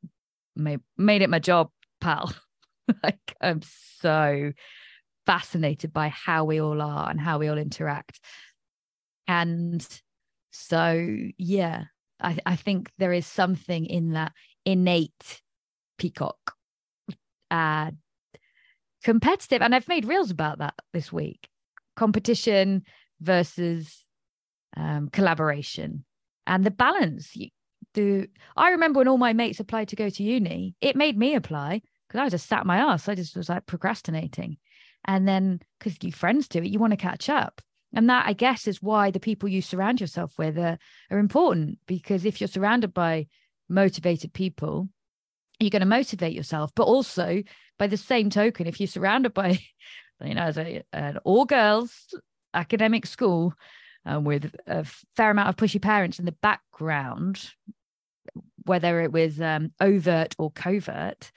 made, 0.55 0.81
made 0.97 1.21
it 1.21 1.29
my 1.29 1.39
job, 1.39 1.69
pal. 2.01 2.33
like 3.03 3.35
I'm 3.41 3.61
so 4.01 4.51
fascinated 5.25 5.93
by 5.93 6.09
how 6.09 6.45
we 6.45 6.61
all 6.61 6.81
are 6.81 7.09
and 7.09 7.19
how 7.19 7.37
we 7.39 7.47
all 7.47 7.57
interact. 7.57 8.19
And 9.27 9.85
so, 10.51 11.17
yeah, 11.37 11.85
I, 12.21 12.37
I 12.45 12.55
think 12.55 12.91
there 12.97 13.13
is 13.13 13.25
something 13.25 13.85
in 13.85 14.11
that 14.11 14.31
innate 14.65 15.41
peacock 15.97 16.53
uh, 17.51 17.91
competitive. 19.03 19.61
And 19.61 19.75
I've 19.75 19.87
made 19.87 20.05
reels 20.05 20.31
about 20.31 20.59
that 20.59 20.75
this 20.93 21.11
week 21.11 21.49
competition 21.97 22.83
versus 23.19 24.05
um, 24.77 25.09
collaboration 25.09 26.05
and 26.45 26.63
the 26.63 26.71
balance. 26.71 27.35
The 27.93 28.29
I 28.55 28.69
remember 28.69 28.99
when 28.99 29.07
all 29.07 29.17
my 29.17 29.33
mates 29.33 29.59
applied 29.59 29.89
to 29.89 29.95
go 29.95 30.09
to 30.09 30.23
uni, 30.23 30.75
it 30.79 30.95
made 30.95 31.17
me 31.17 31.35
apply 31.35 31.81
because 32.07 32.19
I 32.19 32.29
just 32.29 32.47
sat 32.47 32.65
my 32.65 32.77
ass. 32.77 33.09
I 33.09 33.15
just 33.15 33.35
was 33.35 33.49
like 33.49 33.65
procrastinating. 33.65 34.57
And 35.05 35.27
then 35.27 35.59
because 35.79 35.97
you 36.01 36.11
friends 36.11 36.47
do 36.47 36.59
it, 36.59 36.69
you 36.69 36.79
want 36.79 36.91
to 36.91 36.97
catch 36.97 37.29
up. 37.29 37.61
And 37.93 38.09
that, 38.09 38.25
I 38.27 38.33
guess, 38.33 38.67
is 38.67 38.81
why 38.81 39.11
the 39.11 39.19
people 39.19 39.49
you 39.49 39.61
surround 39.61 40.01
yourself 40.01 40.33
with 40.37 40.57
are, 40.57 40.77
are 41.09 41.19
important. 41.19 41.79
Because 41.87 42.25
if 42.25 42.39
you're 42.39 42.47
surrounded 42.47 42.93
by 42.93 43.27
motivated 43.69 44.33
people, 44.33 44.89
you're 45.59 45.69
going 45.69 45.79
to 45.79 45.87
motivate 45.87 46.33
yourself. 46.33 46.71
But 46.75 46.83
also, 46.83 47.41
by 47.79 47.87
the 47.87 47.97
same 47.97 48.29
token, 48.29 48.67
if 48.67 48.79
you're 48.79 48.87
surrounded 48.87 49.33
by, 49.33 49.59
you 50.23 50.33
know, 50.33 50.41
as 50.41 50.57
a, 50.57 50.83
an 50.93 51.17
all 51.23 51.45
girls 51.45 52.13
academic 52.53 53.05
school 53.05 53.53
um, 54.05 54.23
with 54.23 54.55
a 54.65 54.85
fair 55.15 55.31
amount 55.31 55.49
of 55.49 55.55
pushy 55.55 55.81
parents 55.81 56.19
in 56.19 56.25
the 56.25 56.35
background, 56.41 57.49
whether 58.65 59.01
it 59.01 59.11
was 59.11 59.39
um, 59.41 59.71
overt 59.79 60.35
or 60.37 60.51
covert, 60.51 61.31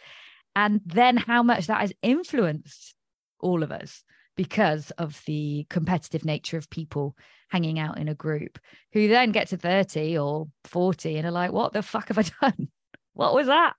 and 0.57 0.81
then 0.85 1.17
how 1.17 1.43
much 1.43 1.67
that 1.67 1.81
has 1.81 1.93
influenced 2.03 2.95
all 3.41 3.63
of 3.63 3.73
us 3.73 4.03
because 4.37 4.91
of 4.93 5.21
the 5.27 5.67
competitive 5.69 6.25
nature 6.25 6.57
of 6.57 6.71
people 6.71 7.17
hanging 7.51 7.79
out 7.79 7.99
in 7.99 8.09
a 8.09 8.15
group 8.15 8.59
who 8.93 9.09
then 9.09 9.33
get 9.33 9.49
to 9.49 9.57
30 9.57 10.17
or 10.19 10.49
40 10.65 11.17
and 11.17 11.27
are 11.27 11.33
like, 11.33 11.53
what 11.53 11.73
the 11.73 11.83
fuck 11.83 12.09
have 12.09 12.19
I 12.19 12.25
done? 12.41 12.69
what 13.15 13.35
was 13.35 13.49
that? 13.49 13.75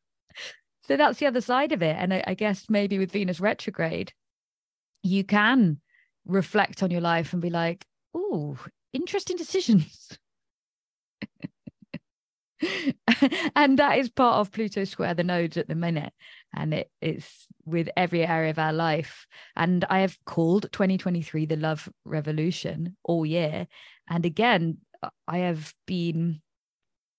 So 0.87 0.97
that's 0.97 1.19
the 1.19 1.25
other 1.25 1.41
side 1.41 1.71
of 1.71 1.81
it. 1.81 1.95
And 1.97 2.13
I, 2.13 2.23
I 2.27 2.33
guess 2.33 2.69
maybe 2.69 2.99
with 2.99 3.11
Venus 3.11 3.39
retrograde, 3.39 4.13
you 5.03 5.23
can 5.23 5.79
reflect 6.25 6.83
on 6.83 6.91
your 6.91 7.01
life 7.01 7.33
and 7.33 7.41
be 7.41 7.49
like, 7.49 7.85
oh, 8.13 8.57
interesting 8.93 9.37
decisions. 9.37 10.17
and 13.55 13.79
that 13.79 13.97
is 13.97 14.09
part 14.09 14.35
of 14.35 14.51
Pluto 14.51 14.83
square 14.83 15.13
the 15.13 15.23
nodes 15.23 15.57
at 15.57 15.67
the 15.67 15.75
minute. 15.75 16.13
And 16.53 16.73
it, 16.73 16.91
it's 17.01 17.47
with 17.65 17.89
every 17.95 18.25
area 18.25 18.51
of 18.51 18.59
our 18.59 18.73
life. 18.73 19.25
And 19.55 19.85
I 19.89 19.99
have 19.99 20.17
called 20.25 20.71
2023 20.71 21.45
the 21.45 21.55
love 21.55 21.89
revolution 22.05 22.97
all 23.03 23.25
year. 23.25 23.67
And 24.09 24.25
again, 24.25 24.77
I 25.27 25.39
have 25.39 25.73
been 25.87 26.41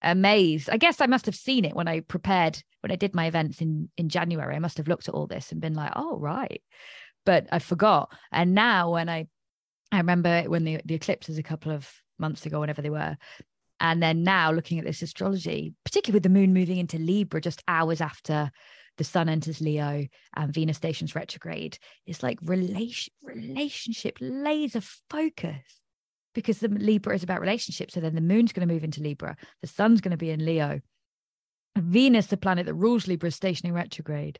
amazed. 0.02 0.68
I 0.70 0.76
guess 0.76 1.00
I 1.00 1.06
must 1.06 1.26
have 1.26 1.34
seen 1.34 1.64
it 1.64 1.74
when 1.74 1.88
I 1.88 2.00
prepared, 2.00 2.62
when 2.80 2.92
I 2.92 2.96
did 2.96 3.14
my 3.14 3.26
events 3.26 3.60
in, 3.60 3.88
in 3.96 4.08
January. 4.08 4.54
I 4.54 4.60
must 4.60 4.76
have 4.76 4.88
looked 4.88 5.08
at 5.08 5.14
all 5.14 5.26
this 5.26 5.52
and 5.52 5.60
been 5.60 5.74
like, 5.74 5.92
oh, 5.96 6.18
right. 6.18 6.62
But 7.24 7.46
I 7.52 7.58
forgot. 7.58 8.12
And 8.32 8.54
now 8.54 8.92
when 8.92 9.08
I, 9.08 9.26
I 9.90 9.98
remember 9.98 10.42
when 10.42 10.64
the, 10.64 10.80
the 10.84 10.94
eclipses 10.94 11.38
a 11.38 11.42
couple 11.42 11.72
of 11.72 11.90
months 12.18 12.46
ago, 12.46 12.60
whenever 12.60 12.82
they 12.82 12.90
were, 12.90 13.16
and 13.80 14.02
then 14.02 14.22
now 14.22 14.52
looking 14.52 14.78
at 14.78 14.84
this 14.84 15.02
astrology, 15.02 15.74
particularly 15.84 16.16
with 16.16 16.22
the 16.22 16.28
moon 16.28 16.54
moving 16.54 16.78
into 16.78 16.98
Libra 16.98 17.40
just 17.40 17.62
hours 17.66 18.00
after 18.00 18.50
the 18.96 19.04
sun 19.04 19.28
enters 19.28 19.60
Leo 19.60 20.06
and 20.36 20.54
Venus 20.54 20.76
stations 20.76 21.14
retrograde, 21.14 21.78
it's 22.06 22.22
like 22.22 22.38
relation 22.42 23.12
relationship 23.24 24.18
laser 24.20 24.82
focus 25.10 25.62
because 26.34 26.60
the 26.60 26.68
Libra 26.68 27.14
is 27.14 27.22
about 27.22 27.40
relationships. 27.40 27.94
So 27.94 28.00
then 28.00 28.14
the 28.14 28.20
moon's 28.20 28.52
going 28.52 28.66
to 28.66 28.72
move 28.72 28.84
into 28.84 29.02
Libra, 29.02 29.36
the 29.60 29.68
sun's 29.68 30.00
going 30.00 30.12
to 30.12 30.16
be 30.16 30.30
in 30.30 30.44
Leo. 30.44 30.80
Venus, 31.76 32.26
the 32.26 32.36
planet 32.36 32.66
that 32.66 32.74
rules 32.74 33.08
Libra, 33.08 33.28
is 33.28 33.34
stationing 33.34 33.72
retrograde. 33.72 34.38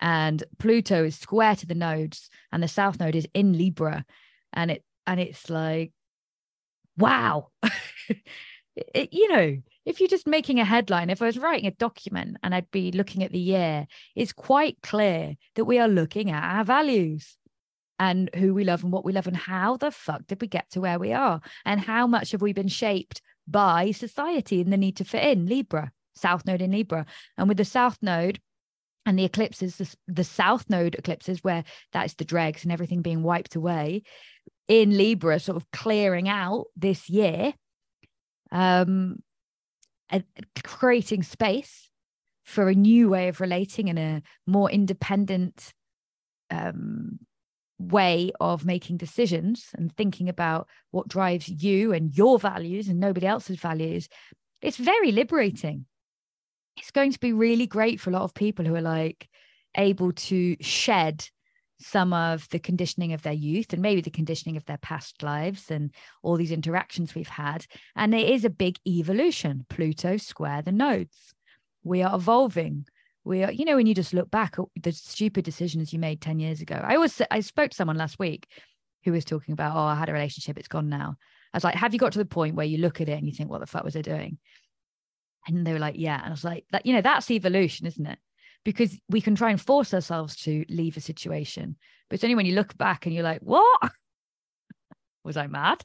And 0.00 0.42
Pluto 0.58 1.04
is 1.04 1.16
square 1.16 1.56
to 1.56 1.66
the 1.66 1.74
nodes, 1.74 2.28
and 2.52 2.62
the 2.62 2.68
south 2.68 3.00
node 3.00 3.16
is 3.16 3.26
in 3.34 3.56
Libra. 3.56 4.04
And 4.52 4.70
it 4.70 4.84
and 5.06 5.20
it's 5.20 5.48
like, 5.48 5.92
wow. 6.96 7.48
it, 8.76 9.12
you 9.12 9.28
know, 9.28 9.56
if 9.84 10.00
you're 10.00 10.08
just 10.08 10.26
making 10.26 10.58
a 10.58 10.64
headline, 10.64 11.10
if 11.10 11.22
I 11.22 11.26
was 11.26 11.38
writing 11.38 11.66
a 11.66 11.72
document 11.72 12.36
and 12.42 12.54
I'd 12.54 12.70
be 12.70 12.90
looking 12.92 13.22
at 13.22 13.32
the 13.32 13.38
year, 13.38 13.86
it's 14.14 14.32
quite 14.32 14.78
clear 14.82 15.34
that 15.54 15.64
we 15.64 15.78
are 15.78 15.88
looking 15.88 16.30
at 16.30 16.42
our 16.42 16.64
values 16.64 17.36
and 17.98 18.28
who 18.34 18.52
we 18.52 18.64
love 18.64 18.82
and 18.82 18.92
what 18.92 19.04
we 19.04 19.12
love 19.12 19.26
and 19.26 19.36
how 19.36 19.76
the 19.76 19.90
fuck 19.90 20.26
did 20.26 20.40
we 20.40 20.48
get 20.48 20.68
to 20.70 20.80
where 20.80 20.98
we 20.98 21.12
are 21.12 21.40
and 21.64 21.80
how 21.80 22.06
much 22.06 22.32
have 22.32 22.42
we 22.42 22.52
been 22.52 22.68
shaped 22.68 23.22
by 23.46 23.90
society 23.92 24.60
and 24.60 24.72
the 24.72 24.76
need 24.76 24.96
to 24.96 25.04
fit 25.04 25.24
in 25.24 25.46
Libra, 25.46 25.92
South 26.14 26.44
Node 26.44 26.62
in 26.62 26.72
Libra. 26.72 27.06
And 27.38 27.48
with 27.48 27.56
the 27.56 27.64
South 27.64 27.96
Node, 28.02 28.40
and 29.06 29.18
the 29.18 29.24
eclipses, 29.24 29.76
the, 29.76 29.94
the 30.08 30.24
South 30.24 30.68
Node 30.68 30.96
eclipses, 30.96 31.42
where 31.42 31.64
that's 31.92 32.14
the 32.14 32.24
dregs 32.24 32.64
and 32.64 32.72
everything 32.72 33.00
being 33.00 33.22
wiped 33.22 33.54
away 33.54 34.02
in 34.68 34.96
Libra, 34.98 35.38
sort 35.38 35.56
of 35.56 35.70
clearing 35.70 36.28
out 36.28 36.66
this 36.76 37.08
year 37.08 37.54
um, 38.50 39.22
creating 40.64 41.22
space 41.22 41.90
for 42.44 42.68
a 42.68 42.74
new 42.74 43.08
way 43.08 43.28
of 43.28 43.40
relating 43.40 43.88
and 43.88 43.98
a 43.98 44.22
more 44.46 44.70
independent 44.70 45.72
um, 46.50 47.18
way 47.78 48.30
of 48.40 48.64
making 48.64 48.96
decisions 48.96 49.70
and 49.74 49.94
thinking 49.96 50.28
about 50.28 50.68
what 50.90 51.08
drives 51.08 51.48
you 51.48 51.92
and 51.92 52.16
your 52.16 52.38
values 52.38 52.88
and 52.88 53.00
nobody 53.00 53.26
else's 53.26 53.58
values, 53.58 54.08
it's 54.62 54.76
very 54.76 55.12
liberating. 55.12 55.86
It's 56.76 56.90
going 56.90 57.12
to 57.12 57.20
be 57.20 57.32
really 57.32 57.66
great 57.66 58.00
for 58.00 58.10
a 58.10 58.12
lot 58.12 58.22
of 58.22 58.34
people 58.34 58.64
who 58.64 58.74
are 58.74 58.82
like 58.82 59.28
able 59.76 60.12
to 60.12 60.56
shed 60.60 61.28
some 61.78 62.12
of 62.12 62.48
the 62.50 62.58
conditioning 62.58 63.12
of 63.12 63.22
their 63.22 63.32
youth 63.32 63.72
and 63.72 63.82
maybe 63.82 64.00
the 64.00 64.10
conditioning 64.10 64.56
of 64.56 64.64
their 64.64 64.78
past 64.78 65.22
lives 65.22 65.70
and 65.70 65.90
all 66.22 66.36
these 66.36 66.52
interactions 66.52 67.14
we've 67.14 67.28
had. 67.28 67.66
And 67.94 68.14
it 68.14 68.28
is 68.30 68.44
a 68.44 68.50
big 68.50 68.78
evolution. 68.86 69.66
Pluto 69.68 70.16
square 70.16 70.62
the 70.62 70.72
nodes. 70.72 71.34
We 71.84 72.02
are 72.02 72.14
evolving. 72.14 72.86
We 73.24 73.44
are, 73.44 73.52
you 73.52 73.64
know, 73.64 73.76
when 73.76 73.86
you 73.86 73.94
just 73.94 74.14
look 74.14 74.30
back 74.30 74.58
at 74.58 74.82
the 74.82 74.92
stupid 74.92 75.44
decisions 75.44 75.92
you 75.92 75.98
made 75.98 76.20
10 76.20 76.38
years 76.38 76.60
ago. 76.60 76.80
I 76.82 76.96
was 76.96 77.20
I 77.30 77.40
spoke 77.40 77.70
to 77.70 77.76
someone 77.76 77.96
last 77.96 78.18
week 78.18 78.46
who 79.04 79.12
was 79.12 79.24
talking 79.24 79.52
about, 79.52 79.76
oh, 79.76 79.80
I 79.80 79.94
had 79.94 80.08
a 80.08 80.12
relationship, 80.12 80.58
it's 80.58 80.68
gone 80.68 80.88
now. 80.88 81.16
I 81.52 81.56
was 81.56 81.64
like, 81.64 81.74
have 81.74 81.92
you 81.92 81.98
got 81.98 82.12
to 82.12 82.18
the 82.18 82.24
point 82.24 82.56
where 82.56 82.66
you 82.66 82.78
look 82.78 83.00
at 83.00 83.08
it 83.08 83.18
and 83.18 83.26
you 83.26 83.32
think, 83.32 83.50
what 83.50 83.60
the 83.60 83.66
fuck 83.66 83.84
was 83.84 83.96
I 83.96 84.02
doing? 84.02 84.38
And 85.46 85.66
they 85.66 85.72
were 85.72 85.78
like, 85.78 85.94
yeah. 85.96 86.18
And 86.18 86.26
I 86.26 86.30
was 86.30 86.44
like, 86.44 86.64
that, 86.72 86.86
you 86.86 86.92
know, 86.92 87.00
that's 87.00 87.30
evolution, 87.30 87.86
isn't 87.86 88.06
it? 88.06 88.18
because 88.66 88.98
we 89.08 89.20
can 89.20 89.36
try 89.36 89.50
and 89.50 89.60
force 89.60 89.94
ourselves 89.94 90.34
to 90.34 90.64
leave 90.68 90.96
a 90.96 91.00
situation. 91.00 91.76
But 92.10 92.14
it's 92.14 92.24
only 92.24 92.34
when 92.34 92.46
you 92.46 92.56
look 92.56 92.76
back 92.76 93.06
and 93.06 93.14
you're 93.14 93.22
like, 93.22 93.40
what? 93.40 93.92
Was 95.24 95.36
I 95.36 95.46
mad? 95.46 95.82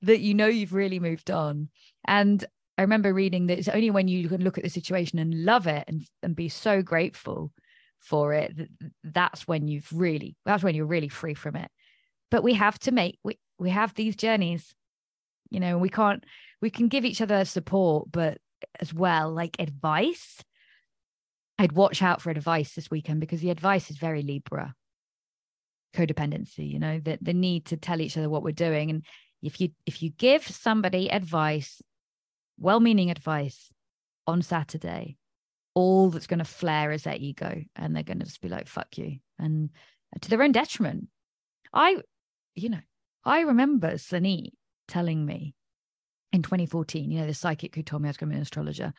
That 0.00 0.20
you 0.20 0.32
know 0.32 0.46
you've 0.46 0.72
really 0.72 1.00
moved 1.00 1.30
on. 1.30 1.68
And 2.06 2.42
I 2.78 2.82
remember 2.82 3.12
reading 3.12 3.48
that 3.48 3.58
it's 3.58 3.68
only 3.68 3.90
when 3.90 4.08
you 4.08 4.26
can 4.26 4.42
look 4.42 4.56
at 4.56 4.64
the 4.64 4.70
situation 4.70 5.18
and 5.18 5.44
love 5.44 5.66
it 5.66 5.84
and, 5.86 6.02
and 6.22 6.34
be 6.34 6.48
so 6.48 6.80
grateful 6.80 7.52
for 8.00 8.32
it 8.32 8.56
that 8.56 8.68
that's 9.04 9.46
when 9.46 9.68
you've 9.68 9.88
really 9.92 10.34
that's 10.46 10.62
when 10.62 10.74
you're 10.74 10.86
really 10.86 11.10
free 11.10 11.34
from 11.34 11.56
it. 11.56 11.70
But 12.30 12.42
we 12.42 12.54
have 12.54 12.78
to 12.80 12.92
make 12.92 13.18
we, 13.22 13.38
we 13.58 13.68
have 13.68 13.92
these 13.92 14.16
journeys, 14.16 14.74
you 15.50 15.60
know, 15.60 15.76
we 15.76 15.90
can't 15.90 16.24
we 16.62 16.70
can 16.70 16.88
give 16.88 17.04
each 17.04 17.20
other 17.20 17.44
support, 17.44 18.10
but 18.10 18.38
as 18.80 18.92
well, 18.92 19.30
like 19.32 19.56
advice 19.58 20.42
I'd 21.58 21.72
watch 21.72 22.02
out 22.02 22.22
for 22.22 22.30
advice 22.30 22.74
this 22.74 22.90
weekend 22.90 23.20
because 23.20 23.40
the 23.40 23.50
advice 23.50 23.90
is 23.90 23.96
very 23.96 24.22
Libra 24.22 24.74
codependency, 25.94 26.70
you 26.70 26.78
know, 26.78 27.00
that 27.00 27.18
the 27.22 27.34
need 27.34 27.66
to 27.66 27.76
tell 27.76 28.00
each 28.00 28.16
other 28.16 28.30
what 28.30 28.44
we're 28.44 28.52
doing. 28.52 28.90
And 28.90 29.04
if 29.42 29.60
you 29.60 29.70
if 29.84 30.00
you 30.02 30.10
give 30.10 30.46
somebody 30.46 31.10
advice, 31.10 31.82
well-meaning 32.58 33.10
advice 33.10 33.72
on 34.26 34.42
Saturday, 34.42 35.16
all 35.74 36.10
that's 36.10 36.28
going 36.28 36.38
to 36.38 36.44
flare 36.44 36.92
is 36.92 37.02
their 37.02 37.16
ego 37.16 37.62
and 37.74 37.94
they're 37.94 38.04
going 38.04 38.20
to 38.20 38.26
just 38.26 38.40
be 38.40 38.48
like, 38.48 38.68
fuck 38.68 38.96
you. 38.96 39.18
And 39.38 39.70
to 40.20 40.30
their 40.30 40.42
own 40.42 40.52
detriment. 40.52 41.08
I, 41.72 41.98
you 42.54 42.68
know, 42.68 42.80
I 43.24 43.40
remember 43.40 43.98
Sunny 43.98 44.54
telling 44.86 45.26
me 45.26 45.54
in 46.32 46.42
2014, 46.42 47.10
you 47.10 47.20
know, 47.20 47.26
the 47.26 47.34
psychic 47.34 47.74
who 47.74 47.82
told 47.82 48.02
me 48.02 48.08
I 48.08 48.10
was 48.10 48.16
going 48.16 48.28
to 48.30 48.34
be 48.34 48.36
an 48.36 48.42
astrologer, 48.42 48.92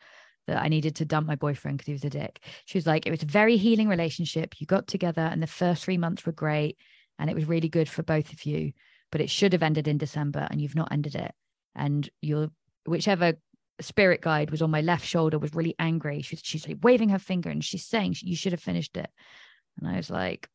that 0.47 0.61
I 0.61 0.67
needed 0.67 0.95
to 0.95 1.05
dump 1.05 1.27
my 1.27 1.35
boyfriend 1.35 1.77
because 1.77 1.87
he 1.87 1.93
was 1.93 2.03
a 2.05 2.09
dick. 2.09 2.43
She 2.65 2.77
was 2.77 2.87
like, 2.87 3.05
it 3.05 3.11
was 3.11 3.21
a 3.21 3.27
very 3.27 3.57
healing 3.57 3.87
relationship. 3.87 4.59
You 4.59 4.65
got 4.65 4.87
together, 4.87 5.21
and 5.21 5.41
the 5.43 5.47
first 5.47 5.83
three 5.83 5.97
months 5.97 6.25
were 6.25 6.31
great, 6.31 6.77
and 7.19 7.29
it 7.29 7.35
was 7.35 7.45
really 7.45 7.69
good 7.69 7.87
for 7.87 8.03
both 8.03 8.33
of 8.33 8.45
you. 8.45 8.73
But 9.11 9.21
it 9.21 9.29
should 9.29 9.53
have 9.53 9.63
ended 9.63 9.87
in 9.87 9.97
December, 9.97 10.47
and 10.49 10.59
you've 10.61 10.75
not 10.75 10.91
ended 10.91 11.15
it. 11.15 11.33
And 11.75 12.09
you're 12.21 12.49
whichever 12.85 13.33
spirit 13.81 14.21
guide 14.21 14.51
was 14.51 14.61
on 14.61 14.71
my 14.71 14.81
left 14.81 15.05
shoulder 15.05 15.37
was 15.39 15.53
really 15.53 15.75
angry. 15.79 16.21
She's 16.21 16.41
she's 16.43 16.67
like 16.67 16.77
waving 16.81 17.09
her 17.09 17.19
finger 17.19 17.49
and 17.49 17.63
she's 17.63 17.85
saying 17.85 18.15
you 18.21 18.35
should 18.35 18.51
have 18.51 18.61
finished 18.61 18.97
it. 18.97 19.09
And 19.77 19.87
I 19.87 19.95
was 19.95 20.09
like, 20.09 20.49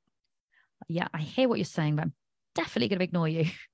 yeah, 0.88 1.08
I 1.14 1.20
hear 1.20 1.48
what 1.48 1.58
you're 1.58 1.64
saying, 1.64 1.96
but 1.96 2.02
I'm 2.02 2.12
definitely 2.54 2.88
going 2.88 2.98
to 2.98 3.04
ignore 3.04 3.28
you. 3.28 3.46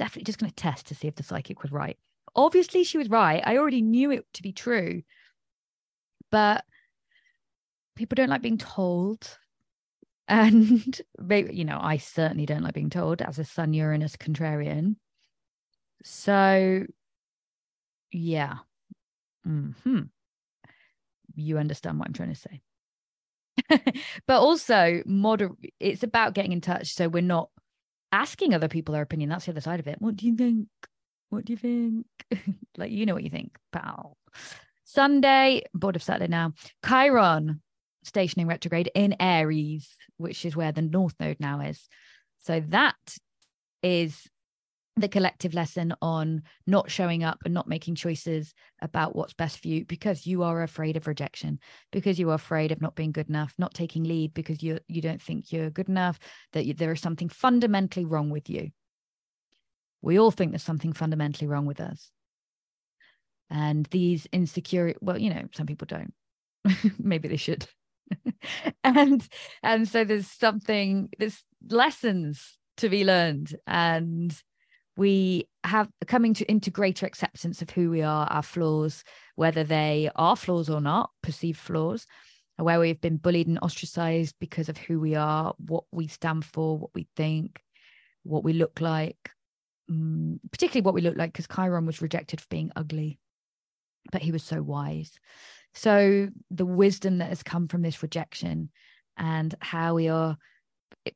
definitely 0.00 0.24
just 0.24 0.38
going 0.38 0.48
to 0.48 0.56
test 0.56 0.86
to 0.86 0.94
see 0.94 1.08
if 1.08 1.14
the 1.14 1.22
psychic 1.22 1.62
was 1.62 1.70
right. 1.70 1.98
Obviously, 2.34 2.84
she 2.84 2.96
was 2.96 3.10
right. 3.10 3.42
I 3.44 3.58
already 3.58 3.82
knew 3.82 4.10
it 4.10 4.24
to 4.32 4.42
be 4.42 4.50
true. 4.50 5.02
But 6.30 6.64
people 7.96 8.14
don't 8.16 8.30
like 8.30 8.42
being 8.42 8.58
told. 8.58 9.38
And 10.28 11.00
maybe, 11.18 11.56
you 11.56 11.64
know, 11.64 11.80
I 11.82 11.96
certainly 11.96 12.46
don't 12.46 12.62
like 12.62 12.74
being 12.74 12.88
told 12.88 13.20
as 13.20 13.40
a 13.40 13.44
Sun 13.44 13.72
Uranus 13.74 14.14
contrarian. 14.14 14.94
So, 16.04 16.86
yeah. 18.12 18.58
Hmm. 19.42 19.72
You 21.34 21.58
understand 21.58 21.98
what 21.98 22.06
I'm 22.06 22.14
trying 22.14 22.32
to 22.32 22.40
say. 22.40 22.60
but 24.28 24.38
also, 24.38 25.02
moder- 25.04 25.50
it's 25.80 26.04
about 26.04 26.34
getting 26.34 26.52
in 26.52 26.60
touch. 26.60 26.94
So 26.94 27.08
we're 27.08 27.22
not 27.22 27.50
asking 28.12 28.54
other 28.54 28.68
people 28.68 28.92
their 28.92 29.02
opinion. 29.02 29.30
That's 29.30 29.46
the 29.46 29.52
other 29.52 29.60
side 29.60 29.80
of 29.80 29.86
it. 29.86 30.00
What 30.00 30.16
do 30.16 30.26
you 30.26 30.36
think? 30.36 30.68
What 31.30 31.44
do 31.44 31.52
you 31.52 31.56
think? 31.56 32.06
like, 32.76 32.90
you 32.90 33.06
know 33.06 33.14
what 33.14 33.24
you 33.24 33.30
think, 33.30 33.56
pal. 33.72 34.16
Sunday, 34.84 35.62
bored 35.72 35.96
of 35.96 36.02
Saturday 36.02 36.30
now. 36.30 36.52
Chiron 36.86 37.62
stationing 38.02 38.46
retrograde 38.46 38.90
in 38.94 39.14
Aries, 39.20 39.96
which 40.16 40.44
is 40.44 40.56
where 40.56 40.72
the 40.72 40.82
North 40.82 41.14
Node 41.20 41.38
now 41.38 41.60
is. 41.60 41.88
So 42.38 42.60
that 42.68 42.96
is 43.82 44.26
the 44.96 45.08
collective 45.08 45.54
lesson 45.54 45.94
on 46.02 46.42
not 46.66 46.90
showing 46.90 47.22
up 47.22 47.38
and 47.44 47.54
not 47.54 47.68
making 47.68 47.94
choices 47.94 48.52
about 48.82 49.14
what's 49.14 49.32
best 49.32 49.60
for 49.60 49.68
you 49.68 49.84
because 49.84 50.26
you 50.26 50.42
are 50.42 50.62
afraid 50.62 50.96
of 50.96 51.06
rejection 51.06 51.58
because 51.92 52.18
you 52.18 52.30
are 52.30 52.34
afraid 52.34 52.72
of 52.72 52.82
not 52.82 52.96
being 52.96 53.12
good 53.12 53.28
enough 53.28 53.54
not 53.56 53.72
taking 53.72 54.04
lead 54.04 54.34
because 54.34 54.62
you 54.62 54.78
you 54.88 55.00
don't 55.00 55.22
think 55.22 55.52
you're 55.52 55.70
good 55.70 55.88
enough 55.88 56.18
that 56.52 56.66
you, 56.66 56.74
there 56.74 56.92
is 56.92 57.00
something 57.00 57.28
fundamentally 57.28 58.04
wrong 58.04 58.30
with 58.30 58.50
you. 58.50 58.70
We 60.02 60.18
all 60.18 60.30
think 60.30 60.50
there's 60.50 60.62
something 60.62 60.92
fundamentally 60.92 61.46
wrong 61.46 61.66
with 61.66 61.80
us. 61.80 62.10
And 63.48 63.86
these 63.86 64.26
insecure 64.32 64.94
well 65.00 65.18
you 65.18 65.30
know 65.32 65.44
some 65.52 65.66
people 65.66 65.86
don't. 65.86 66.12
Maybe 66.98 67.28
they 67.28 67.36
should. 67.36 67.66
And 68.82 69.26
and 69.62 69.88
so 69.88 70.04
there's 70.04 70.26
something 70.26 71.10
there's 71.18 71.44
lessons 71.68 72.58
to 72.78 72.88
be 72.88 73.04
learned. 73.04 73.54
And 73.66 74.34
we 75.00 75.48
have 75.64 75.88
coming 76.06 76.34
to 76.34 76.50
into 76.50 76.70
greater 76.70 77.06
acceptance 77.06 77.62
of 77.62 77.70
who 77.70 77.90
we 77.90 78.02
are 78.02 78.26
our 78.26 78.42
flaws 78.42 79.02
whether 79.34 79.64
they 79.64 80.10
are 80.14 80.36
flaws 80.36 80.68
or 80.68 80.80
not 80.80 81.10
perceived 81.22 81.58
flaws 81.58 82.06
where 82.56 82.78
we've 82.78 83.00
been 83.00 83.16
bullied 83.16 83.48
and 83.48 83.58
ostracized 83.62 84.34
because 84.38 84.68
of 84.68 84.76
who 84.76 85.00
we 85.00 85.14
are 85.14 85.54
what 85.58 85.84
we 85.90 86.06
stand 86.06 86.44
for 86.44 86.78
what 86.78 86.90
we 86.94 87.06
think 87.16 87.60
what 88.22 88.44
we 88.44 88.52
look 88.52 88.80
like 88.80 89.30
um, 89.88 90.38
particularly 90.52 90.84
what 90.84 90.94
we 90.94 91.00
look 91.00 91.16
like 91.16 91.32
because 91.32 91.46
chiron 91.46 91.86
was 91.86 92.02
rejected 92.02 92.40
for 92.40 92.46
being 92.50 92.70
ugly 92.76 93.18
but 94.10 94.22
he 94.22 94.32
was 94.32 94.42
so 94.42 94.62
wise. 94.62 95.12
So 95.74 96.28
the 96.50 96.66
wisdom 96.66 97.18
that 97.18 97.28
has 97.28 97.42
come 97.42 97.68
from 97.68 97.82
this 97.82 98.02
rejection 98.02 98.70
and 99.16 99.54
how 99.60 99.94
we 99.94 100.08
are 100.08 100.36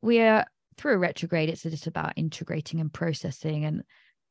we 0.01 0.21
are 0.21 0.47
through 0.77 0.95
a 0.95 0.99
retrograde 0.99 1.49
it's 1.49 1.63
just 1.63 1.87
about 1.87 2.13
integrating 2.17 2.81
and 2.81 2.93
processing 2.93 3.65
and 3.65 3.83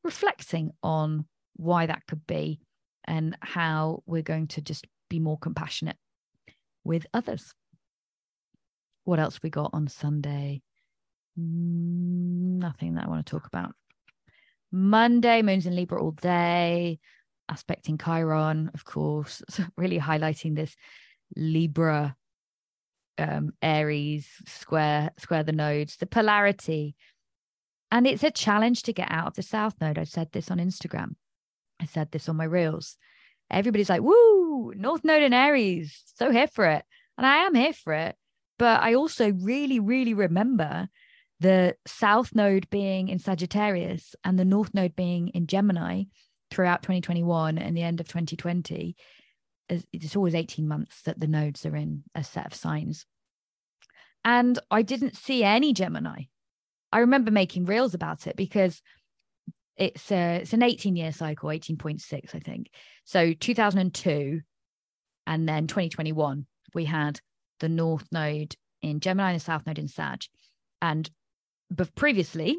reflecting 0.02 0.70
on 0.82 1.26
why 1.56 1.86
that 1.86 2.06
could 2.06 2.26
be 2.26 2.60
and 3.06 3.36
how 3.40 4.02
we're 4.06 4.22
going 4.22 4.46
to 4.48 4.60
just 4.60 4.86
be 5.08 5.18
more 5.18 5.38
compassionate 5.38 5.96
with 6.84 7.06
others. 7.14 7.54
What 9.04 9.18
else 9.18 9.40
we 9.42 9.50
got 9.50 9.70
on 9.72 9.88
sunday? 9.88 10.62
Mm, 11.38 12.58
nothing 12.58 12.94
that 12.94 13.06
i 13.06 13.08
want 13.08 13.26
to 13.26 13.30
talk 13.30 13.46
about. 13.46 13.74
Monday 14.70 15.42
moons 15.42 15.66
in 15.66 15.76
libra 15.76 16.02
all 16.02 16.12
day 16.12 16.98
aspecting 17.48 17.98
chiron 17.98 18.70
of 18.72 18.84
course 18.84 19.42
really 19.76 19.98
highlighting 19.98 20.56
this 20.56 20.74
libra 21.36 22.16
um, 23.18 23.52
Aries, 23.62 24.28
square, 24.46 25.10
square 25.18 25.42
the 25.42 25.52
nodes, 25.52 25.96
the 25.96 26.06
polarity. 26.06 26.96
And 27.90 28.06
it's 28.06 28.24
a 28.24 28.30
challenge 28.30 28.82
to 28.84 28.92
get 28.92 29.10
out 29.10 29.28
of 29.28 29.34
the 29.34 29.42
South 29.42 29.74
Node. 29.80 29.98
I 29.98 30.04
said 30.04 30.32
this 30.32 30.50
on 30.50 30.58
Instagram. 30.58 31.14
I 31.80 31.86
said 31.86 32.10
this 32.10 32.28
on 32.28 32.36
my 32.36 32.44
reels. 32.44 32.96
Everybody's 33.50 33.90
like, 33.90 34.02
woo, 34.02 34.72
North 34.74 35.04
Node 35.04 35.22
and 35.22 35.34
Aries, 35.34 36.02
so 36.16 36.30
here 36.30 36.48
for 36.48 36.64
it. 36.66 36.84
And 37.16 37.26
I 37.26 37.44
am 37.44 37.54
here 37.54 37.72
for 37.72 37.92
it. 37.92 38.16
But 38.58 38.80
I 38.80 38.94
also 38.94 39.32
really, 39.32 39.80
really 39.80 40.14
remember 40.14 40.88
the 41.40 41.76
South 41.86 42.34
Node 42.34 42.68
being 42.70 43.08
in 43.08 43.18
Sagittarius 43.18 44.14
and 44.24 44.38
the 44.38 44.44
North 44.44 44.72
Node 44.72 44.96
being 44.96 45.28
in 45.28 45.46
Gemini 45.46 46.04
throughout 46.50 46.82
2021 46.82 47.58
and 47.58 47.76
the 47.76 47.82
end 47.82 48.00
of 48.00 48.08
2020 48.08 48.96
it's 49.68 50.16
always 50.16 50.34
18 50.34 50.68
months 50.68 51.02
that 51.02 51.18
the 51.18 51.26
nodes 51.26 51.64
are 51.64 51.76
in 51.76 52.04
a 52.14 52.22
set 52.22 52.46
of 52.46 52.54
signs. 52.54 53.06
And 54.24 54.58
I 54.70 54.82
didn't 54.82 55.16
see 55.16 55.44
any 55.44 55.72
Gemini. 55.72 56.24
I 56.92 56.98
remember 57.00 57.30
making 57.30 57.66
reels 57.66 57.94
about 57.94 58.26
it 58.26 58.36
because 58.36 58.80
it's 59.76 60.10
a, 60.12 60.36
it's 60.36 60.52
an 60.52 60.62
18 60.62 60.96
year 60.96 61.12
cycle, 61.12 61.48
18.6, 61.48 62.34
I 62.34 62.38
think. 62.38 62.70
So 63.04 63.32
2002 63.32 64.40
and 65.26 65.48
then 65.48 65.66
2021, 65.66 66.46
we 66.74 66.84
had 66.84 67.20
the 67.60 67.68
North 67.68 68.06
Node 68.12 68.54
in 68.82 69.00
Gemini 69.00 69.30
and 69.30 69.40
the 69.40 69.44
South 69.44 69.66
Node 69.66 69.78
in 69.78 69.88
Sag. 69.88 70.24
And 70.80 71.10
but 71.70 71.94
previously, 71.94 72.58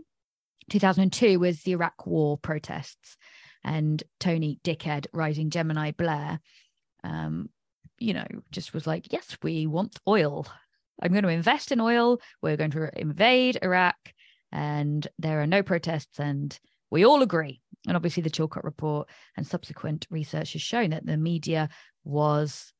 2002 0.69 1.39
was 1.39 1.61
the 1.61 1.71
Iraq 1.71 2.05
War 2.05 2.37
protests 2.37 3.17
and 3.63 4.03
Tony 4.19 4.59
Dickhead 4.63 5.07
rising 5.13 5.49
Gemini 5.49 5.91
Blair 5.91 6.39
um, 7.05 7.49
you 7.99 8.13
know, 8.13 8.25
just 8.51 8.73
was 8.73 8.87
like, 8.87 9.13
yes, 9.13 9.37
we 9.43 9.67
want 9.67 9.99
oil. 10.07 10.47
I'm 11.01 11.11
going 11.11 11.23
to 11.23 11.29
invest 11.29 11.71
in 11.71 11.79
oil. 11.79 12.19
We're 12.41 12.57
going 12.57 12.71
to 12.71 12.89
invade 12.99 13.59
Iraq, 13.61 13.95
and 14.51 15.07
there 15.19 15.41
are 15.41 15.47
no 15.47 15.61
protests, 15.61 16.19
and 16.19 16.57
we 16.89 17.05
all 17.05 17.21
agree. 17.21 17.61
And 17.87 17.95
obviously, 17.95 18.23
the 18.23 18.29
Chilcot 18.29 18.63
report 18.63 19.07
and 19.37 19.45
subsequent 19.45 20.07
research 20.09 20.53
has 20.53 20.61
shown 20.61 20.89
that 20.89 21.05
the 21.05 21.17
media 21.17 21.69
was 22.03 22.73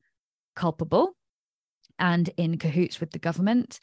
culpable 0.56 1.16
and 1.98 2.28
in 2.36 2.58
cahoots 2.58 3.00
with 3.00 3.12
the 3.12 3.18
government, 3.18 3.78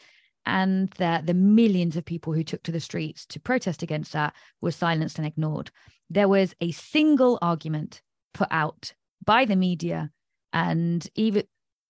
and 0.46 0.89
that 0.98 1.26
the 1.26 1.34
millions 1.34 1.96
of 1.96 2.04
people 2.04 2.34
who 2.34 2.44
took 2.44 2.62
to 2.64 2.72
the 2.72 2.80
streets 2.80 3.26
to 3.28 3.39
protest 3.39 3.82
against 3.82 4.12
that 4.12 4.34
were 4.62 4.72
silenced 4.72 5.18
and 5.18 5.26
ignored. 5.26 5.72
There 6.10 6.28
was 6.28 6.54
a 6.60 6.72
single 6.72 7.39
argument 7.41 8.02
put 8.34 8.50
out 8.52 8.94
by 9.26 9.46
the 9.46 9.56
media 9.56 10.12
and 10.54 11.08
even 11.16 11.43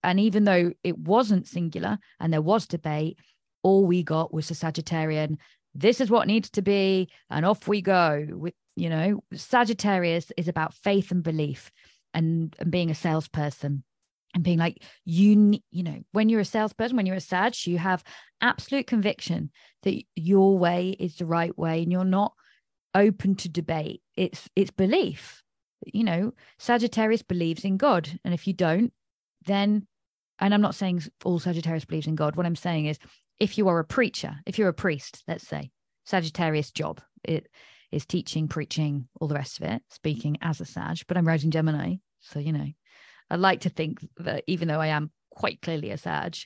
and 0.04 0.20
even 0.20 0.46
though 0.46 0.72
it 0.84 0.98
wasn't 0.98 1.48
singular 1.48 2.00
and 2.20 2.34
there 2.34 2.42
was 2.42 2.66
debate 2.66 3.20
all 3.62 3.86
we 3.86 4.04
got 4.04 4.34
was 4.34 4.50
a 4.50 4.54
sagittarian 4.54 5.38
this 5.76 6.00
is 6.00 6.10
what 6.10 6.28
needs 6.28 6.50
to 6.52 6.62
be 6.62 7.10
and 7.30 7.46
off 7.46 7.68
we 7.68 7.82
go. 7.82 8.28
With 8.30 8.54
you 8.76 8.90
know 8.90 9.24
sagittarius 9.34 10.32
is 10.38 10.48
about 10.48 10.74
faith 10.74 11.12
and 11.12 11.24
belief 11.24 11.72
and 12.14 12.56
and 12.60 12.72
being 12.72 12.90
a 12.90 12.96
salesperson 12.96 13.84
and 14.34 14.44
being 14.44 14.58
like 14.58 14.84
you 15.06 15.60
you 15.72 15.84
know 15.84 16.02
when 16.12 16.30
you're 16.30 16.40
a 16.40 16.46
salesperson 16.46 16.98
when 16.98 17.06
you're 17.06 17.16
a 17.16 17.22
sag 17.22 17.54
you 17.68 17.78
have 17.78 18.04
absolute 18.42 18.88
conviction 18.88 19.52
that 19.84 20.02
your 20.16 20.58
way 20.58 20.90
is 21.00 21.18
the 21.18 21.26
right 21.26 21.56
way 21.58 21.84
and 21.84 21.92
you're 21.92 22.04
not 22.04 22.34
open 22.96 23.36
to 23.36 23.50
debate. 23.50 24.02
It's 24.16 24.50
it's 24.56 24.72
belief 24.72 25.43
you 25.86 26.04
know, 26.04 26.34
Sagittarius 26.58 27.24
believes 27.24 27.66
in 27.66 27.78
God. 27.78 28.10
And 28.24 28.34
if 28.34 28.48
you 28.48 28.54
don't, 28.54 28.94
then, 29.46 29.88
and 30.40 30.54
I'm 30.54 30.62
not 30.62 30.76
saying 30.76 31.04
all 31.24 31.40
Sagittarius 31.40 31.86
believes 31.86 32.08
in 32.08 32.16
God. 32.16 32.36
What 32.36 32.46
I'm 32.46 32.56
saying 32.56 32.86
is, 32.86 32.98
if 33.40 33.58
you 33.58 33.68
are 33.68 33.80
a 33.80 33.86
preacher, 33.86 34.36
if 34.46 34.58
you're 34.58 34.70
a 34.70 34.74
priest, 34.74 35.24
let's 35.28 35.48
say, 35.48 35.72
Sagittarius 36.06 36.72
job, 36.72 37.02
it 37.24 37.48
is 37.92 38.06
teaching, 38.06 38.48
preaching, 38.48 39.08
all 39.20 39.28
the 39.28 39.36
rest 39.36 39.60
of 39.60 39.68
it, 39.68 39.82
speaking 39.90 40.38
as 40.42 40.62
a 40.62 40.66
Sag, 40.66 41.00
but 41.08 41.18
I'm 41.18 41.28
rising 41.28 41.52
Gemini. 41.52 41.96
So, 42.20 42.40
you 42.40 42.52
know, 42.52 42.68
I 43.30 43.36
like 43.36 43.62
to 43.62 43.70
think 43.70 44.06
that 44.18 44.44
even 44.48 44.68
though 44.68 44.82
I 44.82 44.88
am 44.88 45.12
quite 45.32 45.62
clearly 45.62 45.92
a 45.92 45.98
Sag, 45.98 46.38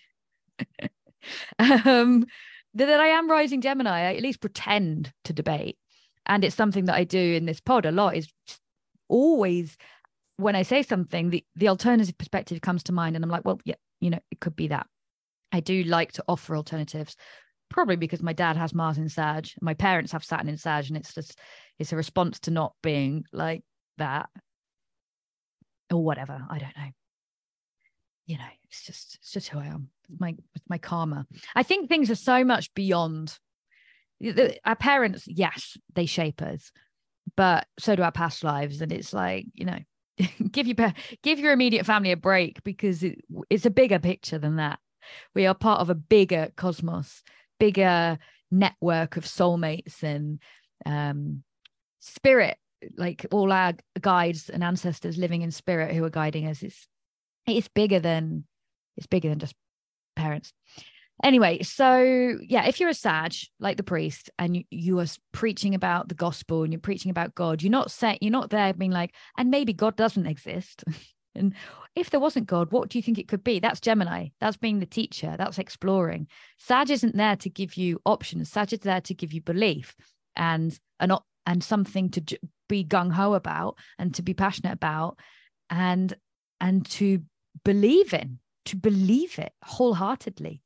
um, 1.59 2.25
that 2.73 2.99
I 2.99 3.07
am 3.07 3.29
rising 3.29 3.61
Gemini, 3.61 4.09
I 4.09 4.15
at 4.15 4.23
least 4.23 4.41
pretend 4.41 5.11
to 5.25 5.33
debate. 5.33 5.77
And 6.25 6.43
it's 6.43 6.55
something 6.55 6.85
that 6.85 6.95
I 6.95 7.05
do 7.05 7.19
in 7.19 7.45
this 7.45 7.61
pod 7.61 7.85
a 7.85 7.91
lot 7.91 8.15
is 8.15 8.27
always 9.07 9.77
when 10.37 10.55
I 10.55 10.61
say 10.61 10.83
something, 10.83 11.29
the, 11.31 11.43
the 11.55 11.67
alternative 11.67 12.17
perspective 12.17 12.61
comes 12.61 12.83
to 12.83 12.93
mind. 12.93 13.15
And 13.15 13.25
I'm 13.25 13.31
like, 13.31 13.43
well, 13.43 13.59
yeah, 13.65 13.75
you 13.99 14.09
know, 14.09 14.19
it 14.31 14.39
could 14.39 14.55
be 14.55 14.67
that. 14.67 14.87
I 15.51 15.59
do 15.59 15.83
like 15.83 16.11
to 16.13 16.23
offer 16.27 16.55
alternatives, 16.55 17.15
probably 17.69 17.95
because 17.95 18.21
my 18.21 18.33
dad 18.33 18.57
has 18.57 18.73
Mars 18.73 18.97
in 18.97 19.09
my 19.61 19.73
parents 19.73 20.11
have 20.11 20.23
Saturn 20.23 20.49
in 20.49 20.57
Sag, 20.57 20.87
and 20.87 20.97
it's 20.97 21.13
just 21.13 21.39
it's 21.79 21.93
a 21.93 21.95
response 21.95 22.39
to 22.41 22.51
not 22.51 22.73
being 22.83 23.23
like 23.31 23.63
that 23.97 24.29
or 25.91 26.03
whatever. 26.03 26.45
I 26.49 26.59
don't 26.59 26.77
know. 26.77 26.91
You 28.25 28.37
know, 28.37 28.43
it's 28.65 28.85
just 28.85 29.15
it's 29.21 29.31
just 29.31 29.47
who 29.47 29.59
I 29.59 29.67
am. 29.67 29.89
My 30.19 30.35
it's 30.53 30.69
my 30.69 30.77
karma. 30.77 31.25
I 31.55 31.63
think 31.63 31.87
things 31.89 32.11
are 32.11 32.15
so 32.15 32.43
much 32.43 32.73
beyond 32.73 33.37
our 34.65 34.75
parents. 34.75 35.23
Yes, 35.27 35.77
they 35.95 36.05
shape 36.05 36.41
us, 36.41 36.71
but 37.35 37.67
so 37.79 37.95
do 37.95 38.03
our 38.03 38.11
past 38.11 38.43
lives. 38.43 38.81
And 38.81 38.91
it's 38.91 39.13
like 39.13 39.45
you 39.53 39.65
know 39.65 39.79
give 40.51 40.67
your 40.67 40.93
give 41.23 41.39
your 41.39 41.53
immediate 41.53 41.85
family 41.85 42.11
a 42.11 42.17
break 42.17 42.63
because 42.63 43.03
it, 43.03 43.19
it's 43.49 43.65
a 43.65 43.71
bigger 43.71 43.99
picture 43.99 44.39
than 44.39 44.57
that. 44.57 44.79
We 45.33 45.45
are 45.45 45.53
part 45.53 45.81
of 45.81 45.89
a 45.89 45.95
bigger 45.95 46.49
cosmos 46.55 47.23
bigger 47.59 48.17
network 48.51 49.17
of 49.17 49.25
soulmates 49.25 50.03
and 50.03 50.39
um, 50.85 51.43
spirit 51.99 52.57
like 52.95 53.25
all 53.31 53.51
our 53.51 53.73
guides 53.99 54.49
and 54.49 54.63
ancestors 54.63 55.17
living 55.17 55.41
in 55.41 55.51
spirit 55.51 55.95
who 55.95 56.03
are 56.03 56.09
guiding 56.09 56.47
us. 56.47 56.61
It's 56.61 56.87
it's 57.45 57.67
bigger 57.67 57.99
than 57.99 58.45
it's 58.97 59.07
bigger 59.07 59.29
than 59.29 59.39
just 59.39 59.55
parents 60.15 60.53
Anyway, 61.23 61.63
so 61.63 62.37
yeah, 62.41 62.65
if 62.67 62.79
you're 62.79 62.89
a 62.89 62.93
Sag, 62.93 63.33
like 63.59 63.77
the 63.77 63.83
priest, 63.83 64.29
and 64.37 64.55
you, 64.55 64.63
you 64.69 64.99
are 64.99 65.07
preaching 65.31 65.73
about 65.73 66.09
the 66.09 66.15
gospel 66.15 66.63
and 66.63 66.71
you're 66.71 66.79
preaching 66.79 67.09
about 67.09 67.33
God, 67.33 67.61
you're 67.63 67.71
not 67.71 67.91
set 67.91 68.21
you're 68.21 68.31
not 68.31 68.49
there 68.49 68.73
being 68.73 68.91
like, 68.91 69.13
and 69.37 69.49
maybe 69.49 69.73
God 69.73 69.95
doesn't 69.95 70.27
exist. 70.27 70.83
and 71.35 71.53
if 71.95 72.11
there 72.11 72.19
wasn't 72.19 72.47
God, 72.47 72.71
what 72.71 72.89
do 72.89 72.97
you 72.97 73.01
think 73.01 73.17
it 73.17 73.27
could 73.27 73.43
be? 73.43 73.59
That's 73.59 73.79
Gemini. 73.79 74.27
That's 74.39 74.57
being 74.57 74.79
the 74.79 74.85
teacher. 74.85 75.35
That's 75.37 75.57
exploring. 75.57 76.27
Sag 76.57 76.91
isn't 76.91 77.15
there 77.15 77.35
to 77.37 77.49
give 77.49 77.75
you 77.75 77.99
options. 78.05 78.51
Sag 78.51 78.73
is 78.73 78.79
there 78.79 79.01
to 79.01 79.13
give 79.15 79.33
you 79.33 79.41
belief 79.41 79.95
and 80.35 80.77
an 80.99 81.11
and 81.47 81.63
something 81.63 82.09
to 82.11 82.21
j- 82.21 82.37
be 82.69 82.83
gung 82.83 83.11
ho 83.11 83.33
about 83.33 83.77
and 83.97 84.13
to 84.13 84.21
be 84.21 84.33
passionate 84.33 84.73
about 84.73 85.17
and 85.69 86.13
and 86.59 86.85
to 86.85 87.21
believe 87.63 88.13
in 88.13 88.39
to 88.65 88.75
believe 88.75 89.39
it 89.39 89.53
wholeheartedly 89.63 90.61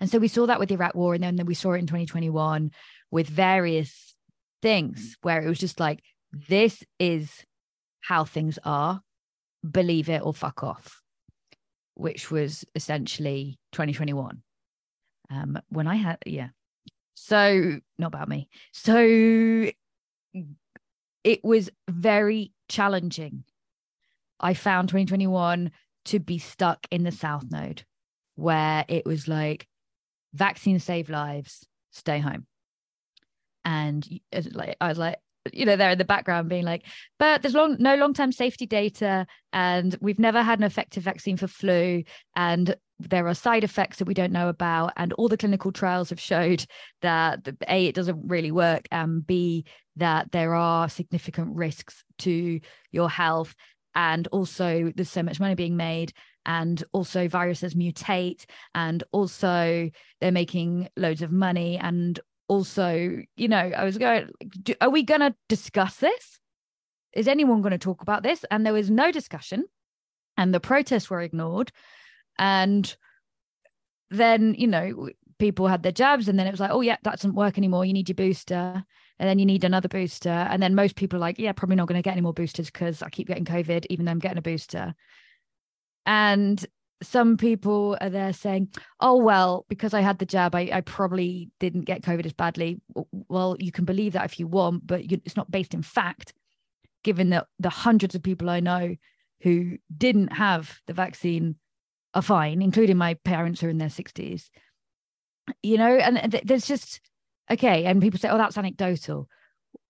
and 0.00 0.10
so 0.10 0.18
we 0.18 0.28
saw 0.28 0.46
that 0.46 0.58
with 0.60 0.68
the 0.68 0.74
Iraq 0.74 0.94
war 0.94 1.14
and 1.14 1.22
then 1.22 1.46
we 1.46 1.54
saw 1.54 1.72
it 1.72 1.78
in 1.78 1.86
2021 1.86 2.70
with 3.10 3.28
various 3.28 4.14
things 4.62 5.16
where 5.22 5.40
it 5.40 5.48
was 5.48 5.58
just 5.58 5.80
like 5.80 6.00
this 6.32 6.82
is 6.98 7.44
how 8.00 8.24
things 8.24 8.58
are 8.64 9.00
believe 9.68 10.08
it 10.08 10.22
or 10.22 10.32
fuck 10.34 10.62
off 10.62 11.00
which 11.94 12.30
was 12.30 12.64
essentially 12.74 13.58
2021 13.72 14.42
um 15.30 15.58
when 15.68 15.86
i 15.86 15.96
had 15.96 16.18
yeah. 16.24 16.48
So 17.20 17.80
not 17.98 18.06
about 18.06 18.28
me. 18.28 18.48
So 18.72 18.96
it 21.24 21.44
was 21.44 21.68
very 21.90 22.52
challenging. 22.68 23.42
I 24.38 24.54
found 24.54 24.88
2021 24.88 25.72
to 26.06 26.18
be 26.20 26.38
stuck 26.38 26.86
in 26.92 27.02
the 27.02 27.10
south 27.10 27.46
node 27.50 27.82
where 28.36 28.84
it 28.86 29.04
was 29.04 29.26
like 29.26 29.66
vaccines 30.34 30.84
save 30.84 31.08
lives 31.08 31.66
stay 31.90 32.18
home. 32.18 32.46
And 33.64 34.06
like 34.52 34.76
i 34.80 34.88
was 34.88 34.98
like 34.98 35.18
you 35.52 35.64
know 35.64 35.76
they're 35.76 35.90
in 35.90 35.98
the 35.98 36.04
background 36.04 36.48
being 36.48 36.64
like 36.64 36.84
but 37.18 37.42
there's 37.42 37.54
long 37.54 37.76
no 37.78 37.94
long-term 37.96 38.32
safety 38.32 38.66
data 38.66 39.26
and 39.52 39.96
we've 40.00 40.18
never 40.18 40.42
had 40.42 40.58
an 40.58 40.64
effective 40.64 41.02
vaccine 41.02 41.36
for 41.36 41.46
flu 41.46 42.02
and 42.36 42.74
there 42.98 43.28
are 43.28 43.34
side 43.34 43.64
effects 43.64 43.98
that 43.98 44.06
we 44.06 44.14
don't 44.14 44.32
know 44.32 44.48
about 44.48 44.92
and 44.96 45.12
all 45.14 45.28
the 45.28 45.36
clinical 45.36 45.70
trials 45.70 46.10
have 46.10 46.20
showed 46.20 46.64
that 47.02 47.48
a 47.68 47.86
it 47.86 47.94
doesn't 47.94 48.20
really 48.26 48.50
work 48.50 48.86
and 48.90 49.26
b 49.26 49.64
that 49.96 50.30
there 50.32 50.54
are 50.54 50.88
significant 50.88 51.54
risks 51.54 52.04
to 52.18 52.60
your 52.90 53.08
health 53.08 53.54
and 53.94 54.28
also 54.28 54.92
there's 54.94 55.10
so 55.10 55.22
much 55.22 55.40
money 55.40 55.54
being 55.54 55.76
made 55.76 56.12
and 56.46 56.82
also 56.92 57.28
viruses 57.28 57.74
mutate 57.74 58.46
and 58.74 59.04
also 59.12 59.90
they're 60.20 60.32
making 60.32 60.88
loads 60.96 61.22
of 61.22 61.30
money 61.30 61.78
and 61.78 62.20
also, 62.48 63.18
you 63.36 63.48
know, 63.48 63.58
I 63.58 63.84
was 63.84 63.98
going, 63.98 64.30
are 64.80 64.90
we 64.90 65.02
going 65.02 65.20
to 65.20 65.34
discuss 65.48 65.96
this? 65.96 66.40
Is 67.12 67.28
anyone 67.28 67.62
going 67.62 67.72
to 67.72 67.78
talk 67.78 68.02
about 68.02 68.22
this? 68.22 68.44
And 68.50 68.64
there 68.64 68.72
was 68.72 68.90
no 68.90 69.12
discussion, 69.12 69.64
and 70.36 70.54
the 70.54 70.60
protests 70.60 71.10
were 71.10 71.20
ignored. 71.20 71.72
And 72.38 72.96
then, 74.10 74.54
you 74.54 74.66
know, 74.66 75.10
people 75.38 75.68
had 75.68 75.82
their 75.82 75.92
jabs, 75.92 76.28
and 76.28 76.38
then 76.38 76.46
it 76.46 76.50
was 76.50 76.60
like, 76.60 76.70
oh, 76.70 76.80
yeah, 76.80 76.96
that 77.02 77.16
doesn't 77.16 77.34
work 77.34 77.58
anymore. 77.58 77.84
You 77.84 77.92
need 77.92 78.08
your 78.08 78.14
booster. 78.14 78.84
And 79.18 79.28
then 79.28 79.38
you 79.38 79.46
need 79.46 79.64
another 79.64 79.88
booster. 79.88 80.28
And 80.28 80.62
then 80.62 80.74
most 80.74 80.96
people 80.96 81.16
are 81.16 81.20
like, 81.20 81.38
yeah, 81.38 81.52
probably 81.52 81.76
not 81.76 81.88
going 81.88 81.98
to 81.98 82.02
get 82.02 82.12
any 82.12 82.20
more 82.20 82.32
boosters 82.32 82.70
because 82.70 83.02
I 83.02 83.10
keep 83.10 83.26
getting 83.26 83.44
COVID, 83.44 83.86
even 83.90 84.04
though 84.04 84.12
I'm 84.12 84.20
getting 84.20 84.38
a 84.38 84.42
booster. 84.42 84.94
And 86.06 86.64
some 87.02 87.36
people 87.36 87.96
are 88.00 88.10
there 88.10 88.32
saying, 88.32 88.68
oh, 89.00 89.16
well, 89.16 89.64
because 89.68 89.94
I 89.94 90.00
had 90.00 90.18
the 90.18 90.26
jab, 90.26 90.54
I, 90.54 90.70
I 90.72 90.80
probably 90.80 91.50
didn't 91.60 91.82
get 91.82 92.02
COVID 92.02 92.26
as 92.26 92.32
badly. 92.32 92.80
Well, 93.28 93.56
you 93.58 93.70
can 93.70 93.84
believe 93.84 94.14
that 94.14 94.24
if 94.24 94.40
you 94.40 94.46
want, 94.46 94.86
but 94.86 95.10
you, 95.10 95.20
it's 95.24 95.36
not 95.36 95.50
based 95.50 95.74
in 95.74 95.82
fact, 95.82 96.32
given 97.04 97.30
that 97.30 97.46
the 97.58 97.70
hundreds 97.70 98.14
of 98.14 98.22
people 98.22 98.50
I 98.50 98.60
know 98.60 98.96
who 99.42 99.78
didn't 99.96 100.32
have 100.32 100.80
the 100.86 100.92
vaccine 100.92 101.56
are 102.14 102.22
fine, 102.22 102.62
including 102.62 102.96
my 102.96 103.14
parents 103.14 103.60
who 103.60 103.68
are 103.68 103.70
in 103.70 103.78
their 103.78 103.88
60s. 103.88 104.48
You 105.62 105.78
know, 105.78 105.96
and 105.96 106.32
th- 106.32 106.44
there's 106.44 106.66
just, 106.66 107.00
okay. 107.50 107.84
And 107.84 108.02
people 108.02 108.18
say, 108.18 108.28
oh, 108.28 108.38
that's 108.38 108.58
anecdotal. 108.58 109.28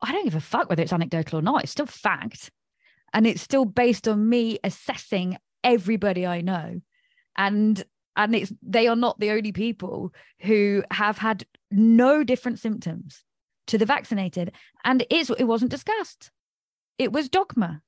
I 0.03 0.13
don't 0.13 0.25
give 0.25 0.35
a 0.35 0.41
fuck 0.41 0.69
whether 0.69 0.83
it's 0.83 0.93
anecdotal 0.93 1.39
or 1.39 1.43
not. 1.43 1.63
It's 1.63 1.73
still 1.73 1.87
fact. 1.87 2.51
And 3.15 3.27
it's 3.27 3.41
still 3.41 3.65
based 3.65 4.07
on 4.07 4.29
me 4.29 4.59
assessing 4.63 5.39
everybody 5.65 6.27
I 6.27 6.41
know. 6.41 6.81
And 7.37 7.83
and 8.17 8.35
it's 8.35 8.53
they 8.63 8.89
are 8.89 8.97
not 8.97 9.21
the 9.21 9.31
only 9.31 9.53
people 9.53 10.13
who 10.41 10.83
have 10.91 11.19
had 11.19 11.47
no 11.71 12.25
different 12.25 12.59
symptoms 12.59 13.23
to 13.69 13.79
the 13.79 13.87
vaccinated. 13.87 14.53
And 14.85 15.07
it's 15.11 15.31
it 15.31 15.45
wasn't 15.45 15.71
discussed. 15.71 16.31
It 16.99 17.13
was 17.13 17.29
dogma. 17.29 17.83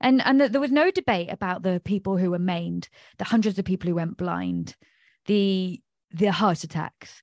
And 0.00 0.24
and 0.26 0.40
there 0.40 0.60
was 0.60 0.70
no 0.70 0.90
debate 0.90 1.32
about 1.32 1.62
the 1.62 1.80
people 1.84 2.18
who 2.18 2.30
were 2.30 2.38
maimed 2.38 2.88
the 3.18 3.24
hundreds 3.24 3.58
of 3.58 3.64
people 3.64 3.88
who 3.88 3.96
went 3.96 4.18
blind 4.18 4.76
the 5.24 5.80
the 6.10 6.30
heart 6.30 6.62
attacks 6.64 7.22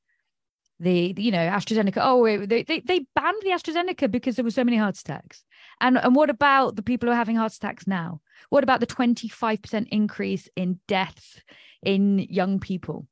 the 0.80 1.14
you 1.18 1.32
know 1.32 1.38
AstraZeneca. 1.38 2.00
Oh 2.02 2.46
they, 2.46 2.64
they 2.64 2.80
they 2.80 3.06
banned 3.16 3.42
the 3.44 3.50
AstraZeneca 3.50 4.10
because 4.10 4.36
there 4.36 4.44
were 4.44 4.52
so 4.52 4.64
many 4.64 4.78
heart 4.78 4.98
attacks 4.98 5.44
and 5.84 5.98
and 5.98 6.16
what 6.16 6.32
about 6.32 6.76
the 6.76 6.82
people 6.82 7.08
who 7.08 7.14
are 7.14 7.18
having 7.18 7.36
heart 7.36 7.54
attacks 7.54 7.86
now? 7.86 8.22
What 8.50 8.64
about 8.64 8.80
the 8.80 8.88
25% 8.88 9.88
increase 9.90 10.50
in 10.56 10.80
deaths 10.88 11.40
in 11.84 12.18
young 12.18 12.60
people? 12.60 13.06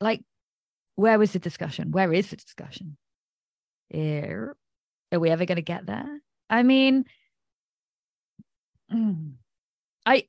Like 0.00 0.22
where 0.96 1.18
was 1.18 1.32
the 1.32 1.38
discussion? 1.38 1.92
Where 1.92 2.12
is 2.12 2.30
the 2.30 2.36
discussion? 2.36 2.98
Are 3.94 4.54
we 5.12 5.30
ever 5.30 5.46
going 5.46 5.56
to 5.56 5.62
get 5.62 5.86
there? 5.86 6.20
I 6.50 6.62
mean 6.62 7.04
I 10.04 10.24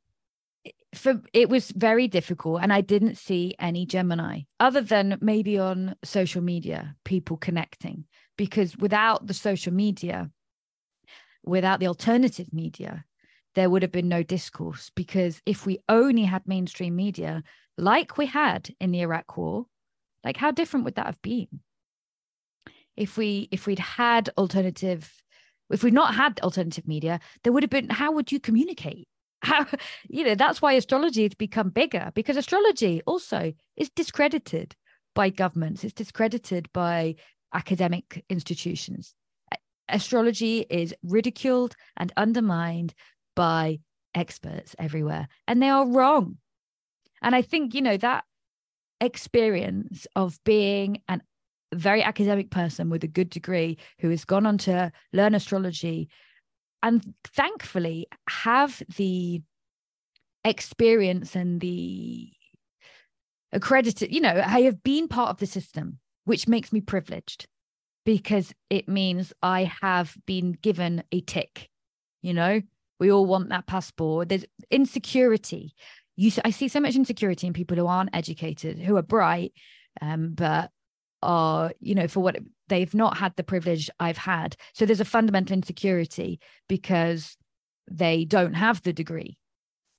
for 0.93 1.22
it 1.34 1.49
was 1.49 1.72
very 1.72 2.07
difficult 2.07 2.62
and 2.64 2.74
i 2.74 2.82
didn't 2.82 3.16
see 3.16 3.53
any 3.60 3.86
gemini 3.86 4.41
other 4.60 4.82
than 4.82 5.20
maybe 5.22 5.60
on 5.60 5.95
social 6.03 6.41
media 6.41 6.95
people 7.03 7.38
connecting. 7.38 8.05
Because 8.38 8.78
without 8.78 9.28
the 9.28 9.34
social 9.34 9.74
media 9.74 10.32
without 11.44 11.80
the 11.80 11.88
alternative 11.88 12.54
media 12.54 13.06
there 13.56 13.70
would 13.70 13.82
have 13.82 13.92
been 13.92 14.08
no 14.08 14.24
discourse. 14.24 14.92
Because 14.96 15.42
if 15.46 15.66
we 15.66 15.80
only 15.90 16.24
had 16.24 16.48
mainstream 16.48 16.96
media 16.96 17.44
like 17.78 18.18
we 18.18 18.26
had 18.26 18.70
in 18.80 18.92
the 18.92 19.02
iraq 19.02 19.38
war 19.38 19.66
like 20.24 20.38
how 20.38 20.52
different 20.52 20.86
would 20.86 20.96
that 20.96 21.06
have 21.06 21.22
been? 21.22 21.48
If 22.96 23.18
we 23.18 23.48
if 23.52 23.66
we'd 23.66 23.80
had 23.80 24.30
alternative 24.38 25.12
if 25.70 25.84
we'd 25.84 25.94
not 25.94 26.16
had 26.16 26.40
alternative 26.42 26.88
media 26.88 27.20
there 27.44 27.54
would 27.54 27.64
have 27.64 27.70
been 27.70 27.90
how 27.90 28.12
would 28.12 28.32
you 28.32 28.40
communicate? 28.40 29.08
How 29.42 29.66
you 30.10 30.26
know 30.26 30.36
that's 30.36 30.62
why 30.62 30.74
astrology 30.74 31.24
has 31.24 31.34
become 31.34 31.70
bigger 31.70 32.12
because 32.14 32.36
astrology 32.36 33.02
also 33.06 33.54
is 33.78 33.90
discredited 33.90 34.76
by 35.16 35.30
governments. 35.30 35.86
It's 35.86 35.94
discredited 35.94 36.70
by 36.74 37.16
academic 37.54 38.26
institutions 38.30 39.16
astrology 39.90 40.66
is 40.70 40.94
ridiculed 41.04 41.76
and 41.98 42.12
undermined 42.18 42.94
by 43.36 43.80
experts 44.16 44.76
everywhere 44.80 45.28
and 45.48 45.62
they 45.62 45.70
are 45.70 45.88
wrong. 45.88 46.38
And 47.22 47.36
i 47.36 47.42
think 47.42 47.74
you 47.74 47.82
know 47.82 47.98
that 47.98 48.24
experience 49.02 50.08
of 50.16 50.40
being 50.44 51.02
an 51.08 51.22
a 51.72 51.76
very 51.76 52.02
academic 52.02 52.50
person 52.50 52.90
with 52.90 53.04
a 53.04 53.08
good 53.08 53.30
degree 53.30 53.78
who 54.00 54.10
has 54.10 54.26
gone 54.26 54.46
on 54.46 54.58
to 54.58 54.92
learn 55.14 55.36
astrology 55.36 56.10
and 56.82 57.14
thankfully 57.24 58.08
have 58.28 58.82
the 58.98 59.42
experience 60.44 61.36
and 61.36 61.62
the 61.62 62.32
accredited 63.52 64.14
you 64.14 64.22
know 64.22 64.42
i 64.46 64.62
have 64.62 64.82
been 64.84 65.08
part 65.08 65.30
of 65.30 65.38
the 65.38 65.46
system 65.46 66.00
which 66.26 66.48
makes 66.48 66.72
me 66.72 66.82
privileged 66.82 67.48
because 68.06 68.54
it 68.70 68.88
means 68.88 69.34
i 69.41 69.72
have 69.82 70.16
been 70.26 70.52
given 70.52 71.04
a 71.12 71.22
tick 71.22 71.70
you 72.22 72.34
know 72.34 72.62
we 73.00 73.12
all 73.12 73.26
want 73.26 73.50
that 73.50 73.68
passport 73.68 74.30
there's 74.30 74.45
insecurity 74.72 75.74
you 76.16 76.32
i 76.43 76.50
see 76.50 76.68
so 76.68 76.80
much 76.80 76.95
insecurity 76.95 77.47
in 77.47 77.54
people 77.54 77.78
who 77.78 77.88
aren't 77.88 78.16
educated 78.16 78.80
who 78.80 78.97
are 78.97 79.02
bright 79.02 79.54
um, 80.02 80.32
but 80.34 80.70
are 81.22 81.74
you 81.82 81.95
know 81.95 82.08
for 82.08 82.22
what 82.22 82.38
they've 82.70 82.93
not 82.93 83.18
had 83.18 83.36
the 83.36 83.43
privilege 83.43 83.89
I've 84.00 84.18
had. 84.18 84.56
So 84.74 84.86
there's 84.86 85.02
a 85.02 85.06
fundamental 85.06 85.56
insecurity 85.56 86.39
because 86.70 87.36
they 87.91 88.24
don't 88.24 88.54
have 88.54 88.82
the 88.84 88.93
degree 88.93 89.38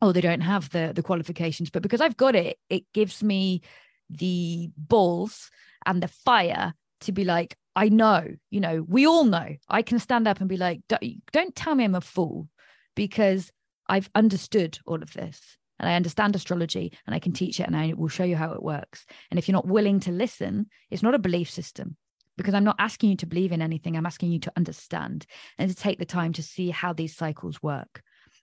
or 0.00 0.12
they 0.12 0.20
don't 0.20 0.40
have 0.40 0.70
the 0.70 0.92
the 0.94 1.02
qualifications. 1.02 1.70
But 1.70 1.82
because 1.82 2.00
I've 2.00 2.16
got 2.16 2.34
it, 2.34 2.56
it 2.70 2.84
gives 2.94 3.22
me 3.22 3.60
the 4.08 4.70
balls 4.76 5.50
and 5.84 6.02
the 6.02 6.08
fire 6.08 6.72
to 7.02 7.12
be 7.12 7.24
like, 7.24 7.56
I 7.76 7.88
know, 7.88 8.26
you 8.50 8.60
know, 8.60 8.84
we 8.86 9.06
all 9.06 9.24
know. 9.24 9.56
I 9.68 9.82
can 9.82 9.98
stand 9.98 10.26
up 10.26 10.40
and 10.40 10.48
be 10.48 10.56
like, 10.56 10.80
don't, 10.88 11.54
tell 11.54 11.74
me 11.74 11.84
I'm 11.84 11.94
a 11.94 12.00
fool 12.00 12.48
because 12.96 13.52
I've 13.88 14.10
understood 14.14 14.78
all 14.86 15.02
of 15.02 15.12
this 15.12 15.40
and 15.78 15.88
I 15.88 15.94
understand 15.94 16.34
astrology 16.34 16.92
and 17.06 17.14
I 17.14 17.20
can 17.20 17.32
teach 17.32 17.60
it 17.60 17.66
and 17.66 17.76
I 17.76 17.94
will 17.96 18.08
show 18.08 18.24
you 18.24 18.36
how 18.36 18.52
it 18.52 18.62
works. 18.62 19.06
And 19.30 19.38
if 19.38 19.48
you're 19.48 19.54
not 19.54 19.68
willing 19.68 20.00
to 20.00 20.10
listen, 20.10 20.66
it's 20.90 21.02
not 21.02 21.14
a 21.14 21.18
belief 21.18 21.48
system 21.48 21.96
because 22.36 22.54
I'm 22.54 22.64
not 22.64 22.76
asking 22.78 23.10
you 23.10 23.16
to 23.18 23.26
believe 23.26 23.52
in 23.52 23.62
anything. 23.62 23.96
I'm 23.96 24.06
asking 24.06 24.32
you 24.32 24.40
to 24.40 24.52
understand 24.56 25.26
and 25.58 25.70
to 25.70 25.76
take 25.76 25.98
the 25.98 26.04
time 26.04 26.32
to 26.34 26.42
see 26.42 26.70
how 26.70 26.92
these 26.92 27.16
cycles 27.16 27.62
work. 27.62 28.02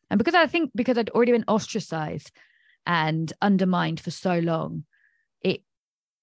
And 0.09 0.17
because 0.17 0.35
I 0.35 0.47
think 0.47 0.71
because 0.73 0.97
I'd 0.97 1.09
already 1.09 1.33
been 1.33 1.45
ostracized 1.47 2.31
and 2.85 3.31
undermined 3.41 3.99
for 3.99 4.11
so 4.11 4.39
long, 4.39 4.85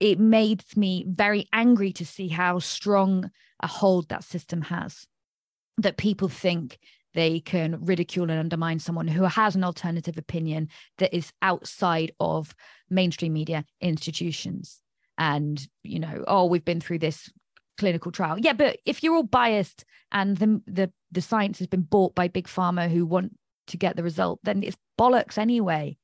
it 0.04 0.20
made 0.20 0.62
me 0.76 1.02
very 1.08 1.48
angry 1.50 1.90
to 1.90 2.04
see 2.04 2.28
how 2.28 2.58
strong 2.58 3.30
a 3.60 3.66
hold 3.66 4.10
that 4.10 4.22
system 4.22 4.60
has. 4.60 5.06
That 5.78 5.96
people 5.96 6.28
think 6.28 6.78
they 7.14 7.40
can 7.40 7.82
ridicule 7.82 8.30
and 8.30 8.38
undermine 8.38 8.80
someone 8.80 9.08
who 9.08 9.22
has 9.22 9.56
an 9.56 9.64
alternative 9.64 10.18
opinion 10.18 10.68
that 10.98 11.16
is 11.16 11.32
outside 11.40 12.12
of 12.20 12.54
mainstream 12.90 13.32
media 13.32 13.64
institutions. 13.80 14.82
And, 15.16 15.66
you 15.82 16.00
know, 16.00 16.22
oh, 16.28 16.44
we've 16.44 16.66
been 16.66 16.82
through 16.82 16.98
this 16.98 17.32
clinical 17.78 18.12
trial. 18.12 18.38
Yeah, 18.38 18.52
but 18.52 18.80
if 18.84 19.02
you're 19.02 19.14
all 19.14 19.22
biased 19.22 19.86
and 20.12 20.36
the 20.36 20.60
the 20.66 20.92
the 21.10 21.22
science 21.22 21.58
has 21.60 21.66
been 21.66 21.82
bought 21.82 22.14
by 22.14 22.28
big 22.28 22.46
pharma 22.46 22.90
who 22.90 23.06
want 23.06 23.38
to 23.68 23.78
get 23.78 23.96
the 23.96 24.02
result, 24.02 24.40
then 24.42 24.62
it's 24.62 24.76
bollocks 25.00 25.38
anyway. 25.38 25.96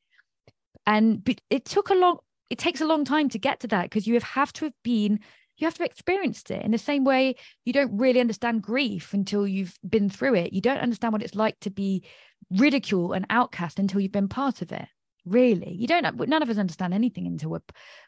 And 0.86 1.28
it 1.51 1.66
took 1.66 1.90
a 1.90 1.94
long 1.94 2.20
it 2.51 2.59
takes 2.59 2.80
a 2.80 2.86
long 2.86 3.05
time 3.05 3.28
to 3.30 3.38
get 3.38 3.61
to 3.61 3.68
that 3.68 3.84
because 3.84 4.07
you 4.07 4.14
have, 4.14 4.24
have 4.24 4.53
to 4.55 4.66
have 4.66 4.74
been 4.82 5.20
you 5.57 5.66
have 5.66 5.74
to 5.74 5.82
have 5.82 5.90
experienced 5.90 6.51
it 6.51 6.64
in 6.64 6.70
the 6.70 6.78
same 6.78 7.05
way 7.05 7.36
you 7.64 7.72
don't 7.72 7.96
really 7.96 8.20
understand 8.20 8.62
grief 8.62 9.12
until 9.12 9.46
you've 9.46 9.78
been 9.86 10.09
through 10.09 10.34
it. 10.34 10.55
You 10.55 10.62
don't 10.62 10.78
understand 10.78 11.12
what 11.12 11.22
it's 11.22 11.34
like 11.34 11.61
to 11.61 11.70
be 11.70 12.03
ridiculed 12.51 13.14
and 13.14 13.26
outcast 13.28 13.78
until 13.78 14.01
you've 14.01 14.11
been 14.11 14.28
part 14.28 14.62
of 14.62 14.72
it 14.72 14.86
really. 15.26 15.72
You 15.72 15.86
don't 15.86 16.28
none 16.28 16.42
of 16.42 16.51
us 16.51 16.59
understand 16.59 16.94
anything 16.94 17.26
until 17.26 17.51
we're, 17.51 17.61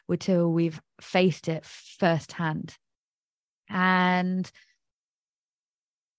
until 0.09 0.51
we've 0.51 0.81
faced 0.99 1.47
it 1.47 1.63
firsthand. 1.65 2.75
And 3.69 4.51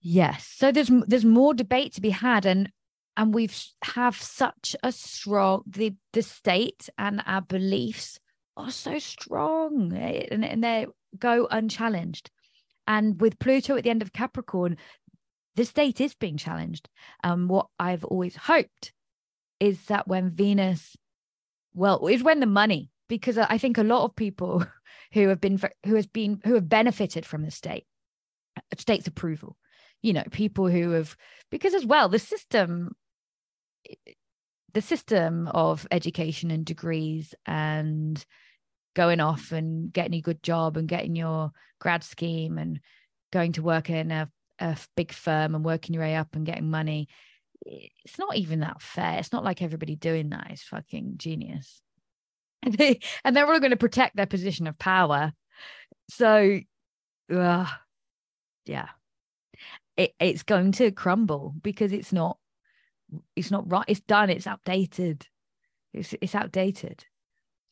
yes 0.01 0.47
so 0.47 0.70
there's 0.70 0.91
there's 1.07 1.25
more 1.25 1.53
debate 1.53 1.95
to 1.95 2.01
be 2.01 2.11
had. 2.11 2.47
And 2.47 2.70
and 3.17 3.35
we've 3.35 3.57
have 3.83 4.17
such 4.17 4.75
a 4.83 4.93
strong 4.93 5.62
the 5.67 5.95
the 6.12 6.23
state 6.23 6.89
and 6.99 7.23
our 7.27 7.43
beliefs 7.43 8.19
are 8.57 8.71
so 8.71 8.99
strong 8.99 9.93
eh, 9.95 10.27
and, 10.31 10.45
and 10.45 10.62
they 10.62 10.87
go 11.19 11.47
unchallenged. 11.51 12.31
And 12.87 13.21
with 13.21 13.39
pluto 13.39 13.77
at 13.77 13.85
the 13.85 13.91
end 13.91 14.03
of 14.03 14.12
capricorn 14.12 14.77
the 15.57 15.65
state 15.65 16.01
is 16.01 16.15
being 16.15 16.37
challenged. 16.37 16.89
Um 17.23 17.49
what 17.49 17.67
i've 17.79 18.05
always 18.05 18.37
hoped 18.37 18.93
is 19.61 19.85
that 19.87 20.09
when 20.09 20.31
venus 20.31 20.97
well 21.75 22.07
is 22.09 22.23
when 22.23 22.41
the 22.41 22.47
money 22.47 22.91
because 23.09 23.39
i 23.39 23.59
think 23.59 23.79
a 23.79 23.85
lot 23.85 24.05
of 24.05 24.17
people 24.17 24.65
who 25.12 25.29
have 25.29 25.41
been 25.41 25.59
who 25.87 25.95
has 25.95 26.07
been 26.07 26.41
who 26.45 26.55
have 26.55 26.69
benefited 26.69 27.25
from 27.25 27.43
the 27.43 27.51
state 27.51 27.87
state's 28.79 29.07
approval. 29.07 29.57
You 30.03 30.12
know 30.12 30.25
people 30.31 30.69
who 30.69 30.91
have 30.91 31.17
because 31.51 31.75
as 31.75 31.87
well 31.87 32.09
the 32.09 32.19
system 32.19 32.95
the 34.72 34.82
system 34.82 35.49
of 35.49 35.87
education 35.91 36.51
and 36.51 36.64
degrees 36.64 37.35
and 37.47 38.24
going 38.95 39.20
off 39.20 39.53
and 39.53 39.93
getting 39.93 40.14
a 40.14 40.20
good 40.20 40.43
job 40.43 40.76
and 40.76 40.89
getting 40.89 41.16
your 41.16 41.51
grad 41.80 42.03
scheme 42.05 42.59
and 42.59 42.80
going 43.32 43.53
to 43.53 43.62
work 43.62 43.91
in 43.91 44.11
a, 44.11 44.30
a 44.61 44.76
big 44.97 45.12
firm 45.12 45.55
and 45.55 45.64
working 45.64 45.95
your 45.95 46.03
way 46.03 46.14
up 46.16 46.35
and 46.35 46.47
getting 46.47 46.70
money 46.70 47.09
it's 47.66 48.18
not 48.18 48.37
even 48.37 48.61
that 48.61 48.82
fair. 48.82 49.18
It's 49.18 49.32
not 49.32 49.45
like 49.45 49.62
everybody 49.62 49.97
doing 49.97 50.30
that 50.30 50.51
is 50.53 50.62
fucking 50.62 51.14
genius. 51.16 51.80
And, 52.62 52.74
they, 52.78 53.01
and 53.24 53.35
they're 53.35 53.47
all 53.47 53.61
going 53.61 53.70
to 53.70 53.76
protect 53.76 54.16
their 54.16 54.26
position 54.26 54.66
of 54.66 54.78
power. 54.78 55.32
So 56.11 56.61
uh, 57.32 57.66
yeah. 58.66 58.89
It, 59.97 60.12
it's 60.18 60.43
going 60.43 60.72
to 60.72 60.91
crumble 60.91 61.55
because 61.62 61.93
it's 61.93 62.12
not 62.12 62.39
it's 63.37 63.51
not 63.51 63.71
right 63.71 63.85
it's 63.89 64.01
done 64.01 64.31
it's 64.31 64.47
outdated. 64.47 65.27
It's 65.93 66.15
it's 66.21 66.35
outdated. 66.35 67.05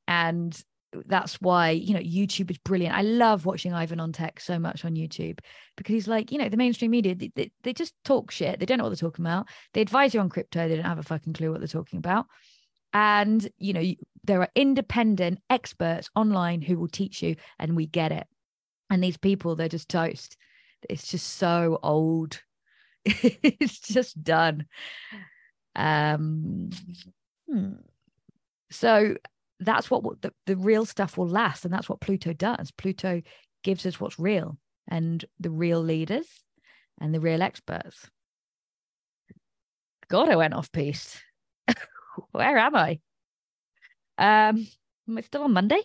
And 0.06 0.58
that's 1.06 1.40
why 1.40 1.70
you 1.70 1.94
know 1.94 2.00
youtube 2.00 2.50
is 2.50 2.58
brilliant. 2.58 2.94
I 2.94 3.02
love 3.02 3.46
watching 3.46 3.72
ivan 3.72 4.00
on 4.00 4.12
tech 4.12 4.40
so 4.40 4.58
much 4.58 4.84
on 4.84 4.94
youtube 4.94 5.38
because 5.76 5.94
he's 5.94 6.08
like 6.08 6.30
you 6.30 6.38
know 6.38 6.48
the 6.48 6.56
mainstream 6.56 6.90
media 6.90 7.14
they, 7.14 7.32
they, 7.34 7.50
they 7.62 7.72
just 7.72 7.94
talk 8.04 8.30
shit. 8.30 8.60
They 8.60 8.66
don't 8.66 8.78
know 8.78 8.84
what 8.84 8.90
they're 8.90 9.08
talking 9.08 9.24
about. 9.24 9.48
They 9.74 9.80
advise 9.80 10.14
you 10.14 10.20
on 10.20 10.28
crypto. 10.28 10.68
They 10.68 10.76
don't 10.76 10.84
have 10.84 10.98
a 10.98 11.02
fucking 11.02 11.32
clue 11.32 11.50
what 11.50 11.60
they're 11.60 11.68
talking 11.68 11.98
about. 11.98 12.26
And 12.92 13.48
you 13.58 13.72
know 13.72 13.94
there 14.24 14.40
are 14.40 14.50
independent 14.54 15.40
experts 15.50 16.10
online 16.14 16.62
who 16.62 16.78
will 16.78 16.88
teach 16.88 17.22
you 17.22 17.36
and 17.58 17.74
we 17.74 17.86
get 17.86 18.12
it. 18.12 18.26
And 18.90 19.02
these 19.02 19.16
people 19.16 19.56
they're 19.56 19.68
just 19.68 19.88
toast. 19.88 20.36
It's 20.88 21.06
just 21.06 21.26
so 21.26 21.78
old. 21.82 22.40
It's 23.04 23.80
just 23.80 24.22
done 24.22 24.66
um 25.74 26.70
hmm. 27.48 27.72
so 28.70 29.16
that's 29.60 29.90
what 29.90 30.02
the, 30.20 30.32
the 30.46 30.56
real 30.56 30.84
stuff 30.84 31.16
will 31.16 31.28
last 31.28 31.64
and 31.64 31.72
that's 31.72 31.88
what 31.88 32.00
pluto 32.00 32.32
does. 32.32 32.70
Pluto 32.72 33.22
gives 33.62 33.86
us 33.86 34.00
what's 34.00 34.18
real 34.18 34.58
and 34.88 35.24
the 35.38 35.50
real 35.50 35.80
leaders 35.80 36.26
and 37.00 37.14
the 37.14 37.20
real 37.20 37.42
experts. 37.42 38.10
God 40.08 40.28
i 40.28 40.36
went 40.36 40.54
off 40.54 40.70
piste. 40.72 41.22
Where 42.32 42.58
am 42.58 42.76
i? 42.76 42.98
Um 44.18 44.66
am 45.08 45.18
i 45.18 45.20
still 45.20 45.44
on 45.44 45.52
monday? 45.52 45.80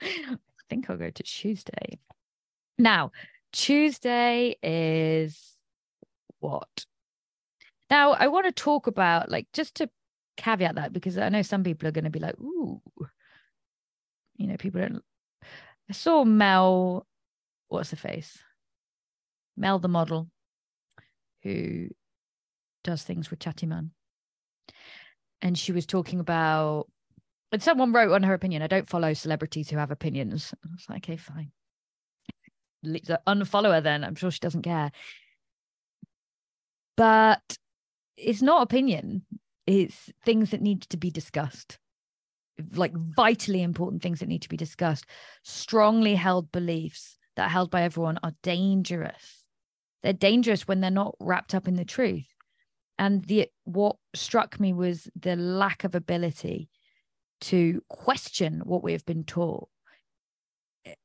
I 0.02 0.36
think 0.68 0.90
i'll 0.90 0.96
go 0.96 1.10
to 1.10 1.22
tuesday. 1.22 1.98
Now 2.78 3.12
Tuesday 3.52 4.56
is 4.62 5.54
what? 6.40 6.84
Now, 7.90 8.12
I 8.12 8.28
want 8.28 8.46
to 8.46 8.52
talk 8.52 8.86
about, 8.86 9.30
like, 9.30 9.46
just 9.52 9.76
to 9.76 9.88
caveat 10.36 10.76
that, 10.76 10.92
because 10.92 11.18
I 11.18 11.28
know 11.28 11.42
some 11.42 11.64
people 11.64 11.88
are 11.88 11.92
going 11.92 12.04
to 12.04 12.10
be 12.10 12.18
like, 12.18 12.38
ooh, 12.40 12.80
you 14.36 14.46
know, 14.46 14.56
people 14.56 14.80
don't. 14.80 15.02
I 15.90 15.92
saw 15.92 16.24
Mel, 16.24 17.06
what's 17.68 17.90
her 17.90 17.96
face? 17.96 18.38
Mel, 19.56 19.78
the 19.78 19.88
model, 19.88 20.28
who 21.42 21.88
does 22.84 23.02
things 23.02 23.30
with 23.30 23.40
Chatty 23.40 23.66
Man. 23.66 23.92
And 25.40 25.58
she 25.58 25.72
was 25.72 25.86
talking 25.86 26.20
about, 26.20 26.88
and 27.52 27.62
someone 27.62 27.92
wrote 27.92 28.12
on 28.12 28.22
her 28.24 28.34
opinion, 28.34 28.62
I 28.62 28.66
don't 28.66 28.88
follow 28.88 29.14
celebrities 29.14 29.70
who 29.70 29.78
have 29.78 29.90
opinions. 29.90 30.52
I 30.64 30.68
was 30.70 30.84
like, 30.88 31.04
okay, 31.08 31.16
fine 31.16 31.52
unfollow 32.84 33.72
her 33.72 33.80
then. 33.80 34.04
I'm 34.04 34.14
sure 34.14 34.30
she 34.30 34.40
doesn't 34.40 34.62
care. 34.62 34.90
But 36.96 37.58
it's 38.18 38.42
not 38.42 38.62
opinion, 38.62 39.22
it's 39.66 40.10
things 40.24 40.50
that 40.50 40.62
need 40.62 40.82
to 40.82 40.96
be 40.96 41.10
discussed. 41.10 41.78
Like 42.74 42.92
vitally 42.96 43.62
important 43.62 44.02
things 44.02 44.20
that 44.20 44.28
need 44.28 44.42
to 44.42 44.48
be 44.48 44.56
discussed. 44.56 45.06
Strongly 45.44 46.16
held 46.16 46.50
beliefs 46.50 47.16
that 47.36 47.46
are 47.46 47.50
held 47.50 47.70
by 47.70 47.82
everyone 47.82 48.18
are 48.22 48.32
dangerous. 48.42 49.44
They're 50.02 50.12
dangerous 50.12 50.66
when 50.66 50.80
they're 50.80 50.90
not 50.90 51.14
wrapped 51.20 51.54
up 51.54 51.68
in 51.68 51.74
the 51.74 51.84
truth. 51.84 52.26
And 52.98 53.24
the 53.24 53.48
what 53.64 53.96
struck 54.14 54.58
me 54.58 54.72
was 54.72 55.08
the 55.14 55.36
lack 55.36 55.84
of 55.84 55.94
ability 55.94 56.68
to 57.42 57.80
question 57.88 58.62
what 58.64 58.82
we 58.82 58.92
have 58.92 59.06
been 59.06 59.22
taught 59.22 59.68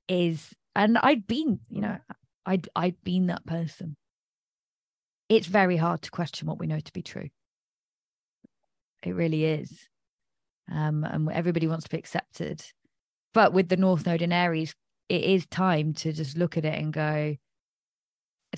is 0.07 0.55
and 0.75 0.97
I'd 0.97 1.27
been, 1.27 1.59
you 1.69 1.81
know, 1.81 1.97
I'd 2.45 2.67
I'd 2.75 3.01
been 3.03 3.27
that 3.27 3.45
person. 3.45 3.95
It's 5.35 5.47
very 5.47 5.77
hard 5.77 6.03
to 6.03 6.11
question 6.11 6.47
what 6.47 6.59
we 6.59 6.67
know 6.67 6.79
to 6.79 6.93
be 6.93 7.01
true. 7.01 7.29
It 9.01 9.15
really 9.15 9.45
is. 9.45 9.89
Um, 10.71 11.03
and 11.03 11.29
everybody 11.31 11.67
wants 11.67 11.85
to 11.85 11.89
be 11.89 11.97
accepted. 11.97 12.63
But 13.33 13.51
with 13.51 13.67
the 13.67 13.77
North 13.77 14.05
Node 14.05 14.21
in 14.21 14.31
Aries, 14.31 14.75
it 15.09 15.23
is 15.23 15.47
time 15.47 15.93
to 15.95 16.13
just 16.13 16.37
look 16.37 16.55
at 16.55 16.65
it 16.65 16.79
and 16.79 16.93
go 16.93 17.35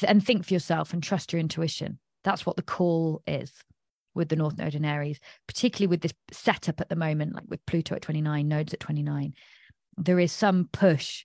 and 0.05 0.25
think 0.25 0.45
for 0.45 0.53
yourself 0.53 0.91
and 0.91 1.01
trust 1.01 1.31
your 1.31 1.39
intuition. 1.39 1.97
That's 2.25 2.45
what 2.45 2.57
the 2.57 2.61
call 2.61 3.21
is 3.25 3.53
with 4.13 4.27
the 4.27 4.35
North 4.35 4.57
Node 4.57 4.75
in 4.75 4.83
Aries, 4.83 5.21
particularly 5.47 5.87
with 5.87 6.01
this 6.01 6.13
setup 6.31 6.81
at 6.81 6.89
the 6.89 6.97
moment, 6.97 7.35
like 7.35 7.45
with 7.47 7.65
Pluto 7.65 7.95
at 7.95 8.01
29, 8.01 8.47
nodes 8.47 8.73
at 8.73 8.81
29. 8.81 9.33
There 9.97 10.19
is 10.19 10.33
some 10.33 10.67
push 10.73 11.23